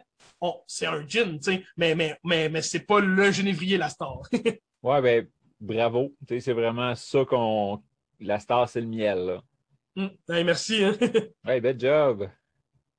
c'est 0.66 0.87
un 0.87 1.07
gin, 1.07 1.38
mais, 1.77 1.94
mais, 1.94 2.18
mais, 2.25 2.49
mais 2.49 2.62
c'est 2.62 2.81
pas 2.81 3.01
le 3.01 3.31
genévrier 3.31 3.79
la 3.79 3.88
star. 3.88 4.20
ouais, 4.83 5.03
ben 5.03 5.27
bravo. 5.61 6.14
C'est 6.29 6.53
vraiment 6.53 6.94
ça 6.94 7.25
qu'on. 7.25 7.83
La 8.20 8.38
star, 8.38 8.68
c'est 8.68 8.81
le 8.81 8.87
miel. 8.87 9.18
Là. 9.18 9.42
Hum, 9.96 10.11
merci. 10.29 10.85
Hein? 10.85 10.94
ouais, 11.44 11.61
bel 11.61 11.79
job. 11.79 12.29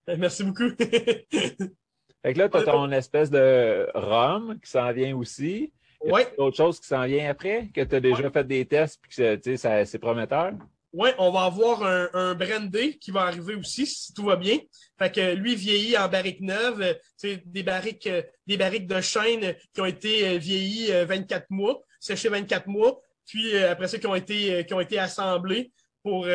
merci 0.08 0.44
beaucoup. 0.44 0.70
fait 0.80 2.34
que 2.34 2.38
là, 2.38 2.50
tu 2.50 2.58
as 2.58 2.64
ton 2.64 2.92
espèce 2.92 3.30
de 3.30 3.88
rhum 3.94 4.60
qui 4.60 4.70
s'en 4.70 4.92
vient 4.92 5.16
aussi. 5.16 5.72
Oui. 6.02 6.22
Autre 6.38 6.58
chose 6.58 6.80
qui 6.80 6.88
s'en 6.88 7.06
vient 7.06 7.30
après, 7.30 7.70
que 7.74 7.82
tu 7.82 7.96
as 7.96 8.00
déjà 8.00 8.30
fait 8.30 8.44
des 8.44 8.66
tests 8.66 9.02
et 9.20 9.40
que 9.40 9.56
c'est 9.86 10.00
prometteur? 10.00 10.54
Oui, 10.94 11.10
on 11.18 11.32
va 11.32 11.44
avoir 11.44 11.84
un, 11.84 12.10
un 12.14 12.38
qui 13.02 13.12
va 13.12 13.24
arriver 13.24 13.56
aussi, 13.56 13.86
si 13.86 14.14
tout 14.14 14.24
va 14.24 14.36
bien. 14.36 14.58
Fait 14.98 15.12
que 15.12 15.34
lui 15.34 15.56
vieillit 15.56 15.98
en 15.98 16.08
barrique 16.08 16.42
neuve, 16.42 16.98
c'est 17.18 17.44
des 17.46 17.64
barriques, 17.64 18.10
des 18.48 18.58
barriques 18.58 18.88
de 18.88 19.02
chêne 19.02 19.56
qui 19.74 19.82
ont 19.82 19.86
été 19.86 20.28
euh, 20.28 20.38
vieillies 20.38 20.92
24 21.06 21.42
euh, 21.42 21.46
mois, 21.50 21.82
séchées 22.00 22.30
24 22.30 22.68
mois, 22.68 23.02
puis 23.26 23.56
euh, 23.56 23.72
après 23.72 23.88
ça 23.88 23.98
qui 23.98 24.08
ont 24.08 24.16
été 24.16 24.66
qui 24.66 24.74
ont 24.74 24.80
été 24.80 24.98
assemblées 24.98 25.72
pour 26.04 26.26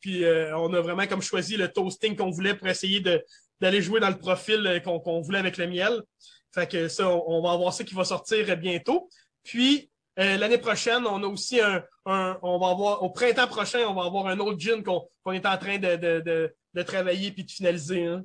puis 0.00 0.24
on 0.24 0.72
a 0.72 0.80
vraiment 0.80 1.06
comme 1.06 1.20
choisi 1.20 1.58
le 1.58 1.68
toasting 1.68 2.16
qu'on 2.16 2.30
voulait 2.30 2.54
pour 2.54 2.68
essayer 2.68 3.02
d'aller 3.60 3.82
jouer 3.82 4.00
dans 4.00 4.08
le 4.08 4.16
profil 4.16 4.80
qu'on 4.82 5.20
voulait 5.20 5.40
avec 5.40 5.58
le 5.58 5.66
miel. 5.66 6.00
Fait 6.54 6.70
que 6.70 6.88
ça, 6.88 7.10
on, 7.10 7.42
va 7.42 7.52
avoir 7.52 7.74
ça 7.74 7.84
qui 7.84 7.94
va 7.94 8.04
sortir 8.04 8.56
bientôt. 8.56 9.10
Puis 9.42 9.90
euh, 10.18 10.36
l'année 10.36 10.58
prochaine, 10.58 11.06
on 11.06 11.22
a 11.22 11.26
aussi 11.26 11.60
un, 11.60 11.82
on 12.04 12.58
va 12.58 12.68
avoir, 12.68 13.02
au 13.02 13.10
printemps 13.10 13.46
prochain, 13.46 13.80
on 13.88 13.94
va 13.94 14.04
avoir 14.04 14.26
un 14.26 14.38
autre 14.38 14.58
gin 14.58 14.82
qu'on 14.82 15.32
est 15.32 15.46
en 15.46 15.56
train 15.56 15.78
de, 15.78 15.96
de, 15.96 16.54
de, 16.74 16.82
travailler 16.82 17.30
puis 17.30 17.44
de 17.44 17.50
finaliser. 17.50 18.04
Hein. 18.06 18.24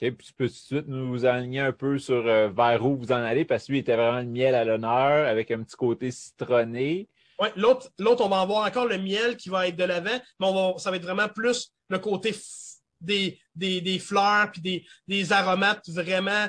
OK, 0.00 0.10
puis 0.16 0.26
tu 0.26 0.32
peux 0.32 0.46
tout 0.46 0.52
de 0.52 0.58
suite 0.58 0.88
nous 0.88 1.24
aligner 1.26 1.60
un 1.60 1.72
peu 1.72 1.98
sur 1.98 2.26
euh, 2.26 2.48
vers 2.48 2.84
où 2.84 2.96
vous 2.96 3.12
en 3.12 3.22
allez, 3.22 3.44
parce 3.44 3.66
que 3.66 3.72
lui, 3.72 3.78
il 3.78 3.82
était 3.82 3.96
vraiment 3.96 4.20
le 4.20 4.26
miel 4.26 4.54
à 4.54 4.64
l'honneur, 4.64 5.28
avec 5.28 5.50
un 5.50 5.62
petit 5.62 5.76
côté 5.76 6.10
citronné. 6.10 7.08
Oui, 7.38 7.48
l'autre, 7.56 7.90
l'autre, 7.98 8.24
on 8.24 8.28
va 8.28 8.40
avoir 8.40 8.66
encore 8.66 8.86
le 8.86 8.98
miel 8.98 9.36
qui 9.36 9.48
va 9.48 9.68
être 9.68 9.76
de 9.76 9.84
l'avant, 9.84 10.18
mais 10.40 10.46
on 10.46 10.72
va, 10.72 10.78
ça 10.78 10.90
va 10.90 10.96
être 10.96 11.02
vraiment 11.02 11.28
plus 11.28 11.72
le 11.88 11.98
côté 11.98 12.34
des, 13.00 13.38
des, 13.54 13.80
des, 13.80 13.98
fleurs 13.98 14.50
puis 14.52 14.62
des, 14.62 14.86
des 15.08 15.32
aromates 15.32 15.88
vraiment 15.88 16.46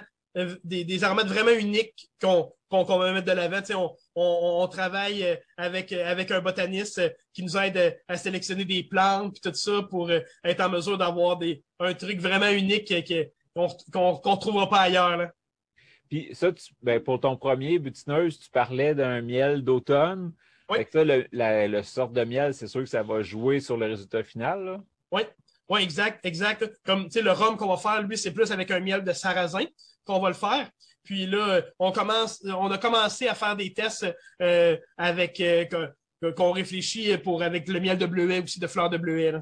des, 0.63 0.83
des, 0.83 1.03
aromates 1.03 1.27
vraiment 1.27 1.51
uniques 1.51 2.09
qu'on 2.21 2.51
qu'on 2.69 2.83
va 2.83 3.13
mettre 3.13 3.27
de 3.27 3.33
l'avant. 3.33 3.61
On, 3.75 3.95
on, 4.15 4.63
on, 4.63 4.67
travaille 4.67 5.23
euh, 5.23 5.35
avec, 5.57 5.91
avec 5.91 6.31
un 6.31 6.41
botaniste 6.41 7.01
qui 7.31 7.43
nous 7.43 7.55
aide 7.55 8.01
à 8.07 8.17
sélectionner 8.17 8.65
des 8.65 8.83
plantes 8.83 9.33
puis 9.33 9.41
tout 9.41 9.55
ça 9.55 9.83
pour 9.87 10.09
être 10.11 10.59
en 10.59 10.69
mesure 10.69 10.97
d'avoir 10.97 11.37
des 11.37 11.63
un 11.79 11.93
truc 11.93 12.19
vraiment 12.19 12.49
unique 12.49 12.91
qu'on 13.53 13.67
qu'on 13.91 14.37
trouvera 14.37 14.67
pas 14.69 14.81
ailleurs. 14.81 15.17
Là. 15.17 15.31
Puis 16.09 16.29
ça, 16.33 16.51
ben 16.81 16.99
pour 16.99 17.19
ton 17.19 17.35
premier 17.37 17.79
butineuse, 17.79 18.39
tu 18.39 18.49
parlais 18.49 18.95
d'un 18.95 19.21
miel 19.21 19.63
d'automne. 19.63 20.31
Oui. 20.69 20.79
ça, 20.91 21.03
le, 21.03 21.27
la, 21.31 21.67
le 21.67 21.81
de 21.81 22.23
miel, 22.23 22.53
c'est 22.53 22.67
sûr 22.67 22.81
que 22.81 22.89
ça 22.89 23.03
va 23.03 23.21
jouer 23.21 23.59
sur 23.59 23.77
le 23.77 23.87
résultat 23.87 24.23
final. 24.23 24.63
Là. 24.63 24.83
Oui, 25.11 25.21
oui, 25.69 25.81
exact, 25.81 26.25
exact. 26.25 26.71
Comme 26.85 27.07
le 27.13 27.31
rhum 27.31 27.57
qu'on 27.57 27.67
va 27.67 27.77
faire, 27.77 28.01
lui, 28.01 28.17
c'est 28.17 28.33
plus 28.33 28.51
avec 28.51 28.71
un 28.71 28.79
miel 28.79 29.03
de 29.03 29.11
sarrasin 29.11 29.65
qu'on 30.05 30.19
va 30.19 30.29
le 30.29 30.35
faire. 30.35 30.69
Puis 31.03 31.25
là, 31.25 31.61
on 31.79 31.91
commence, 31.91 32.43
on 32.45 32.71
a 32.71 32.77
commencé 32.77 33.27
à 33.27 33.35
faire 33.35 33.55
des 33.55 33.73
tests 33.73 34.07
euh, 34.41 34.77
avec 34.97 35.39
euh, 35.41 35.65
qu'on 36.35 36.51
réfléchit 36.51 37.17
pour 37.17 37.43
avec 37.43 37.67
le 37.67 37.79
miel 37.79 37.97
de 37.97 38.05
bleuet 38.05 38.41
aussi, 38.41 38.59
de 38.59 38.67
fleurs 38.67 38.89
de 38.89 38.97
bleuet. 38.97 39.31
Là. 39.31 39.41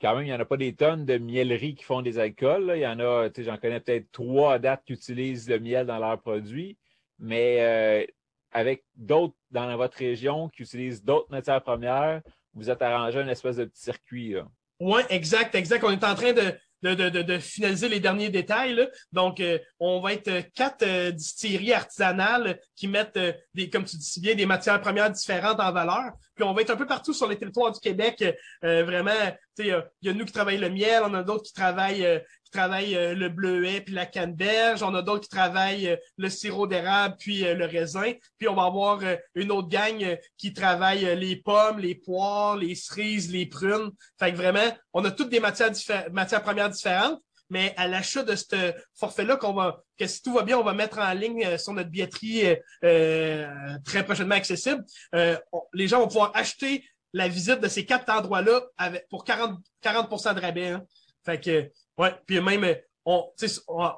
quand 0.00 0.14
même, 0.14 0.24
il 0.24 0.28
n'y 0.28 0.34
en 0.34 0.40
a 0.40 0.44
pas 0.44 0.56
des 0.56 0.74
tonnes 0.74 1.04
de 1.04 1.18
mieleries 1.18 1.74
qui 1.74 1.84
font 1.84 2.02
des 2.02 2.18
alcools. 2.18 2.72
Il 2.74 2.80
y 2.80 2.86
en 2.86 2.98
a, 3.00 3.28
j'en 3.38 3.56
connais 3.56 3.80
peut-être 3.80 4.10
trois 4.12 4.58
dates 4.58 4.82
qui 4.84 4.92
utilisent 4.92 5.48
le 5.48 5.58
miel 5.58 5.86
dans 5.86 5.98
leurs 5.98 6.20
produits 6.20 6.76
mais 7.18 7.58
euh, 7.60 8.04
avec 8.52 8.84
d'autres 8.94 9.34
dans 9.50 9.74
votre 9.76 9.96
région 9.98 10.48
qui 10.48 10.62
utilisent 10.62 11.02
d'autres 11.02 11.30
matières 11.30 11.62
premières, 11.62 12.22
vous 12.54 12.70
êtes 12.70 12.82
arrangé 12.82 13.20
un 13.20 13.28
espèce 13.28 13.56
de 13.56 13.64
petit 13.64 13.82
circuit. 13.82 14.36
Oui, 14.80 15.02
exact, 15.08 15.54
exact. 15.54 15.84
On 15.84 15.90
est 15.90 16.04
en 16.04 16.14
train 16.14 16.32
de, 16.32 16.54
de, 16.82 16.94
de, 16.94 17.22
de, 17.22 17.38
finaliser 17.38 17.88
les 17.88 18.00
derniers 18.00 18.28
détails. 18.28 18.74
Là. 18.74 18.86
Donc, 19.12 19.40
euh, 19.40 19.58
on 19.80 20.00
va 20.00 20.12
être 20.12 20.52
quatre 20.54 20.82
euh, 20.82 21.10
distilleries 21.10 21.72
artisanales 21.72 22.60
qui 22.74 22.88
mettent, 22.88 23.18
des, 23.54 23.70
comme 23.70 23.84
tu 23.84 23.96
dis 23.96 24.04
si 24.04 24.20
bien, 24.20 24.34
des 24.34 24.46
matières 24.46 24.80
premières 24.80 25.10
différentes 25.10 25.60
en 25.60 25.72
valeur. 25.72 26.12
Puis 26.34 26.44
on 26.44 26.52
va 26.52 26.62
être 26.62 26.70
un 26.70 26.76
peu 26.76 26.86
partout 26.86 27.12
sur 27.12 27.28
les 27.28 27.36
territoires 27.36 27.72
du 27.72 27.80
Québec. 27.80 28.22
vraiment, 28.62 29.10
il 29.58 29.66
y, 30.02 30.08
a 30.08 30.12
nous 30.12 30.24
qui 30.26 30.32
travaillent 30.32 30.58
le 30.58 30.68
miel, 30.68 31.02
on 31.04 31.14
a 31.14 31.22
d'autres 31.22 31.44
qui 31.44 31.54
travaillent 31.54 32.20
travaillent 32.56 32.96
euh, 32.96 33.14
le 33.14 33.28
bleuet 33.28 33.80
puis 33.82 33.94
la 33.94 34.06
canneberge. 34.06 34.82
On 34.82 34.94
a 34.94 35.02
d'autres 35.02 35.24
qui 35.24 35.28
travaillent 35.28 35.88
euh, 35.88 35.96
le 36.16 36.30
sirop 36.30 36.66
d'érable 36.66 37.16
puis 37.18 37.46
euh, 37.46 37.54
le 37.54 37.66
raisin. 37.66 38.12
Puis 38.38 38.48
on 38.48 38.54
va 38.54 38.64
avoir 38.64 39.00
une 39.34 39.52
autre 39.52 39.68
gang 39.68 40.18
qui 40.36 40.52
travaille 40.52 41.16
les 41.16 41.36
pommes, 41.36 41.78
les 41.78 41.94
poires, 41.94 42.56
les 42.56 42.74
cerises, 42.74 43.30
les 43.30 43.46
prunes. 43.46 43.90
Fait 44.18 44.32
que 44.32 44.36
vraiment, 44.36 44.76
on 44.92 45.04
a 45.04 45.10
toutes 45.10 45.28
des 45.28 45.40
matières, 45.40 45.72
matières 46.12 46.42
premières 46.42 46.70
différentes. 46.70 47.20
Mais 47.48 47.74
à 47.76 47.86
l'achat 47.86 48.24
de 48.24 48.34
ce 48.34 48.72
forfait-là, 48.98 49.36
qu'on 49.36 49.52
va, 49.52 49.80
que 49.96 50.06
si 50.08 50.20
tout 50.20 50.32
va 50.32 50.42
bien, 50.42 50.58
on 50.58 50.64
va 50.64 50.72
mettre 50.72 50.98
en 50.98 51.12
ligne 51.12 51.56
sur 51.58 51.72
notre 51.74 51.90
billetterie 51.90 52.42
très 52.80 54.04
prochainement 54.04 54.34
accessible. 54.34 54.84
les 55.12 55.88
gens 55.88 56.00
vont 56.00 56.08
pouvoir 56.08 56.32
acheter 56.34 56.84
la 57.12 57.28
visite 57.28 57.60
de 57.60 57.68
ces 57.68 57.86
quatre 57.86 58.10
endroits-là 58.10 58.62
pour 59.10 59.24
40, 59.24 59.60
40 59.80 60.10
de 60.34 60.40
rabais. 60.40 60.68
Hein. 60.70 60.84
Fait 61.24 61.40
que 61.40 61.70
Ouais, 61.98 62.14
puis 62.26 62.40
même, 62.40 62.64
euh, 62.64 62.74
on, 63.04 63.30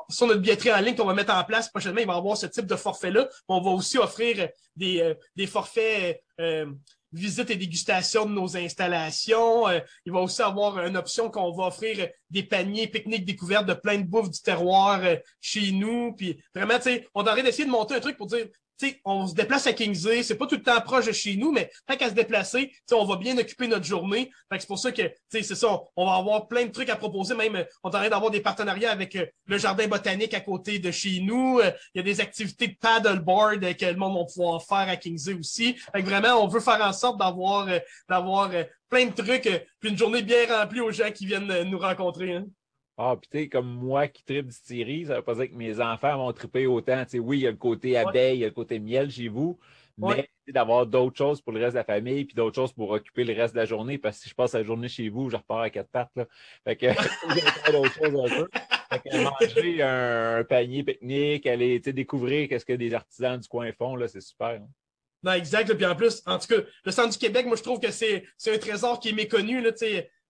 sur 0.08 0.26
notre 0.26 0.40
billetterie 0.40 0.72
en 0.72 0.80
ligne 0.80 0.94
qu'on 0.94 1.06
va 1.06 1.14
mettre 1.14 1.34
en 1.34 1.44
place 1.44 1.68
prochainement, 1.68 2.00
il 2.00 2.06
va 2.06 2.14
y 2.14 2.16
avoir 2.16 2.36
ce 2.36 2.46
type 2.46 2.66
de 2.66 2.76
forfait-là. 2.76 3.28
On 3.48 3.60
va 3.60 3.70
aussi 3.70 3.98
offrir 3.98 4.48
des, 4.76 5.00
euh, 5.00 5.14
des 5.34 5.46
forfaits 5.46 6.22
euh, 6.40 6.66
visite 7.12 7.50
et 7.50 7.56
dégustation 7.56 8.26
de 8.26 8.32
nos 8.32 8.56
installations. 8.56 9.64
il 10.04 10.12
va 10.12 10.20
aussi 10.20 10.42
avoir 10.42 10.78
une 10.84 10.96
option 10.96 11.30
qu'on 11.30 11.52
va 11.52 11.68
offrir 11.68 12.06
des 12.28 12.42
paniers 12.42 12.86
pique-nique 12.86 13.24
découvertes 13.24 13.64
de 13.64 13.72
plein 13.72 13.96
de 13.96 14.02
bouffe 14.02 14.30
du 14.30 14.42
terroir 14.42 15.00
chez 15.40 15.72
nous. 15.72 16.12
Puis 16.12 16.38
vraiment, 16.54 16.74
on 17.14 17.26
aurait 17.26 17.42
d'essayer 17.42 17.64
de 17.64 17.70
monter 17.70 17.94
un 17.94 18.00
truc 18.00 18.18
pour 18.18 18.26
dire 18.26 18.46
on 19.04 19.26
se 19.26 19.34
déplace 19.34 19.66
à 19.66 19.72
Kingsley, 19.72 20.22
c'est 20.22 20.36
pas 20.36 20.46
tout 20.46 20.56
le 20.56 20.62
temps 20.62 20.80
proche 20.80 21.06
de 21.06 21.12
chez 21.12 21.36
nous, 21.36 21.52
mais 21.52 21.70
tant 21.86 21.96
qu'à 21.96 22.08
se 22.08 22.14
déplacer, 22.14 22.72
on 22.92 23.04
va 23.04 23.16
bien 23.16 23.36
occuper 23.38 23.68
notre 23.68 23.84
journée. 23.84 24.30
c'est 24.52 24.66
pour 24.66 24.78
ça 24.78 24.92
que, 24.92 25.02
c'est 25.28 25.42
ça, 25.42 25.80
on 25.96 26.06
va 26.06 26.14
avoir 26.14 26.48
plein 26.48 26.66
de 26.66 26.70
trucs 26.70 26.88
à 26.88 26.96
proposer. 26.96 27.34
Même, 27.34 27.64
on 27.82 27.90
train 27.90 28.08
d'avoir 28.08 28.30
des 28.30 28.40
partenariats 28.40 28.90
avec 28.90 29.16
euh, 29.16 29.26
le 29.46 29.58
jardin 29.58 29.86
botanique 29.86 30.34
à 30.34 30.40
côté 30.40 30.78
de 30.78 30.90
chez 30.90 31.20
nous. 31.20 31.58
Euh, 31.60 31.70
il 31.94 31.98
y 31.98 32.00
a 32.00 32.02
des 32.02 32.20
activités 32.20 32.68
de 32.68 32.76
paddleboard 32.80 33.76
que 33.76 33.86
le 33.86 33.96
monde 33.96 34.18
va 34.18 34.24
pouvoir 34.24 34.62
faire 34.62 34.88
à 34.88 34.96
Kingsley 34.96 35.34
aussi. 35.34 35.76
Fait 35.92 36.02
vraiment, 36.02 36.42
on 36.42 36.48
veut 36.48 36.60
faire 36.60 36.80
en 36.80 36.92
sorte 36.92 37.18
d'avoir, 37.18 37.68
euh, 37.68 37.78
d'avoir 38.08 38.50
plein 38.88 39.06
de 39.06 39.12
trucs, 39.12 39.48
puis 39.80 39.90
une 39.90 39.98
journée 39.98 40.22
bien 40.22 40.46
remplie 40.48 40.80
aux 40.80 40.90
gens 40.90 41.10
qui 41.10 41.26
viennent 41.26 41.62
nous 41.64 41.78
rencontrer. 41.78 42.34
Hein. 42.34 42.46
Ah, 43.00 43.16
puis 43.16 43.28
tu 43.30 43.38
sais, 43.38 43.48
comme 43.48 43.72
moi 43.72 44.08
qui 44.08 44.24
tripe 44.24 44.48
distillerie, 44.48 45.06
ça 45.06 45.14
veut 45.16 45.22
pas 45.22 45.36
dire 45.36 45.48
que 45.48 45.54
mes 45.54 45.80
enfants 45.80 46.16
vont 46.16 46.32
triper 46.32 46.66
autant. 46.66 47.04
Oui, 47.14 47.38
il 47.38 47.42
y 47.42 47.46
a 47.46 47.52
le 47.52 47.56
côté 47.56 47.96
abeille, 47.96 48.38
il 48.38 48.40
y 48.40 48.44
a 48.44 48.48
le 48.48 48.52
côté 48.52 48.80
miel 48.80 49.08
chez 49.08 49.28
vous, 49.28 49.56
mais 49.96 50.28
d'avoir 50.48 50.84
d'autres 50.84 51.16
choses 51.16 51.40
pour 51.40 51.52
le 51.52 51.60
reste 51.60 51.74
de 51.74 51.78
la 51.78 51.84
famille, 51.84 52.24
puis 52.24 52.34
d'autres 52.34 52.56
choses 52.56 52.72
pour 52.72 52.90
occuper 52.90 53.22
le 53.22 53.34
reste 53.34 53.54
de 53.54 53.60
la 53.60 53.66
journée, 53.66 53.98
parce 53.98 54.16
que 54.16 54.24
si 54.24 54.28
je 54.30 54.34
passe 54.34 54.54
la 54.54 54.64
journée 54.64 54.88
chez 54.88 55.08
vous, 55.10 55.30
je 55.30 55.36
repars 55.36 55.60
à 55.60 55.70
quatre 55.70 55.90
pattes. 55.90 56.10
Là. 56.16 56.26
Fait 56.64 56.74
que 56.74 56.86
d'autres 57.72 57.94
choses 57.94 58.32
un 58.32 58.36
peu. 58.36 58.48
Fait 58.90 58.98
que 58.98 59.22
manger 59.22 59.82
un, 59.82 60.42
panier 60.42 60.82
pique-nique, 60.82 61.46
aller 61.46 61.78
découvrir 61.78 62.48
qu'est-ce 62.48 62.64
que 62.64 62.72
des 62.72 62.94
artisans 62.94 63.38
du 63.38 63.46
coin 63.46 63.70
font, 63.70 63.94
là, 63.94 64.08
c'est 64.08 64.20
super. 64.20 64.60
Hein. 64.60 64.68
Non, 65.22 65.32
exact. 65.32 65.72
Puis 65.72 65.86
en 65.86 65.96
plus, 65.96 66.22
en 66.26 66.38
tout 66.38 66.46
cas, 66.48 66.62
le 66.84 66.92
centre 66.92 67.10
du 67.10 67.18
Québec, 67.18 67.46
moi, 67.46 67.56
je 67.56 67.62
trouve 67.62 67.80
que 67.80 67.90
c'est 67.90 68.24
un 68.46 68.58
trésor 68.58 69.00
qui 69.00 69.10
est 69.10 69.12
méconnu. 69.12 69.60
Là, 69.60 69.72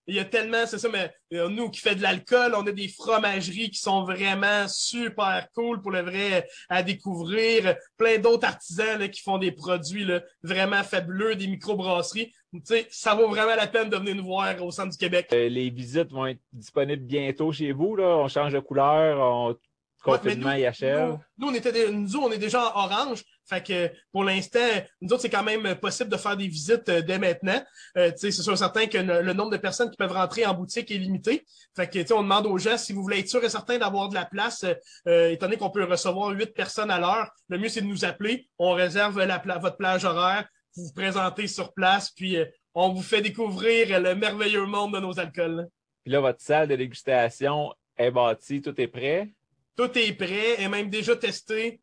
il 0.07 0.15
y 0.15 0.19
a 0.19 0.25
tellement, 0.25 0.65
c'est 0.65 0.79
ça, 0.79 0.89
mais 0.89 1.11
euh, 1.33 1.49
nous 1.49 1.69
qui 1.69 1.81
fait 1.81 1.95
de 1.95 2.01
l'alcool, 2.01 2.53
on 2.55 2.65
a 2.65 2.71
des 2.71 2.87
fromageries 2.87 3.69
qui 3.69 3.79
sont 3.79 4.03
vraiment 4.03 4.67
super 4.67 5.47
cool 5.53 5.81
pour 5.81 5.91
le 5.91 6.01
vrai 6.01 6.47
à 6.67 6.81
découvrir. 6.81 7.75
Plein 7.97 8.17
d'autres 8.17 8.47
artisans 8.47 9.07
qui 9.09 9.21
font 9.21 9.37
des 9.37 9.51
produits 9.51 10.05
là, 10.05 10.21
vraiment 10.41 10.83
fabuleux, 10.83 11.35
des 11.35 11.47
microbrasseries. 11.47 12.33
Tu 12.51 12.61
sais, 12.63 12.87
ça 12.89 13.13
vaut 13.13 13.29
vraiment 13.29 13.55
la 13.55 13.67
peine 13.67 13.89
de 13.89 13.97
venir 13.97 14.15
nous 14.15 14.25
voir 14.25 14.59
au 14.63 14.71
centre 14.71 14.89
du 14.89 14.97
Québec. 14.97 15.27
Euh, 15.33 15.47
les 15.49 15.69
visites 15.69 16.11
vont 16.11 16.25
être 16.25 16.41
disponibles 16.51 17.03
bientôt 17.03 17.51
chez 17.51 17.71
vous. 17.71 17.95
Là. 17.95 18.17
On 18.17 18.27
change 18.27 18.53
de 18.53 18.59
couleur. 18.59 19.19
On... 19.19 19.55
confinement 20.01 20.49
Ouais, 20.49 20.61
y 20.61 20.65
achève. 20.65 21.09
Nous, 21.09 21.19
nous, 21.37 21.47
on 21.51 21.53
était, 21.53 21.91
nous, 21.91 22.19
on 22.19 22.31
est 22.31 22.37
déjà 22.37 22.75
en 22.75 22.85
orange. 22.85 23.23
Fait 23.45 23.65
que 23.65 23.91
pour 24.11 24.23
l'instant, 24.23 24.59
nous 25.01 25.11
autres, 25.11 25.23
c'est 25.23 25.29
quand 25.29 25.43
même 25.43 25.75
possible 25.75 26.09
de 26.09 26.17
faire 26.17 26.37
des 26.37 26.47
visites 26.47 26.87
euh, 26.89 27.01
dès 27.01 27.17
maintenant. 27.17 27.59
Euh, 27.97 28.11
c'est 28.15 28.31
sûr 28.31 28.57
certain 28.57 28.85
que 28.85 28.97
le, 28.99 29.33
nombre 29.33 29.49
de 29.51 29.57
personnes 29.57 29.89
qui 29.89 29.97
peuvent 29.97 30.11
rentrer 30.11 30.45
en 30.45 30.53
boutique 30.53 30.91
est 30.91 30.97
limité. 30.97 31.45
Fait 31.75 31.89
que 31.89 32.13
on 32.13 32.21
demande 32.21 32.45
aux 32.45 32.57
gens 32.59 32.77
si 32.77 32.93
vous 32.93 33.01
voulez 33.01 33.19
être 33.19 33.29
sûr 33.29 33.43
et 33.43 33.49
certain 33.49 33.77
d'avoir 33.79 34.09
de 34.09 34.15
la 34.15 34.25
place, 34.25 34.63
euh, 34.63 34.73
euh, 35.07 35.31
étant 35.31 35.47
donné 35.47 35.57
qu'on 35.57 35.71
peut 35.71 35.83
recevoir 35.83 36.29
huit 36.29 36.53
personnes 36.53 36.91
à 36.91 36.99
l'heure, 36.99 37.29
le 37.49 37.57
mieux 37.57 37.69
c'est 37.69 37.81
de 37.81 37.87
nous 37.87 38.05
appeler. 38.05 38.47
On 38.59 38.73
réserve 38.73 39.19
la 39.23 39.39
pla- 39.39 39.57
votre 39.57 39.77
plage 39.77 40.05
horaire, 40.05 40.47
vous 40.75 40.85
vous 40.85 40.93
présentez 40.93 41.47
sur 41.47 41.73
place, 41.73 42.11
puis 42.11 42.37
euh, 42.37 42.45
on 42.75 42.89
vous 42.93 43.01
fait 43.01 43.21
découvrir 43.21 43.99
le 43.99 44.13
merveilleux 44.13 44.65
monde 44.65 44.93
de 44.93 44.99
nos 44.99 45.19
alcools. 45.19 45.67
Puis 46.03 46.13
là, 46.13 46.19
votre 46.19 46.39
salle 46.41 46.67
de 46.67 46.75
dégustation 46.75 47.73
est 47.97 48.11
bâtie, 48.11 48.61
tout 48.61 48.79
est 48.79 48.87
prêt? 48.87 49.33
Tout 49.79 49.97
est 49.97 50.11
prêt 50.11 50.61
et 50.61 50.67
même 50.67 50.89
déjà 50.89 51.15
testé. 51.15 51.79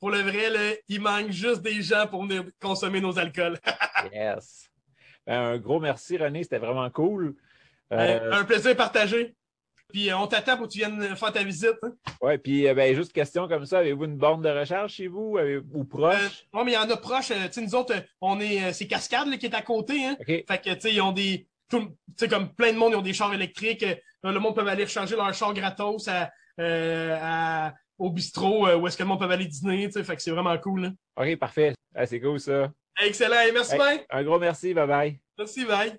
Pour 0.00 0.10
le 0.10 0.18
vrai, 0.22 0.50
là, 0.50 0.74
il 0.88 1.00
manque 1.00 1.30
juste 1.30 1.62
des 1.62 1.80
gens 1.82 2.08
pour 2.08 2.24
venir 2.24 2.42
consommer 2.60 3.00
nos 3.00 3.16
alcools. 3.16 3.56
Yes. 4.12 4.68
Ben, 5.24 5.40
un 5.40 5.58
gros 5.58 5.78
merci, 5.78 6.16
René, 6.16 6.42
c'était 6.42 6.58
vraiment 6.58 6.90
cool. 6.90 7.36
Euh, 7.92 8.32
Un 8.32 8.44
plaisir 8.44 8.74
partagé. 8.76 9.36
Puis 9.92 10.10
euh, 10.10 10.18
on 10.18 10.26
t'attend 10.26 10.56
pour 10.56 10.66
que 10.66 10.72
tu 10.72 10.78
viennes 10.78 11.14
faire 11.14 11.32
ta 11.32 11.44
visite. 11.44 11.76
hein. 11.84 11.92
ouais, 12.20 12.38
puis 12.38 12.66
euh, 12.66 12.74
ben, 12.74 12.92
juste 12.94 13.12
question 13.12 13.46
comme 13.46 13.66
ça, 13.66 13.78
avez-vous 13.78 14.04
une 14.06 14.16
borne 14.16 14.42
de 14.42 14.48
recharge 14.48 14.94
chez 14.94 15.06
vous 15.06 15.38
avez- 15.38 15.58
ou 15.58 15.82
Euh, 15.82 15.84
proche? 15.84 16.44
ouais, 16.52 16.64
mais 16.64 16.72
il 16.72 16.74
y 16.74 16.76
en 16.76 16.90
a 16.90 16.96
proches. 16.96 17.30
euh, 17.30 17.46
tu 17.46 17.52
sais, 17.52 17.60
nous 17.62 17.74
autres, 17.76 17.94
euh, 17.94 18.00
on 18.20 18.40
est. 18.40 18.64
euh, 18.64 18.72
c'est 18.72 18.88
Cascade 18.88 19.28
là, 19.28 19.36
qui 19.36 19.46
est 19.46 19.54
à 19.54 19.62
côté. 19.62 20.04
Hein? 20.04 20.16
Fait 20.26 20.44
que, 20.60 20.74
tu 20.74 20.80
sais, 20.80 20.92
ils 20.92 21.00
ont 21.00 21.12
des. 21.12 21.46
Tu 21.70 21.78
sais, 22.16 22.26
comme 22.28 22.52
plein 22.52 22.72
de 22.72 22.78
monde, 22.78 22.92
ils 22.94 22.96
ont 22.96 23.02
des 23.02 23.12
chars 23.14 23.32
électriques. 23.32 23.84
euh, 23.84 23.94
le 24.32 24.40
monde 24.40 24.56
peut 24.56 24.66
aller 24.66 24.84
recharger 24.84 25.14
leur 25.14 25.32
char 25.34 25.54
gratos 25.54 26.08
à, 26.08 26.22
euh, 26.24 26.26
à- 26.62 27.74
au 27.98 28.10
bistrot 28.10 28.66
euh, 28.68 28.76
où 28.76 28.86
est-ce 28.86 28.96
que 28.96 29.02
le 29.02 29.08
monde 29.08 29.18
peut 29.18 29.28
aller 29.30 29.46
dîner. 29.46 29.86
tu 29.86 29.92
sais, 29.92 30.04
Fait 30.04 30.14
que 30.16 30.22
c'est 30.22 30.30
vraiment 30.30 30.56
cool. 30.58 30.82
là. 30.82 30.90
OK, 31.16 31.36
parfait. 31.36 31.74
Ah, 31.94 32.06
c'est 32.06 32.20
cool 32.20 32.38
ça. 32.40 32.70
Excellent. 33.00 33.40
Et 33.48 33.52
merci 33.52 33.72
Hey, 33.74 33.78
bien. 33.78 33.98
un 34.10 34.22
gros 34.24 34.38
merci, 34.38 34.74
bye 34.74 34.86
bye. 34.86 35.20
Merci, 35.38 35.64
bye. 35.64 35.98